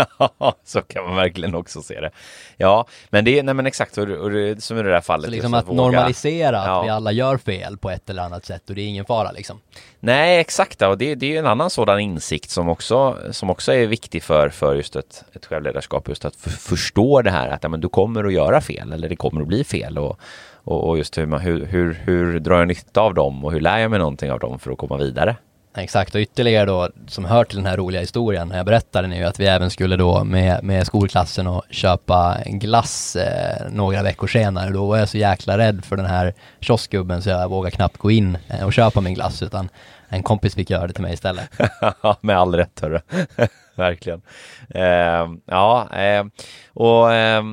så 0.64 0.82
kan 0.82 1.04
man 1.04 1.16
verkligen 1.16 1.56
också 1.56 1.82
se 1.82 2.02
det. 2.02 2.12
Ja, 2.58 2.88
men 3.10 3.26
det 3.26 3.40
är, 3.40 3.44
nej 3.44 3.54
men 3.54 3.66
exakt, 3.66 3.98
och, 3.98 4.10
och, 4.10 4.26
och 4.26 4.64
som 4.64 4.78
i 4.78 4.84
det 4.84 4.92
där 4.92 5.02
fallet. 5.02 5.26
Så 5.26 5.32
liksom 5.32 5.54
att, 5.54 5.70
att 5.70 5.76
normalisera 5.76 6.60
att 6.60 6.68
ja. 6.68 6.82
vi 6.82 6.90
alla 6.90 7.12
gör 7.12 7.38
fel 7.38 7.78
på 7.78 7.90
ett 7.90 8.10
eller 8.10 8.24
annat 8.24 8.46
sätt 8.46 8.70
och 8.70 8.76
det 8.76 8.82
är 8.82 8.88
ingen 8.88 9.06
fara 9.06 9.32
liksom. 9.32 9.60
Nej, 10.00 10.40
exakt, 10.40 10.82
och 10.82 10.98
det, 10.98 11.16
det 11.16 11.36
är 11.36 11.40
en 11.40 11.48
annan 11.48 11.70
sådan 11.70 12.00
insikt 12.00 12.50
som 12.50 12.70
också, 12.70 13.18
som 13.32 13.50
också 13.50 13.74
är 13.74 13.88
viktig 13.88 14.24
för, 14.24 14.50
för 14.50 14.76
just 14.76 14.96
ett, 14.96 15.24
ett 15.34 15.46
självledarskap, 15.46 16.08
just 16.08 16.26
att 16.26 16.36
förstå 16.36 17.22
det 17.22 17.32
här 17.32 17.50
att 17.50 17.64
ja, 17.64 17.70
men 17.70 17.82
du 17.82 17.90
kommer 17.90 18.24
att 18.24 18.34
göra 18.34 18.62
fel 18.62 18.94
eller 18.94 19.10
det 19.10 19.16
kommer 19.16 19.42
att 19.42 19.48
bli 19.48 19.64
fel 19.64 19.98
och, 19.98 20.20
och, 20.54 20.90
och 20.90 20.98
just 20.98 21.18
hur, 21.18 21.40
hur, 21.40 21.66
hur, 21.66 21.94
hur 21.94 22.40
drar 22.40 22.60
jag 22.60 22.68
nytta 22.68 23.02
av 23.02 23.14
dem 23.14 23.46
och 23.46 23.52
hur 23.52 23.60
lär 23.60 23.78
jag 23.78 23.92
mig 23.92 24.00
någonting 24.00 24.32
av 24.32 24.40
dem 24.40 24.60
för 24.60 24.72
att 24.72 24.78
komma 24.78 24.98
vidare. 24.98 25.36
Exakt, 25.78 26.16
och 26.16 26.22
ytterligare 26.22 26.66
då 26.66 26.90
som 27.08 27.26
hör 27.26 27.44
till 27.44 27.58
den 27.58 27.66
här 27.66 27.78
roliga 27.78 28.02
historien 28.02 28.48
när 28.48 28.58
jag 28.58 28.66
berättade 28.66 29.08
nu 29.08 29.24
att 29.24 29.40
vi 29.40 29.46
även 29.46 29.70
skulle 29.70 29.96
då 29.96 30.24
med, 30.24 30.64
med 30.64 30.88
skolklassen 30.88 31.48
och 31.48 31.64
köpa 31.70 32.38
en 32.46 32.60
glass 32.60 33.16
eh, 33.16 33.70
några 33.72 34.04
veckor 34.04 34.28
senare. 34.28 34.70
Då 34.70 34.86
var 34.86 34.98
jag 34.98 35.10
så 35.10 35.18
jäkla 35.18 35.58
rädd 35.58 35.86
för 35.86 35.96
den 35.96 36.06
här 36.06 36.34
kioskgubben 36.60 37.22
så 37.22 37.30
jag 37.30 37.50
vågade 37.50 37.76
knappt 37.76 37.98
gå 37.98 38.12
in 38.12 38.38
eh, 38.48 38.66
och 38.66 38.74
köpa 38.74 39.02
min 39.02 39.14
glass 39.14 39.44
utan 39.44 39.70
en 40.10 40.24
kompis 40.24 40.56
fick 40.56 40.70
göra 40.70 40.88
det 40.88 40.94
till 40.94 41.02
mig 41.02 41.14
istället. 41.14 41.50
med 42.22 42.38
all 42.38 42.56
rätt 42.56 42.80
hörru. 42.80 43.00
Verkligen. 43.76 44.22
Eh, 44.70 45.28
ja, 45.46 45.88
eh, 45.96 46.26
och 46.74 47.14
eh, 47.14 47.44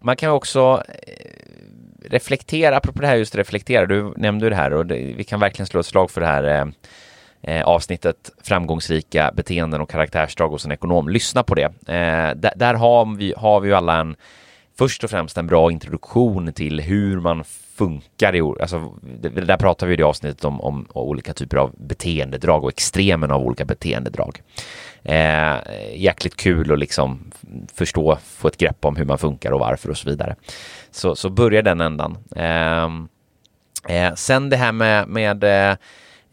man 0.00 0.16
kan 0.16 0.30
också 0.30 0.82
eh, 0.88 1.30
reflektera, 2.10 2.76
apropå 2.76 3.00
det 3.00 3.06
här 3.06 3.16
just 3.16 3.34
reflektera, 3.34 3.86
du 3.86 4.14
nämnde 4.16 4.48
det 4.48 4.56
här 4.56 4.72
och 4.72 4.86
det, 4.86 4.94
vi 4.94 5.24
kan 5.24 5.40
verkligen 5.40 5.66
slå 5.66 5.80
ett 5.80 5.86
slag 5.86 6.10
för 6.10 6.20
det 6.20 6.26
här 6.26 6.44
ehm, 6.44 6.72
eh, 7.42 7.64
avsnittet 7.64 8.30
framgångsrika 8.42 9.32
beteenden 9.36 9.80
och 9.80 9.90
karaktärsdrag 9.90 10.48
hos 10.48 10.64
en 10.64 10.72
ekonom. 10.72 11.08
Lyssna 11.08 11.42
på 11.42 11.54
det. 11.54 11.64
Eh, 11.64 12.50
där, 12.56 12.74
har, 12.74 13.16
vi, 13.16 13.34
har 13.36 13.60
vi 13.60 13.68
ju 13.68 13.74
alla 13.74 14.00
en 14.00 14.16
först 14.78 15.04
och 15.04 15.10
främst 15.10 15.38
en 15.38 15.46
bra 15.46 15.70
introduktion 15.70 16.52
till 16.52 16.80
hur 16.80 17.20
man 17.20 17.44
funkar 17.74 18.34
i, 18.36 18.40
alltså, 18.40 18.92
där 19.20 19.56
pratar 19.56 19.86
vi 19.86 19.92
i 19.92 19.96
det 19.96 20.02
avsnittet 20.02 20.44
om, 20.44 20.60
om, 20.60 20.86
olika 20.92 21.34
typer 21.34 21.56
av 21.56 21.72
beteendedrag 21.76 22.64
och 22.64 22.70
extremen 22.70 23.30
av 23.30 23.42
olika 23.42 23.64
beteendedrag. 23.64 24.42
Eh, 25.02 25.56
jäkligt 25.94 26.36
kul 26.36 26.72
att 26.72 26.78
liksom 26.78 27.32
förstå, 27.74 28.18
få 28.24 28.48
ett 28.48 28.56
grepp 28.56 28.84
om 28.84 28.96
hur 28.96 29.04
man 29.04 29.18
funkar 29.18 29.52
och 29.52 29.60
varför 29.60 29.90
och 29.90 29.96
så 29.96 30.10
vidare. 30.10 30.36
Så, 30.90 31.14
så 31.14 31.30
börjar 31.30 31.62
den 31.62 31.80
ändan. 31.80 32.18
Eh, 32.36 32.88
eh, 33.96 34.14
sen 34.14 34.50
det 34.50 34.56
här 34.56 34.72
med, 34.72 35.08
med 35.08 35.44
eh, 35.44 35.76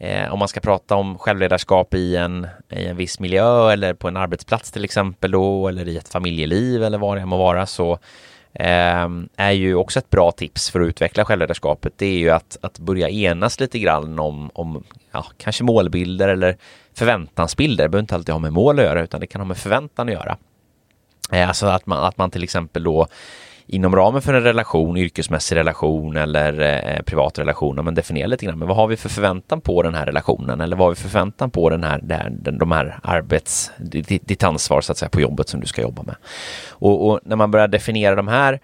eh, 0.00 0.32
om 0.32 0.38
man 0.38 0.48
ska 0.48 0.60
prata 0.60 0.94
om 0.94 1.18
självledarskap 1.18 1.94
i 1.94 2.16
en, 2.16 2.46
i 2.70 2.86
en 2.86 2.96
viss 2.96 3.20
miljö 3.20 3.72
eller 3.72 3.94
på 3.94 4.08
en 4.08 4.16
arbetsplats 4.16 4.70
till 4.70 4.84
exempel 4.84 5.30
då, 5.30 5.68
eller 5.68 5.88
i 5.88 5.96
ett 5.96 6.08
familjeliv 6.08 6.84
eller 6.84 6.98
vad 6.98 7.16
det 7.16 7.20
än 7.20 7.28
må 7.28 7.36
vara 7.36 7.66
så 7.66 7.92
eh, 8.52 9.08
är 9.36 9.50
ju 9.50 9.74
också 9.74 9.98
ett 9.98 10.10
bra 10.10 10.32
tips 10.32 10.70
för 10.70 10.80
att 10.80 10.88
utveckla 10.88 11.24
självledarskapet. 11.24 11.92
Det 11.96 12.06
är 12.06 12.18
ju 12.18 12.30
att, 12.30 12.58
att 12.60 12.78
börja 12.78 13.08
enas 13.08 13.60
lite 13.60 13.78
grann 13.78 14.18
om, 14.18 14.50
om 14.54 14.84
ja, 15.12 15.24
kanske 15.38 15.64
målbilder 15.64 16.28
eller 16.28 16.56
förväntansbilder. 16.94 17.84
Det 17.84 17.88
behöver 17.88 18.02
inte 18.02 18.14
alltid 18.14 18.32
ha 18.32 18.38
med 18.38 18.52
mål 18.52 18.78
att 18.78 18.84
göra 18.84 19.02
utan 19.02 19.20
det 19.20 19.26
kan 19.26 19.40
ha 19.40 19.46
med 19.46 19.56
förväntan 19.56 20.08
att 20.08 20.14
göra. 20.14 20.36
Eh, 21.32 21.48
alltså 21.48 21.66
att 21.66 21.86
man, 21.86 22.04
att 22.04 22.18
man 22.18 22.30
till 22.30 22.42
exempel 22.42 22.82
då 22.82 23.06
inom 23.70 23.96
ramen 23.96 24.22
för 24.22 24.34
en 24.34 24.42
relation, 24.42 24.96
yrkesmässig 24.96 25.56
relation 25.56 26.16
eller 26.16 26.60
eh, 26.60 26.94
eh 26.94 27.02
privat 27.02 27.38
relation, 27.38 27.84
men 27.84 27.94
definiera 27.94 28.26
lite 28.26 28.46
grann, 28.46 28.58
men 28.58 28.68
vad 28.68 28.76
har 28.76 28.86
vi 28.86 28.96
för 28.96 29.08
förväntan 29.08 29.60
på 29.60 29.82
den 29.82 29.94
här 29.94 30.06
relationen 30.06 30.60
eller 30.60 30.76
vad 30.76 30.86
har 30.86 30.90
vi 30.90 30.96
för 30.96 31.08
förväntan 31.08 31.50
på 31.50 31.70
den 31.70 31.84
här, 31.84 32.00
den, 32.02 32.58
de 32.58 32.72
här 32.72 32.98
arbets, 33.02 33.70
ditt, 33.78 34.26
ditt, 34.28 34.42
ansvar 34.42 34.80
så 34.80 34.92
att 34.92 34.98
säga 34.98 35.08
på 35.08 35.20
jobbet 35.20 35.48
som 35.48 35.60
du 35.60 35.66
ska 35.66 35.82
jobba 35.82 36.02
med. 36.02 36.16
Och, 36.70 37.08
och 37.08 37.20
när 37.22 37.36
man 37.36 37.50
börjar 37.50 37.68
definiera 37.68 38.14
de 38.14 38.28
här 38.28 38.60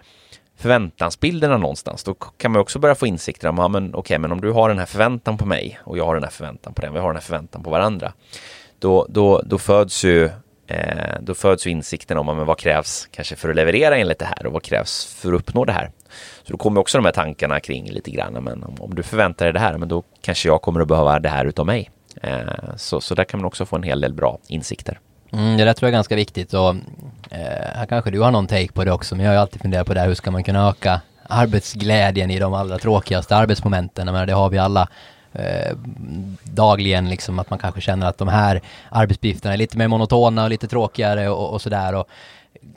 förväntansbilderna 0.57 1.57
någonstans, 1.57 2.03
då 2.03 2.13
kan 2.13 2.51
man 2.51 2.61
också 2.61 2.79
börja 2.79 2.95
få 2.95 3.07
insikter 3.07 3.47
om, 3.47 3.57
ja 3.57 3.67
men 3.67 3.89
okej, 3.89 3.99
okay, 3.99 4.17
men 4.17 4.31
om 4.31 4.41
du 4.41 4.51
har 4.51 4.69
den 4.69 4.79
här 4.79 4.85
förväntan 4.85 5.37
på 5.37 5.45
mig 5.45 5.79
och 5.83 5.97
jag 5.97 6.05
har 6.05 6.13
den 6.13 6.23
här 6.23 6.31
förväntan 6.31 6.73
på 6.73 6.81
den, 6.81 6.93
vi 6.93 6.99
har 6.99 7.07
den 7.07 7.15
här 7.15 7.21
förväntan 7.21 7.63
på 7.63 7.69
varandra, 7.69 8.13
då, 8.79 9.05
då, 9.09 9.41
då 9.45 9.57
föds 9.57 10.05
ju 10.05 10.29
eh, 10.67 11.15
då 11.21 11.33
föds 11.33 11.67
insikten 11.67 12.17
om 12.17 12.25
men 12.25 12.45
vad 12.45 12.57
krävs 12.57 13.07
kanske 13.11 13.35
för 13.35 13.49
att 13.49 13.55
leverera 13.55 13.97
enligt 13.97 14.19
det 14.19 14.25
här 14.25 14.45
och 14.45 14.53
vad 14.53 14.63
krävs 14.63 15.15
för 15.21 15.33
att 15.33 15.39
uppnå 15.39 15.65
det 15.65 15.73
här. 15.73 15.91
Så 16.43 16.51
då 16.51 16.57
kommer 16.57 16.81
också 16.81 16.97
de 16.97 17.05
här 17.05 17.11
tankarna 17.11 17.59
kring 17.59 17.91
lite 17.91 18.11
grann, 18.11 18.33
men 18.33 18.63
om, 18.63 18.75
om 18.79 18.95
du 18.95 19.03
förväntar 19.03 19.45
dig 19.45 19.53
det 19.53 19.59
här, 19.59 19.77
men 19.77 19.89
då 19.89 20.03
kanske 20.21 20.47
jag 20.47 20.61
kommer 20.61 20.81
att 20.81 20.87
behöva 20.87 21.19
det 21.19 21.29
här 21.29 21.45
utav 21.45 21.65
mig. 21.65 21.89
Eh, 22.21 22.75
så, 22.75 23.01
så 23.01 23.15
där 23.15 23.23
kan 23.23 23.39
man 23.39 23.47
också 23.47 23.65
få 23.65 23.75
en 23.75 23.83
hel 23.83 24.01
del 24.01 24.13
bra 24.13 24.39
insikter. 24.47 24.99
Mm, 25.31 25.57
det 25.57 25.65
där 25.65 25.73
tror 25.73 25.87
jag 25.87 25.93
är 25.93 25.97
ganska 25.97 26.15
viktigt 26.15 26.53
och 26.53 26.69
eh, 27.31 27.73
här 27.75 27.85
kanske 27.85 28.11
du 28.11 28.19
har 28.19 28.31
någon 28.31 28.47
take 28.47 28.71
på 28.71 28.83
det 28.83 28.91
också, 28.91 29.15
men 29.15 29.25
jag 29.25 29.31
har 29.31 29.35
ju 29.35 29.41
alltid 29.41 29.61
funderat 29.61 29.87
på 29.87 29.93
det 29.93 29.99
här, 29.99 30.07
hur 30.07 30.15
ska 30.15 30.31
man 30.31 30.43
kunna 30.43 30.69
öka 30.69 31.01
arbetsglädjen 31.29 32.31
i 32.31 32.39
de 32.39 32.53
allra 32.53 32.77
tråkigaste 32.77 33.35
arbetsmomenten? 33.35 34.05
Menar, 34.05 34.25
det 34.25 34.33
har 34.33 34.49
vi 34.49 34.57
alla 34.57 34.89
eh, 35.37 35.77
dagligen 36.43 37.09
liksom 37.09 37.39
att 37.39 37.49
man 37.49 37.59
kanske 37.59 37.81
känner 37.81 38.07
att 38.07 38.17
de 38.17 38.27
här 38.27 38.61
arbetsuppgifterna 38.89 39.53
är 39.53 39.57
lite 39.57 39.77
mer 39.77 39.87
monotona 39.87 40.43
och 40.43 40.49
lite 40.49 40.67
tråkigare 40.67 41.29
och, 41.29 41.53
och 41.53 41.61
sådär 41.61 41.95
och 41.95 42.07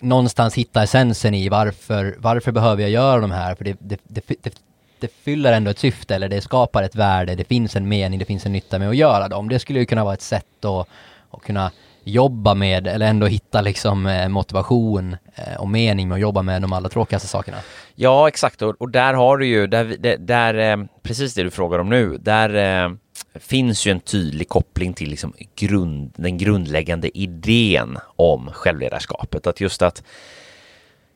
någonstans 0.00 0.54
hitta 0.54 0.82
essensen 0.82 1.34
i 1.34 1.48
varför, 1.48 2.16
varför 2.18 2.52
behöver 2.52 2.82
jag 2.82 2.90
göra 2.90 3.20
de 3.20 3.30
här? 3.30 3.54
För 3.54 3.64
det, 3.64 3.76
det, 3.80 4.00
det, 4.04 4.24
det, 4.42 4.54
det 5.00 5.12
fyller 5.12 5.52
ändå 5.52 5.70
ett 5.70 5.78
syfte 5.78 6.14
eller 6.14 6.28
det 6.28 6.40
skapar 6.40 6.82
ett 6.82 6.94
värde, 6.94 7.34
det 7.34 7.44
finns 7.44 7.76
en 7.76 7.88
mening, 7.88 8.18
det 8.18 8.24
finns 8.24 8.46
en 8.46 8.52
nytta 8.52 8.78
med 8.78 8.88
att 8.88 8.96
göra 8.96 9.28
dem. 9.28 9.48
Det 9.48 9.58
skulle 9.58 9.78
ju 9.78 9.86
kunna 9.86 10.04
vara 10.04 10.14
ett 10.14 10.22
sätt 10.22 10.64
att, 10.64 10.88
att 11.30 11.42
kunna 11.42 11.70
jobba 12.04 12.54
med 12.54 12.86
eller 12.86 13.06
ändå 13.06 13.26
hitta 13.26 13.60
liksom 13.60 14.06
eh, 14.06 14.28
motivation 14.28 15.16
eh, 15.34 15.60
och 15.60 15.68
mening 15.68 16.08
med 16.08 16.14
att 16.14 16.20
jobba 16.20 16.42
med 16.42 16.62
de 16.62 16.72
allra 16.72 16.88
tråkigaste 16.88 17.28
sakerna. 17.28 17.56
Ja, 17.94 18.28
exakt 18.28 18.62
och, 18.62 18.74
och 18.78 18.90
där 18.90 19.14
har 19.14 19.38
du 19.38 19.46
ju, 19.46 19.66
där, 19.66 20.16
där, 20.18 20.54
eh, 20.54 20.84
precis 21.02 21.34
det 21.34 21.42
du 21.42 21.50
frågar 21.50 21.78
om 21.78 21.88
nu, 21.88 22.16
där 22.18 22.98
finns 23.34 23.86
ju 23.86 23.90
en 23.90 24.00
tydlig 24.00 24.48
koppling 24.48 24.92
till 24.92 25.10
liksom 25.10 25.34
grund, 25.54 26.12
den 26.16 26.38
grundläggande 26.38 27.18
idén 27.18 27.98
om 28.16 28.50
självledarskapet. 28.52 29.46
Att 29.46 29.60
just 29.60 29.82
att 29.82 30.02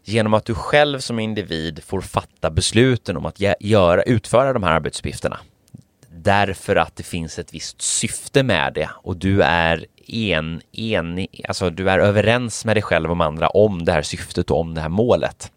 genom 0.04 0.34
att 0.34 0.44
du 0.44 0.54
själv 0.54 0.98
som 0.98 1.18
individ 1.18 1.82
får 1.86 2.00
fatta 2.00 2.50
besluten 2.50 3.16
om 3.16 3.26
att 3.26 3.40
göra, 3.60 4.02
utföra 4.02 4.52
de 4.52 4.62
här 4.62 4.72
arbetsuppgifterna 4.72 5.38
därför 6.24 6.76
att 6.76 6.96
det 6.96 7.02
finns 7.02 7.38
ett 7.38 7.54
visst 7.54 7.82
syfte 7.82 8.42
med 8.42 8.74
det 8.74 8.90
och 8.92 9.16
du 9.16 9.42
är 9.42 9.86
en, 10.08 10.62
en, 10.72 11.26
alltså 11.48 11.70
du 11.70 11.90
är 11.90 11.98
överens 11.98 12.64
med 12.64 12.76
dig 12.76 12.82
själv 12.82 13.10
och 13.10 13.24
andra 13.24 13.48
om 13.48 13.84
det 13.84 13.92
här 13.92 14.02
syftet 14.02 14.50
och 14.50 14.60
om 14.60 14.74
det 14.74 14.80
här 14.80 14.88
målet. 14.88 15.52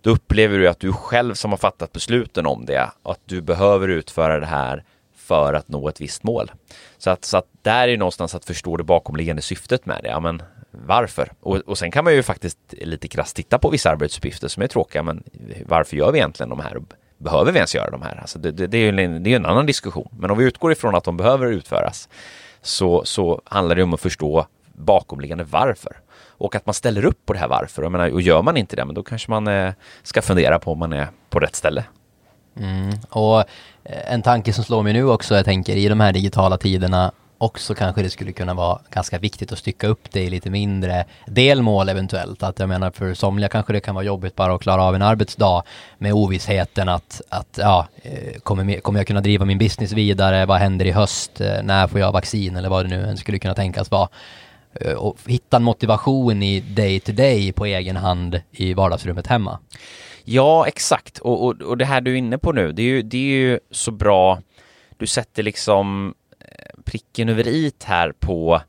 Då 0.00 0.10
upplever 0.10 0.58
du 0.58 0.68
att 0.68 0.80
du 0.80 0.92
själv 0.92 1.34
som 1.34 1.50
har 1.50 1.58
fattat 1.58 1.92
besluten 1.92 2.46
om 2.46 2.64
det, 2.66 2.90
att 3.02 3.20
du 3.24 3.40
behöver 3.40 3.88
utföra 3.88 4.40
det 4.40 4.46
här 4.46 4.84
för 5.16 5.54
att 5.54 5.68
nå 5.68 5.88
ett 5.88 6.00
visst 6.00 6.22
mål. 6.22 6.52
Så 6.98 7.10
att, 7.10 7.24
så 7.24 7.36
att 7.36 7.46
där 7.62 7.88
är 7.88 7.96
någonstans 7.96 8.34
att 8.34 8.44
förstå 8.44 8.76
det 8.76 8.84
bakomliggande 8.84 9.42
syftet 9.42 9.86
med 9.86 10.00
det. 10.02 10.08
Ja, 10.08 10.20
men 10.20 10.42
varför? 10.70 11.32
Och, 11.40 11.56
och 11.56 11.78
sen 11.78 11.90
kan 11.90 12.04
man 12.04 12.14
ju 12.14 12.22
faktiskt 12.22 12.58
lite 12.70 13.08
krasst 13.08 13.36
titta 13.36 13.58
på 13.58 13.70
vissa 13.70 13.90
arbetsuppgifter 13.90 14.48
som 14.48 14.62
är 14.62 14.66
tråkiga, 14.66 15.02
men 15.02 15.22
varför 15.66 15.96
gör 15.96 16.12
vi 16.12 16.18
egentligen 16.18 16.50
de 16.50 16.60
här? 16.60 16.82
Behöver 17.18 17.52
vi 17.52 17.58
ens 17.58 17.74
göra 17.74 17.90
de 17.90 18.02
här? 18.02 18.20
Alltså 18.20 18.38
det, 18.38 18.52
det, 18.52 18.66
det 18.66 18.78
är 18.78 18.92
ju 18.92 19.04
en, 19.04 19.22
det 19.22 19.32
är 19.32 19.36
en 19.36 19.46
annan 19.46 19.66
diskussion. 19.66 20.08
Men 20.18 20.30
om 20.30 20.38
vi 20.38 20.44
utgår 20.44 20.72
ifrån 20.72 20.94
att 20.94 21.04
de 21.04 21.16
behöver 21.16 21.46
utföras 21.46 22.08
så, 22.66 23.04
så 23.04 23.40
handlar 23.44 23.76
det 23.76 23.82
om 23.82 23.94
att 23.94 24.00
förstå 24.00 24.46
bakomliggande 24.72 25.44
varför. 25.44 25.96
Och 26.38 26.54
att 26.54 26.66
man 26.66 26.74
ställer 26.74 27.04
upp 27.04 27.26
på 27.26 27.32
det 27.32 27.38
här 27.38 27.48
varför. 27.48 27.82
Jag 27.82 27.92
menar, 27.92 28.10
och 28.10 28.20
gör 28.20 28.42
man 28.42 28.56
inte 28.56 28.76
det, 28.76 28.84
men 28.84 28.94
då 28.94 29.02
kanske 29.02 29.30
man 29.30 29.48
eh, 29.48 29.72
ska 30.02 30.22
fundera 30.22 30.58
på 30.58 30.72
om 30.72 30.78
man 30.78 30.92
är 30.92 31.08
på 31.30 31.38
rätt 31.38 31.54
ställe. 31.56 31.84
Mm. 32.60 32.90
Och 33.10 33.40
eh, 33.84 34.12
en 34.12 34.22
tanke 34.22 34.52
som 34.52 34.64
slår 34.64 34.82
mig 34.82 34.92
nu 34.92 35.08
också, 35.08 35.34
jag 35.34 35.44
tänker 35.44 35.76
i 35.76 35.88
de 35.88 36.00
här 36.00 36.12
digitala 36.12 36.58
tiderna 36.58 37.12
också 37.38 37.74
kanske 37.74 38.02
det 38.02 38.10
skulle 38.10 38.32
kunna 38.32 38.54
vara 38.54 38.80
ganska 38.90 39.18
viktigt 39.18 39.52
att 39.52 39.58
stycka 39.58 39.86
upp 39.86 40.12
det 40.12 40.22
i 40.22 40.30
lite 40.30 40.50
mindre 40.50 41.04
delmål 41.26 41.88
eventuellt. 41.88 42.42
Att 42.42 42.58
jag 42.58 42.68
menar 42.68 42.90
för 42.90 43.14
somliga 43.14 43.48
kanske 43.48 43.72
det 43.72 43.80
kan 43.80 43.94
vara 43.94 44.04
jobbigt 44.04 44.36
bara 44.36 44.54
att 44.54 44.62
klara 44.62 44.82
av 44.82 44.94
en 44.94 45.02
arbetsdag 45.02 45.62
med 45.98 46.12
ovissheten 46.12 46.88
att, 46.88 47.20
att 47.28 47.58
ja, 47.60 47.88
eh, 48.02 48.40
kommer, 48.40 48.80
kommer 48.80 49.00
jag 49.00 49.06
kunna 49.06 49.20
driva 49.20 49.44
min 49.44 49.58
business 49.58 49.92
vidare? 49.92 50.46
Vad 50.46 50.58
händer 50.58 50.84
i 50.84 50.92
höst? 50.92 51.40
Eh, 51.40 51.62
när 51.62 51.86
får 51.86 52.00
jag 52.00 52.12
vaccin? 52.12 52.56
Eller 52.56 52.68
vad 52.68 52.84
det 52.84 52.88
nu 52.88 53.04
än 53.04 53.16
skulle 53.16 53.38
kunna 53.38 53.54
tänkas 53.54 53.90
vara. 53.90 54.08
Eh, 54.80 54.92
och 54.92 55.16
hitta 55.26 55.56
en 55.56 55.62
motivation 55.62 56.42
i 56.42 56.60
day 56.60 57.00
to 57.00 57.12
day 57.12 57.52
på 57.52 57.66
egen 57.66 57.96
hand 57.96 58.40
i 58.50 58.74
vardagsrummet 58.74 59.26
hemma. 59.26 59.58
Ja, 60.24 60.66
exakt. 60.66 61.18
Och, 61.18 61.44
och, 61.44 61.62
och 61.62 61.78
det 61.78 61.84
här 61.84 62.00
du 62.00 62.12
är 62.12 62.16
inne 62.16 62.38
på 62.38 62.52
nu, 62.52 62.72
det 62.72 62.82
är 62.82 62.86
ju, 62.86 63.02
det 63.02 63.16
är 63.16 63.38
ju 63.38 63.60
så 63.70 63.90
bra. 63.90 64.38
Du 64.96 65.06
sätter 65.06 65.42
liksom 65.42 66.14
pricken 66.84 67.28
över 67.28 67.48
it 67.48 67.84
här 67.84 68.12
på 68.12 68.62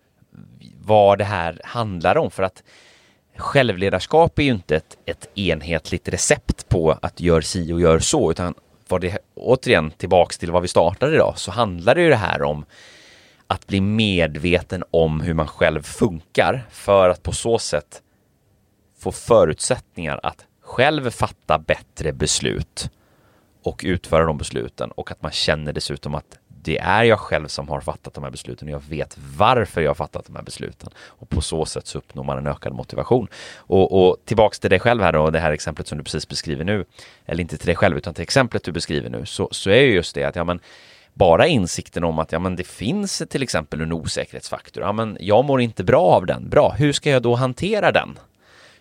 vad 0.81 1.17
det 1.17 1.23
här 1.23 1.61
handlar 1.63 2.17
om. 2.17 2.31
För 2.31 2.43
att 2.43 2.63
självledarskap 3.37 4.39
är 4.39 4.43
ju 4.43 4.51
inte 4.51 4.75
ett, 4.75 4.97
ett 5.05 5.37
enhetligt 5.37 6.09
recept 6.09 6.69
på 6.69 6.97
att 7.01 7.19
gör 7.19 7.41
si 7.41 7.73
och 7.73 7.81
gör 7.81 7.99
så 7.99 8.31
utan 8.31 8.53
vad 8.87 9.01
det 9.01 9.17
återigen 9.35 9.91
tillbaks 9.91 10.37
till 10.37 10.51
vad 10.51 10.61
vi 10.61 10.67
startade 10.67 11.15
idag 11.15 11.33
så 11.37 11.51
handlar 11.51 11.95
det 11.95 12.01
ju 12.01 12.09
det 12.09 12.15
här 12.15 12.41
om 12.41 12.65
att 13.47 13.67
bli 13.67 13.81
medveten 13.81 14.83
om 14.91 15.21
hur 15.21 15.33
man 15.33 15.47
själv 15.47 15.81
funkar 15.81 16.65
för 16.69 17.09
att 17.09 17.23
på 17.23 17.31
så 17.31 17.59
sätt 17.59 18.01
få 18.99 19.11
förutsättningar 19.11 20.19
att 20.23 20.45
själv 20.61 21.09
fatta 21.09 21.59
bättre 21.59 22.13
beslut 22.13 22.89
och 23.63 23.81
utföra 23.85 24.25
de 24.25 24.37
besluten 24.37 24.91
och 24.91 25.11
att 25.11 25.21
man 25.21 25.31
känner 25.31 25.73
dessutom 25.73 26.15
att 26.15 26.37
det 26.67 26.77
är 26.77 27.03
jag 27.03 27.19
själv 27.19 27.47
som 27.47 27.69
har 27.69 27.81
fattat 27.81 28.13
de 28.13 28.23
här 28.23 28.31
besluten 28.31 28.67
och 28.67 28.73
jag 28.73 28.83
vet 28.89 29.17
varför 29.37 29.81
jag 29.81 29.89
har 29.89 29.95
fattat 29.95 30.25
de 30.25 30.35
här 30.35 30.43
besluten. 30.43 30.89
Och 30.97 31.29
på 31.29 31.41
så 31.41 31.65
sätt 31.65 31.87
så 31.87 31.97
uppnår 31.97 32.23
man 32.23 32.37
en 32.37 32.47
ökad 32.47 32.73
motivation. 32.73 33.27
Och, 33.57 34.07
och 34.07 34.17
tillbaks 34.25 34.59
till 34.59 34.69
dig 34.69 34.79
själv 34.79 35.03
här 35.03 35.13
då, 35.13 35.29
det 35.29 35.39
här 35.39 35.51
exemplet 35.51 35.87
som 35.87 35.97
du 35.97 36.03
precis 36.03 36.27
beskriver 36.27 36.63
nu, 36.63 36.85
eller 37.25 37.41
inte 37.41 37.57
till 37.57 37.65
dig 37.65 37.75
själv 37.75 37.97
utan 37.97 38.13
till 38.13 38.23
exemplet 38.23 38.63
du 38.63 38.71
beskriver 38.71 39.09
nu, 39.09 39.25
så, 39.25 39.47
så 39.51 39.69
är 39.69 39.81
ju 39.81 39.93
just 39.93 40.15
det 40.15 40.23
att 40.23 40.35
ja 40.35 40.43
men 40.43 40.59
bara 41.13 41.47
insikten 41.47 42.03
om 42.03 42.19
att 42.19 42.31
ja, 42.31 42.39
men 42.39 42.55
det 42.55 42.67
finns 42.67 43.23
till 43.29 43.43
exempel 43.43 43.81
en 43.81 43.93
osäkerhetsfaktor. 43.93 44.83
Ja, 44.83 44.91
men 44.91 45.17
jag 45.19 45.45
mår 45.45 45.61
inte 45.61 45.83
bra 45.83 46.03
av 46.03 46.25
den. 46.25 46.49
Bra, 46.49 46.75
hur 46.77 46.93
ska 46.93 47.09
jag 47.09 47.21
då 47.21 47.35
hantera 47.35 47.91
den? 47.91 48.19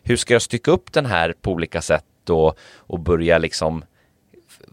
Hur 0.02 0.16
ska 0.16 0.34
jag 0.34 0.42
stycka 0.42 0.70
upp 0.70 0.92
den 0.92 1.06
här 1.06 1.34
på 1.40 1.52
olika 1.52 1.82
sätt 1.82 2.30
och, 2.30 2.58
och 2.76 3.00
börja 3.00 3.38
liksom 3.38 3.84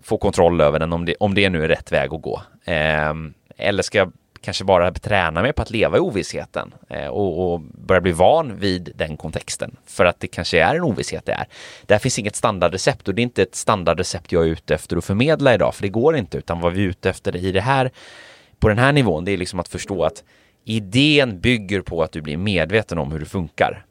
få 0.02 0.18
kontroll 0.18 0.62
över 0.62 0.80
den 0.80 0.94
om 0.94 1.06
det, 1.06 1.16
om 1.20 1.36
det 1.36 1.50
nu 1.50 1.64
är 1.64 1.68
rätt 1.68 1.92
väg 1.92 2.14
att 2.14 2.22
gå? 2.22 2.42
Eh, 2.66 3.14
eller 3.58 3.84
ska 3.84 3.98
jag 3.98 4.12
kanske 4.44 4.64
bara 4.64 4.92
träna 4.92 5.42
mig 5.42 5.54
på 5.54 5.62
att 5.62 5.72
leva 5.72 5.98
i 5.98 6.00
ovissheten 6.00 6.74
eh, 6.90 7.08
och, 7.08 7.54
och, 7.54 7.62
börja 7.62 8.02
bli 8.02 8.12
van 8.12 8.60
vid 8.60 8.92
den 8.96 9.18
kontexten 9.18 9.76
för 9.86 10.06
att 10.06 10.20
det 10.20 10.28
kanske 10.28 10.62
är 10.62 10.76
en 10.76 10.84
ovisshet 10.84 11.26
det 11.26 11.32
är. 11.32 11.48
Där 11.86 12.00
finns 12.00 12.20
inget 12.20 12.36
standardrecept 12.36 13.08
och 13.08 13.16
det 13.16 13.22
är 13.22 13.24
inte 13.24 13.44
ett 13.44 13.56
standardrecept 13.56 14.32
jag 14.32 14.44
är 14.44 14.48
ute 14.48 14.76
efter 14.76 14.98
att 14.98 15.06
förmedla 15.06 15.54
idag 15.54 15.76
för 15.76 15.82
det 15.82 15.90
går 15.90 16.16
inte 16.16 16.38
utan 16.38 16.60
vad 16.60 16.74
vi 16.74 16.84
är 16.84 16.88
ute 16.88 17.10
efter 17.10 17.36
i 17.36 17.52
det 17.52 17.62
här 17.62 17.92
på 18.60 18.70
den 18.70 18.78
här 18.78 18.92
nivån 18.92 19.26
det 19.26 19.32
är 19.32 19.38
liksom 19.38 19.60
att 19.60 19.68
förstå 19.68 20.04
att 20.04 20.24
idén 20.64 21.40
bygger 21.40 21.82
på 21.82 22.04
att 22.04 22.12
du 22.12 22.22
blir 22.22 22.38
medveten 22.38 22.98
om 22.98 23.12
hur 23.12 23.20
det 23.20 23.26
funkar 23.26 23.86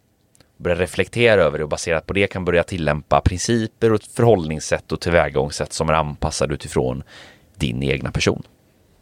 börja 0.63 0.77
reflektera 0.77 1.43
över 1.43 1.59
det 1.59 1.65
och 1.65 1.71
baserat 1.71 2.07
på 2.07 2.13
det 2.13 2.27
kan 2.27 2.45
börja 2.45 2.63
tillämpa 2.63 3.21
principer 3.21 3.93
och 3.93 4.01
förhållningssätt 4.17 4.93
och 4.93 5.01
tillvägagångssätt 5.01 5.73
som 5.73 5.89
är 5.89 5.93
anpassade 5.93 6.55
utifrån 6.55 7.03
din 7.55 7.83
egna 7.83 8.13
person. 8.13 8.43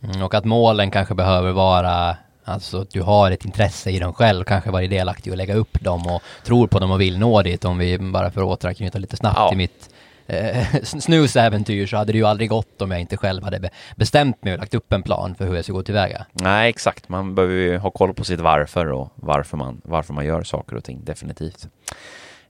Mm, 0.02 0.22
och 0.22 0.34
att 0.34 0.44
målen 0.44 0.90
kanske 0.90 1.14
behöver 1.14 1.52
vara 1.52 2.16
Alltså 2.44 2.80
att 2.80 2.90
du 2.90 3.02
har 3.02 3.30
ett 3.30 3.44
intresse 3.44 3.90
i 3.90 3.98
dem 3.98 4.12
själv, 4.12 4.44
kanske 4.44 4.70
varit 4.70 4.90
delaktig 4.90 5.32
och 5.32 5.36
lägga 5.36 5.54
upp 5.54 5.80
dem 5.80 6.06
och 6.06 6.22
tror 6.44 6.66
på 6.66 6.78
dem 6.78 6.90
och 6.90 7.00
vill 7.00 7.18
nå 7.18 7.42
dit. 7.42 7.64
Om 7.64 7.78
vi 7.78 7.98
bara 7.98 8.30
för 8.30 8.40
att 8.40 8.46
återanknyta 8.46 8.98
lite 8.98 9.16
snabbt 9.16 9.38
ja. 9.38 9.48
till 9.48 9.58
mitt 9.58 9.89
eh, 10.30 10.66
snusäventyr 10.82 11.86
så 11.86 11.96
hade 11.96 12.12
det 12.12 12.18
ju 12.18 12.26
aldrig 12.26 12.48
gått 12.48 12.82
om 12.82 12.90
jag 12.90 13.00
inte 13.00 13.16
själv 13.16 13.44
hade 13.44 13.60
be 13.60 13.70
bestämt 13.96 14.44
mig 14.44 14.52
och 14.52 14.58
lagt 14.58 14.74
upp 14.74 14.92
en 14.92 15.02
plan 15.02 15.34
för 15.34 15.46
hur 15.46 15.54
jag 15.54 15.64
ska 15.64 15.72
gå 15.72 15.82
tillväga. 15.82 16.26
Nej, 16.32 16.68
exakt. 16.68 17.08
Man 17.08 17.34
behöver 17.34 17.54
ju 17.54 17.78
ha 17.78 17.90
koll 17.90 18.14
på 18.14 18.24
sitt 18.24 18.40
varför 18.40 18.86
och 18.86 19.12
varför 19.14 19.56
man, 19.56 19.80
varför 19.84 20.14
man 20.14 20.24
gör 20.24 20.42
saker 20.42 20.76
och 20.76 20.84
ting, 20.84 21.04
definitivt. 21.04 21.68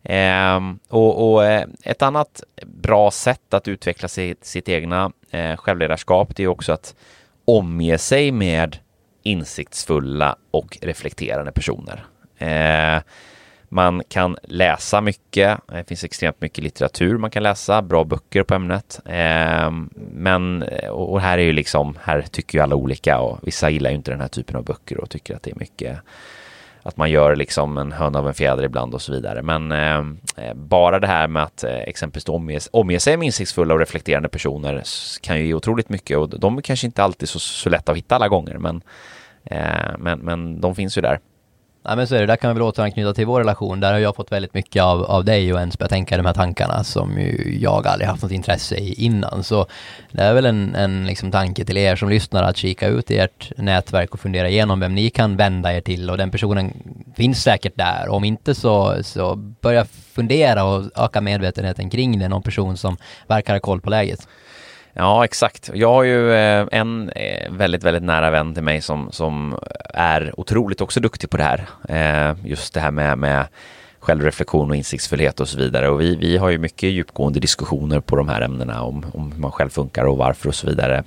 Eh, 0.03 0.61
och, 0.89 1.33
och, 1.33 1.45
eh, 1.45 1.67
ett 1.85 2.03
annat 2.03 2.43
bra 2.67 3.11
sätt 3.11 3.55
att 3.55 3.69
utveckla 3.69 4.09
sitt, 4.09 4.45
sitt 4.45 4.69
egna 4.69 5.13
eh, 5.31 5.57
självledarskap, 5.57 6.37
det 6.37 6.43
är 6.43 6.49
också 6.49 6.73
att 6.73 6.95
omge 7.45 7.99
sig 7.99 8.33
med 8.33 8.77
insiktsfulla 9.23 10.37
och 10.51 10.79
reflekterande 10.83 11.53
personer. 11.53 12.05
Eh, 12.39 13.03
man 13.73 14.03
kan 14.09 14.37
läsa 14.43 15.01
mycket. 15.01 15.59
Det 15.67 15.89
finns 15.89 16.05
extremt 16.05 16.41
mycket 16.41 16.65
litteratur 16.65 17.19
man 17.19 17.31
kan 17.31 17.43
läsa, 17.43 17.83
bra 17.83 18.05
böcker 18.05 18.43
på 18.43 18.55
ämnet. 18.55 19.01
Ehm, 19.07 19.91
men, 20.13 20.65
och 20.91 21.21
här 21.21 21.39
är 21.39 21.43
ju 21.43 21.53
liksom, 21.53 21.99
här 22.03 22.23
tycker 22.31 22.59
ju 22.59 22.63
alla 22.63 22.77
olika 22.77 23.21
och 23.21 23.39
vissa 23.43 23.71
gillar 23.71 23.91
ju 23.91 23.97
inte 23.97 24.11
den 24.11 24.21
här 24.21 24.29
typen 24.29 24.57
av 24.57 24.65
böcker 24.65 25.01
och 25.01 25.11
tycker 25.11 25.37
att 25.37 25.43
det 25.43 25.51
är 25.51 25.59
mycket 25.59 25.99
att 26.83 26.97
man 26.97 27.11
gör 27.11 27.37
liksom 27.37 27.79
en 27.79 27.93
höna 27.93 28.19
av 28.19 28.29
en 28.29 28.35
fjäder 28.35 28.63
ibland 28.63 28.95
och 28.95 29.03
så 29.03 29.13
vidare. 29.13 29.43
Men 29.43 29.73
ehm, 29.73 30.19
eh, 30.37 30.55
bara 30.55 30.99
det 30.99 31.07
här 31.07 31.29
med 31.29 31.43
att 31.43 31.65
eh, 31.65 31.79
exempelvis 31.79 32.29
omge, 32.29 32.59
omge 32.71 33.01
sig 33.01 33.17
med 33.17 33.27
insiktsfulla 33.27 33.75
och 33.75 33.81
reflekterande 33.81 34.29
personer 34.29 34.83
kan 35.23 35.39
ju 35.39 35.47
ge 35.47 35.55
otroligt 35.55 35.89
mycket 35.89 36.19
och 36.19 36.41
de 36.41 36.59
är 36.59 36.63
kanske 36.63 36.87
inte 36.87 37.03
alltid 37.03 37.29
så, 37.29 37.39
så 37.39 37.69
lätta 37.69 37.93
att 37.93 37.99
hitta 37.99 38.15
alla 38.15 38.29
gånger 38.29 38.59
men, 38.59 38.83
eh, 39.45 39.99
men, 39.99 40.19
men 40.19 40.61
de 40.61 40.75
finns 40.75 40.99
ju 40.99 41.03
där. 41.03 41.21
Nej 41.83 41.97
men 41.97 42.07
så 42.07 42.15
är 42.15 42.21
det, 42.21 42.27
där 42.27 42.37
kan 42.37 42.51
vi 42.51 42.55
väl 42.55 42.63
återanknyta 42.63 43.15
till 43.15 43.27
vår 43.27 43.39
relation. 43.39 43.81
Där 43.81 43.93
har 43.93 43.99
jag 43.99 44.17
fått 44.17 44.33
väldigt 44.33 44.55
mycket 44.55 44.83
av, 44.83 45.05
av 45.05 45.25
dig 45.25 45.53
och 45.53 45.59
ens 45.59 45.79
börjat 45.79 45.91
tänka 45.91 46.17
de 46.17 46.27
här 46.27 46.33
tankarna 46.33 46.85
som 46.85 47.19
ju 47.19 47.59
jag 47.61 47.87
aldrig 47.87 48.09
haft 48.09 48.23
något 48.23 48.33
intresse 48.33 48.77
i 48.77 49.05
innan. 49.05 49.45
Så 49.45 49.67
det 50.13 50.23
är 50.23 50.35
väl 50.35 50.47
en, 50.47 50.75
en 50.75 51.07
liksom 51.07 51.31
tanke 51.31 51.65
till 51.65 51.77
er 51.77 51.97
som 51.97 52.09
lyssnar 52.09 52.43
att 52.43 52.57
kika 52.57 52.89
ut 52.89 53.11
i 53.11 53.19
ert 53.19 53.53
nätverk 53.57 54.15
och 54.15 54.21
fundera 54.21 54.49
igenom 54.49 54.81
vem 54.81 54.95
ni 54.95 55.11
kan 55.11 55.37
vända 55.37 55.73
er 55.73 55.81
till 55.81 56.11
och 56.11 56.19
den 56.19 56.31
personen 56.31 56.73
finns 57.17 57.43
säkert 57.43 57.77
där. 57.77 58.09
Om 58.09 58.25
inte 58.25 58.55
så, 58.55 59.03
så 59.03 59.37
börja 59.37 59.85
fundera 60.15 60.65
och 60.65 60.85
öka 60.97 61.21
medvetenheten 61.21 61.91
kring 61.91 62.19
det, 62.19 62.29
någon 62.29 62.43
person 62.43 62.77
som 62.77 62.97
verkar 63.27 63.53
ha 63.53 63.61
koll 63.61 63.81
på 63.81 63.91
läget. 63.91 64.29
Ja, 65.01 65.25
exakt. 65.25 65.71
Jag 65.75 65.93
har 65.93 66.03
ju 66.03 66.33
eh, 66.33 66.67
en 66.73 67.11
eh, 67.11 67.53
väldigt, 67.53 67.85
väldigt 67.85 68.03
nära 68.03 68.31
vän 68.31 68.55
till 68.55 68.63
mig 68.63 68.81
som, 68.81 69.13
som 69.13 69.59
är 69.95 70.41
otroligt 70.41 70.81
också 70.81 71.01
duktig 71.01 71.31
på 71.31 71.37
det 71.37 71.43
här. 71.43 71.67
Eh, 71.89 72.37
just 72.45 72.75
det 72.75 72.81
här 72.81 72.91
med, 72.91 73.19
med 73.19 73.47
självreflektion 74.01 74.71
och 74.71 74.77
insiktsfullhet 74.77 75.41
och 75.41 75.49
så 75.49 75.59
vidare. 75.59 75.89
Och 75.89 76.01
vi, 76.01 76.17
vi 76.17 76.37
har 76.37 76.51
ju 76.51 76.59
mycket 76.59 76.91
djupgående 76.91 77.41
diskussioner 77.41 78.01
på 78.01 78.17
de 78.17 78.29
här 78.29 78.41
ämnena 78.41 78.83
om, 78.83 79.07
om 79.15 79.33
hur 79.33 79.41
man 79.41 79.53
själv 79.53 79.71
funkar 79.71 80.05
och 80.05 80.17
varför 80.17 80.49
och 80.49 80.55
så 80.55 80.67
vidare. 80.67 81.05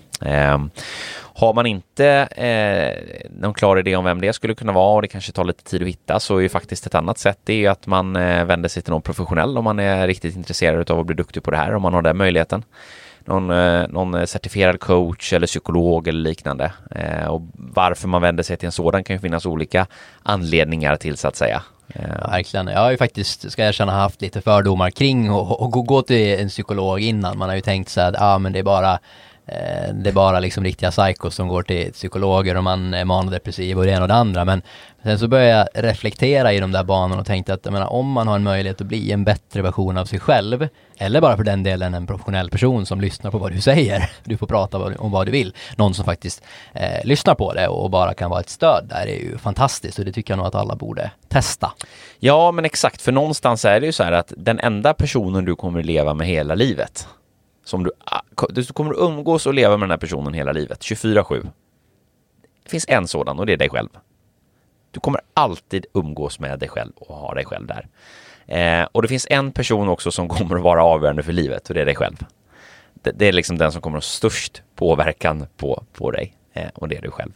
har 1.34 1.54
man 1.54 1.66
inte 1.66 2.08
eh, 2.36 3.20
någon 3.40 3.54
klar 3.54 3.80
idé 3.80 3.96
om 3.96 4.06
vem 4.06 4.22
det 4.22 4.34
skulle 4.34 4.56
kunna 4.56 4.72
vara 4.72 4.96
och 4.96 5.02
det 5.02 5.08
kanske 5.08 5.32
tar 5.32 5.44
lite 5.44 5.64
tid 5.64 5.82
att 5.82 5.88
hitta 5.88 6.20
så 6.20 6.38
är 6.38 6.42
ju 6.42 6.50
faktiskt 6.50 6.86
ett 6.86 6.96
annat 6.96 7.18
sätt 7.18 7.40
det 7.44 7.66
är 7.66 7.70
att 7.70 7.88
man 7.88 8.16
eh, 8.16 8.46
vänder 8.46 8.70
sig 8.70 8.84
till 8.84 8.92
någon 8.92 9.02
professionell 9.02 9.58
om 9.58 9.64
man 9.64 9.80
är 9.80 10.08
riktigt 10.08 10.36
intresserad 10.36 10.92
av 10.92 11.00
att 11.00 11.06
bli 11.06 11.16
duktig 11.16 11.44
på 11.44 11.52
det 11.52 11.58
här 11.58 11.76
om 11.76 11.82
man 11.82 11.94
har 11.94 12.02
den 12.02 12.18
möjligheten 12.18 12.64
någon, 13.26 13.52
eh, 13.52 13.88
någon 13.90 14.28
certifierad 14.28 14.80
coach 14.80 15.34
eller 15.34 15.48
psykolog 15.48 16.08
eller 16.08 16.20
liknande. 16.20 16.72
Eh, 16.92 17.28
och 17.28 17.42
varför 17.54 18.08
man 18.08 18.22
vänder 18.22 18.44
sig 18.44 18.58
till 18.58 18.66
en 18.66 18.72
sådan 18.72 19.04
kan 19.04 19.16
ju 19.16 19.20
finnas 19.20 19.46
olika 19.46 19.88
anledningar 20.24 20.96
till 20.96 21.18
så 21.18 21.28
att 21.28 21.36
säga. 21.36 21.64
Eh. 21.88 22.02
Ja, 22.22 22.28
verkligen. 22.28 22.68
Jag 22.68 22.80
har 22.80 22.92
ju 22.92 22.98
faktiskt, 22.98 23.52
ska 23.52 23.62
jag 23.62 23.70
erkänna, 23.70 23.92
haft 23.92 24.22
lite 24.22 24.42
fördomar 24.42 24.90
kring 24.90 25.32
och, 25.32 25.72
gå 25.72 26.02
till 26.02 26.40
en 26.40 26.50
psykolog 26.50 27.00
innan. 27.00 27.38
Man 27.38 27.50
har 27.50 27.56
ju 27.56 27.62
tänkt 27.62 27.90
så 27.90 28.02
att 28.02 28.16
ah, 28.18 28.40
men 28.40 28.54
det 28.54 28.60
är 28.60 28.64
bara 28.64 29.00
Eh, 29.46 29.94
det 29.94 30.10
är 30.10 30.14
bara 30.14 30.40
liksom 30.40 30.64
riktiga 30.64 30.92
psykos 30.92 31.36
som 31.36 31.48
går 31.48 31.64
till 31.64 31.94
psykologer 31.94 32.58
och 32.58 32.64
man 32.64 32.94
är 32.94 33.06
manodepressiv 33.06 33.78
och 33.78 33.86
det 33.86 33.92
ena 33.92 34.02
och 34.02 34.08
det 34.08 34.14
andra. 34.14 34.46
Men 34.46 34.62
sen 35.04 35.20
så 35.20 35.28
började 35.28 35.70
jag 35.74 35.86
reflektera 35.86 36.54
i 36.54 36.60
de 36.60 36.72
där 36.72 36.84
banorna 36.84 37.22
och 37.22 37.28
tänkte 37.28 37.54
att 37.54 37.66
jag 37.66 37.72
menar, 37.74 37.88
om 37.88 38.12
man 38.12 38.28
har 38.28 38.36
en 38.36 38.44
möjlighet 38.44 38.82
att 38.82 38.88
bli 38.88 39.12
en 39.12 39.24
bättre 39.24 39.62
version 39.62 39.98
av 39.98 40.06
sig 40.06 40.20
själv, 40.20 40.68
eller 40.98 41.22
bara 41.22 41.38
för 41.38 41.44
den 41.44 41.64
delen 41.64 41.94
en 41.94 42.08
professionell 42.08 42.50
person 42.50 42.86
som 42.86 43.02
lyssnar 43.02 43.32
på 43.32 43.38
vad 43.38 43.52
du 43.52 43.62
säger, 43.62 44.10
du 44.24 44.38
får 44.38 44.48
prata 44.48 44.78
om 44.78 45.12
vad 45.12 45.28
du 45.28 45.32
vill, 45.32 45.54
någon 45.76 45.94
som 45.94 46.06
faktiskt 46.06 46.44
eh, 46.74 47.06
lyssnar 47.06 47.36
på 47.36 47.54
det 47.54 47.68
och 47.68 47.90
bara 47.90 48.14
kan 48.14 48.30
vara 48.30 48.40
ett 48.40 48.50
stöd 48.50 48.86
där 48.90 49.08
är 49.08 49.20
ju 49.20 49.38
fantastiskt 49.38 50.00
och 50.00 50.06
det 50.06 50.12
tycker 50.12 50.34
jag 50.34 50.38
nog 50.38 50.48
att 50.48 50.56
alla 50.56 50.76
borde 50.76 51.12
testa. 51.28 51.72
Ja, 52.20 52.52
men 52.52 52.66
exakt, 52.66 53.02
för 53.02 53.12
någonstans 53.12 53.66
är 53.66 53.80
det 53.80 53.86
ju 53.86 53.92
så 53.92 54.04
här 54.04 54.12
att 54.12 54.34
den 54.38 54.60
enda 54.60 54.94
personen 54.94 55.46
du 55.46 55.56
kommer 55.56 55.84
leva 55.84 56.14
med 56.14 56.28
hela 56.28 56.56
livet, 56.56 57.08
som 57.64 57.84
du, 57.84 57.92
ah, 58.06 58.22
du 58.50 58.66
kommer 58.66 58.92
att 58.92 59.00
umgås 59.00 59.46
och 59.46 59.54
leva 59.54 59.78
med 59.78 59.84
den 59.84 59.92
här 59.92 59.98
personen 59.98 60.34
hela 60.34 60.52
livet, 60.52 60.82
24-7. 60.82 61.48
Det 62.64 62.70
finns 62.70 62.86
en 62.88 63.08
sådan 63.08 63.40
och 63.40 63.46
det 63.46 63.54
är 63.54 63.58
dig 63.58 63.70
själv. 63.70 63.90
Du 64.92 65.00
kommer 65.00 65.22
alltid 65.34 65.86
umgås 65.94 66.40
med 66.40 66.60
dig 66.60 66.70
själv 66.70 66.92
och 66.96 67.16
ha 67.16 67.34
dig 67.34 67.46
själv 67.46 67.68
där. 67.68 67.88
Eh, 68.46 68.88
och 68.92 69.02
det 69.02 69.08
finns 69.08 69.28
en 69.30 69.52
person 69.52 69.90
också 69.90 70.12
som 70.12 70.28
kommer 70.30 70.56
att 70.56 70.64
vara 70.64 70.84
avgörande 70.84 71.24
för 71.24 71.34
livet 71.34 71.70
och 71.70 71.74
det 71.74 71.82
är 71.82 71.86
dig 71.86 71.96
själv. 71.96 72.26
Det, 72.94 73.12
det 73.12 73.26
är 73.26 73.32
liksom 73.32 73.58
den 73.58 73.72
som 73.72 73.82
kommer 73.82 73.98
att 73.98 74.04
ha 74.04 74.08
störst 74.08 74.62
påverkan 74.76 75.46
på, 75.58 75.84
på 75.94 76.12
dig 76.12 76.38
eh, 76.54 76.70
och 76.74 76.88
det 76.88 76.98
är 76.98 77.02
du 77.02 77.12
själv. 77.12 77.32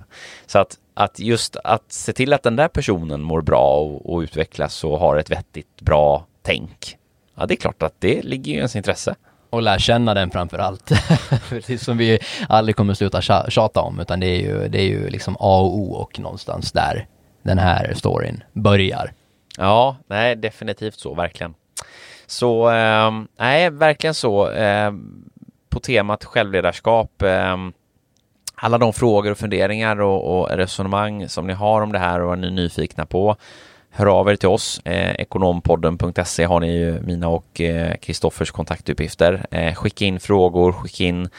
Så 0.45 0.59
att, 0.59 0.77
att 0.93 1.19
just 1.19 1.55
att 1.55 1.91
se 1.91 2.13
till 2.13 2.33
att 2.33 2.43
den 2.43 2.55
där 2.55 2.67
personen 2.67 3.21
mår 3.21 3.41
bra 3.41 3.79
och, 3.79 4.13
och 4.13 4.19
utvecklas 4.19 4.83
och 4.83 4.99
har 4.99 5.17
ett 5.17 5.29
vettigt, 5.29 5.81
bra 5.81 6.25
tänk. 6.41 6.97
Ja, 7.35 7.45
det 7.45 7.53
är 7.53 7.55
klart 7.55 7.83
att 7.83 7.95
det 7.99 8.21
ligger 8.21 8.53
i 8.53 8.55
ens 8.55 8.75
intresse. 8.75 9.15
Och 9.49 9.61
lär 9.61 9.79
känna 9.79 10.13
den 10.13 10.31
framför 10.31 10.57
allt. 10.57 10.91
Precis 11.49 11.83
som 11.83 11.97
vi 11.97 12.19
aldrig 12.49 12.75
kommer 12.75 12.93
sluta 12.93 13.21
tjata 13.49 13.81
om, 13.81 13.99
utan 13.99 14.19
det 14.19 14.27
är 14.27 14.41
ju, 14.41 14.67
det 14.67 14.81
är 14.81 14.87
ju 14.87 15.09
liksom 15.09 15.35
A 15.39 15.59
och 15.59 15.77
O 15.77 15.93
och 15.93 16.19
någonstans 16.19 16.71
där 16.71 17.07
den 17.43 17.57
här 17.57 17.93
storyn 17.95 18.43
börjar. 18.53 19.13
Ja, 19.57 19.97
nej, 20.07 20.35
definitivt 20.35 20.99
så, 20.99 21.13
verkligen. 21.13 21.53
Så, 22.25 22.69
eh, 22.71 23.11
nej, 23.39 23.69
verkligen 23.69 24.13
så. 24.13 24.51
Eh, 24.51 24.91
på 25.69 25.79
temat 25.79 26.25
självledarskap, 26.25 27.21
eh, 27.21 27.57
alla 28.55 28.77
de 28.77 28.93
frågor 28.93 29.31
och 29.31 29.37
funderingar 29.37 30.01
och, 30.01 30.39
och, 30.39 30.49
resonemang 30.49 31.29
som 31.29 31.47
ni 31.47 31.53
har 31.53 31.81
om 31.81 31.91
det 31.91 31.99
här 31.99 32.21
och 32.21 32.33
är 32.33 32.37
ni 32.37 32.51
nyfikna 32.51 33.05
på, 33.05 33.35
hör 33.91 34.05
av 34.05 34.29
er 34.29 34.35
till 34.35 34.49
oss. 34.49 34.81
Eh, 34.85 35.11
ekonompodden.se 35.11 36.43
har 36.43 36.59
ni 36.59 36.77
ju 36.77 37.01
mina 37.01 37.27
och 37.27 37.61
eh, 37.61 37.95
Kristoffers 37.95 38.49
eh, 38.49 38.53
kontaktuppgifter. 38.53 39.45
Eh, 39.51 39.73
skicka 39.73 40.05
in 40.05 40.19
frågor, 40.19 40.71
skicka 40.71 41.03
in 41.03 41.29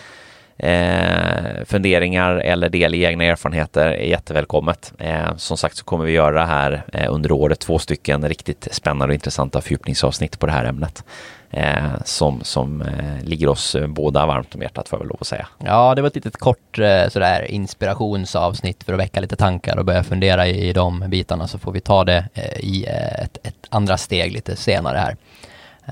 eh, 0.59 1.65
funderingar 1.67 2.37
eller 2.37 2.69
del 2.69 2.95
i 2.95 3.05
egna 3.05 3.25
erfarenheter 3.25 3.87
är 3.87 4.07
jättevälkommet. 4.07 4.93
Eh, 4.99 5.37
som 5.37 5.57
sagt 5.57 5.77
så 5.77 5.85
kommer 5.85 6.05
vi 6.05 6.13
göra 6.13 6.45
här 6.45 6.83
eh, 6.93 7.15
under 7.15 7.33
året 7.33 7.61
två 7.61 7.79
stycken 7.79 8.29
riktigt 8.29 8.69
spännande 8.71 9.13
och 9.13 9.15
intressanta 9.15 9.61
fördjupningsavsnitt 9.61 10.39
på 10.39 10.47
det 10.47 10.53
här 10.53 10.65
ämnet. 10.65 11.05
Eh, 11.51 12.03
som, 12.05 12.41
som 12.45 12.83
eh, 12.83 13.25
ligger 13.25 13.49
oss 13.49 13.75
eh, 13.75 13.87
båda 13.87 14.27
varmt 14.27 14.55
om 14.55 14.63
hjärtat 14.63 14.89
får 14.89 14.97
jag 14.97 15.01
väl 15.01 15.09
lov 15.09 15.19
att 15.21 15.27
säga. 15.27 15.47
Ja, 15.59 15.95
det 15.95 16.03
var 16.03 16.09
ett 16.09 16.15
litet 16.15 16.37
kort 16.37 16.79
eh, 16.79 17.09
sådär 17.09 17.51
inspirationsavsnitt 17.51 18.85
för 18.85 18.93
att 18.93 18.99
väcka 18.99 19.21
lite 19.21 19.37
tankar 19.37 19.79
och 19.79 19.85
börja 19.85 20.05
fundera 20.05 20.47
i, 20.47 20.69
i 20.69 20.73
de 20.73 21.05
bitarna 21.09 21.49
så 21.49 21.59
får 21.59 21.73
vi 21.73 21.81
ta 21.81 22.05
det 22.05 22.29
eh, 22.35 22.59
i 22.59 22.85
eh, 22.89 23.25
ett, 23.25 23.39
ett 23.43 23.67
andra 23.69 23.97
steg 23.97 24.33
lite 24.33 24.57
senare 24.57 24.99
här. 24.99 25.17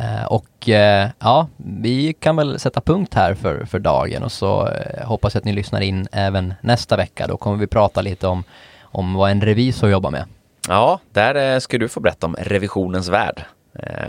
Eh, 0.00 0.24
och 0.24 0.68
eh, 0.68 1.10
ja, 1.18 1.48
vi 1.56 2.12
kan 2.12 2.36
väl 2.36 2.58
sätta 2.58 2.80
punkt 2.80 3.14
här 3.14 3.34
för, 3.34 3.64
för 3.64 3.78
dagen 3.78 4.22
och 4.22 4.32
så 4.32 4.68
eh, 4.68 5.06
hoppas 5.06 5.34
jag 5.34 5.40
att 5.40 5.44
ni 5.44 5.52
lyssnar 5.52 5.80
in 5.80 6.08
även 6.12 6.54
nästa 6.60 6.96
vecka. 6.96 7.26
Då 7.26 7.36
kommer 7.36 7.56
vi 7.56 7.66
prata 7.66 8.00
lite 8.00 8.26
om, 8.26 8.44
om 8.82 9.14
vad 9.14 9.30
en 9.30 9.40
revisor 9.40 9.90
jobbar 9.90 10.10
med. 10.10 10.24
Ja, 10.68 11.00
där 11.12 11.60
ska 11.60 11.78
du 11.78 11.88
få 11.88 12.00
berätta 12.00 12.26
om 12.26 12.36
revisionens 12.38 13.08
värld 13.08 13.44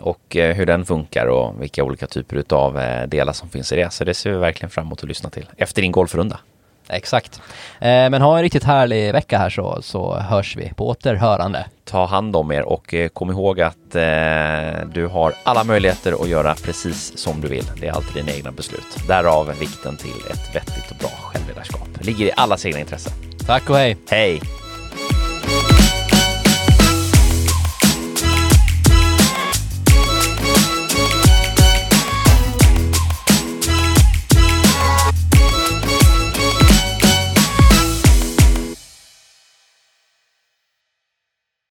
och 0.02 0.22
hur 0.30 0.66
den 0.66 0.86
funkar 0.86 1.26
och 1.26 1.62
vilka 1.62 1.84
olika 1.84 2.08
typer 2.08 2.44
av 2.50 2.82
delar 3.08 3.34
som 3.34 3.50
finns 3.50 3.72
i 3.72 3.76
det. 3.76 3.94
Så 3.94 4.04
det 4.04 4.14
ser 4.14 4.32
vi 4.32 4.38
verkligen 4.38 4.70
fram 4.70 4.86
emot 4.86 5.04
att 5.04 5.10
lyssna 5.10 5.30
till 5.30 5.46
efter 5.58 5.82
din 5.82 5.92
golfrunda. 5.92 6.40
Exakt. 6.90 7.42
Eh, 7.80 8.10
men 8.10 8.22
ha 8.22 8.38
en 8.38 8.44
riktigt 8.44 8.64
härlig 8.64 9.14
vecka 9.14 9.38
här 9.38 9.50
så, 9.50 9.82
så 9.82 10.16
hörs 10.16 10.56
vi 10.56 10.74
på 10.74 10.88
återhörande. 10.88 11.66
Ta 11.86 12.06
hand 12.06 12.36
om 12.36 12.52
er 12.52 12.62
och 12.62 12.94
eh, 12.94 13.08
kom 13.08 13.32
ihåg 13.32 13.62
att 13.62 13.96
eh, 13.96 14.88
du 14.94 15.08
har 15.12 15.34
alla 15.44 15.64
möjligheter 15.64 16.22
att 16.22 16.30
göra 16.30 16.56
precis 16.56 17.18
som 17.18 17.42
du 17.42 17.48
vill. 17.48 17.66
Det 17.82 17.88
är 17.88 17.92
alltid 17.92 18.26
dina 18.26 18.38
egna 18.38 18.52
beslut. 18.52 19.08
Därav 19.08 19.54
vikten 19.60 19.98
till 19.98 20.32
ett 20.32 20.56
vettigt 20.56 20.92
och 20.92 20.98
bra 20.98 21.10
självledarskap. 21.10 21.88
Det 21.98 22.06
ligger 22.06 22.26
i 22.26 22.32
allas 22.36 22.66
egna 22.66 22.80
intresse. 22.80 23.10
Tack 23.46 23.70
och 23.70 23.76
hej! 23.76 23.98
Hej! 24.10 24.42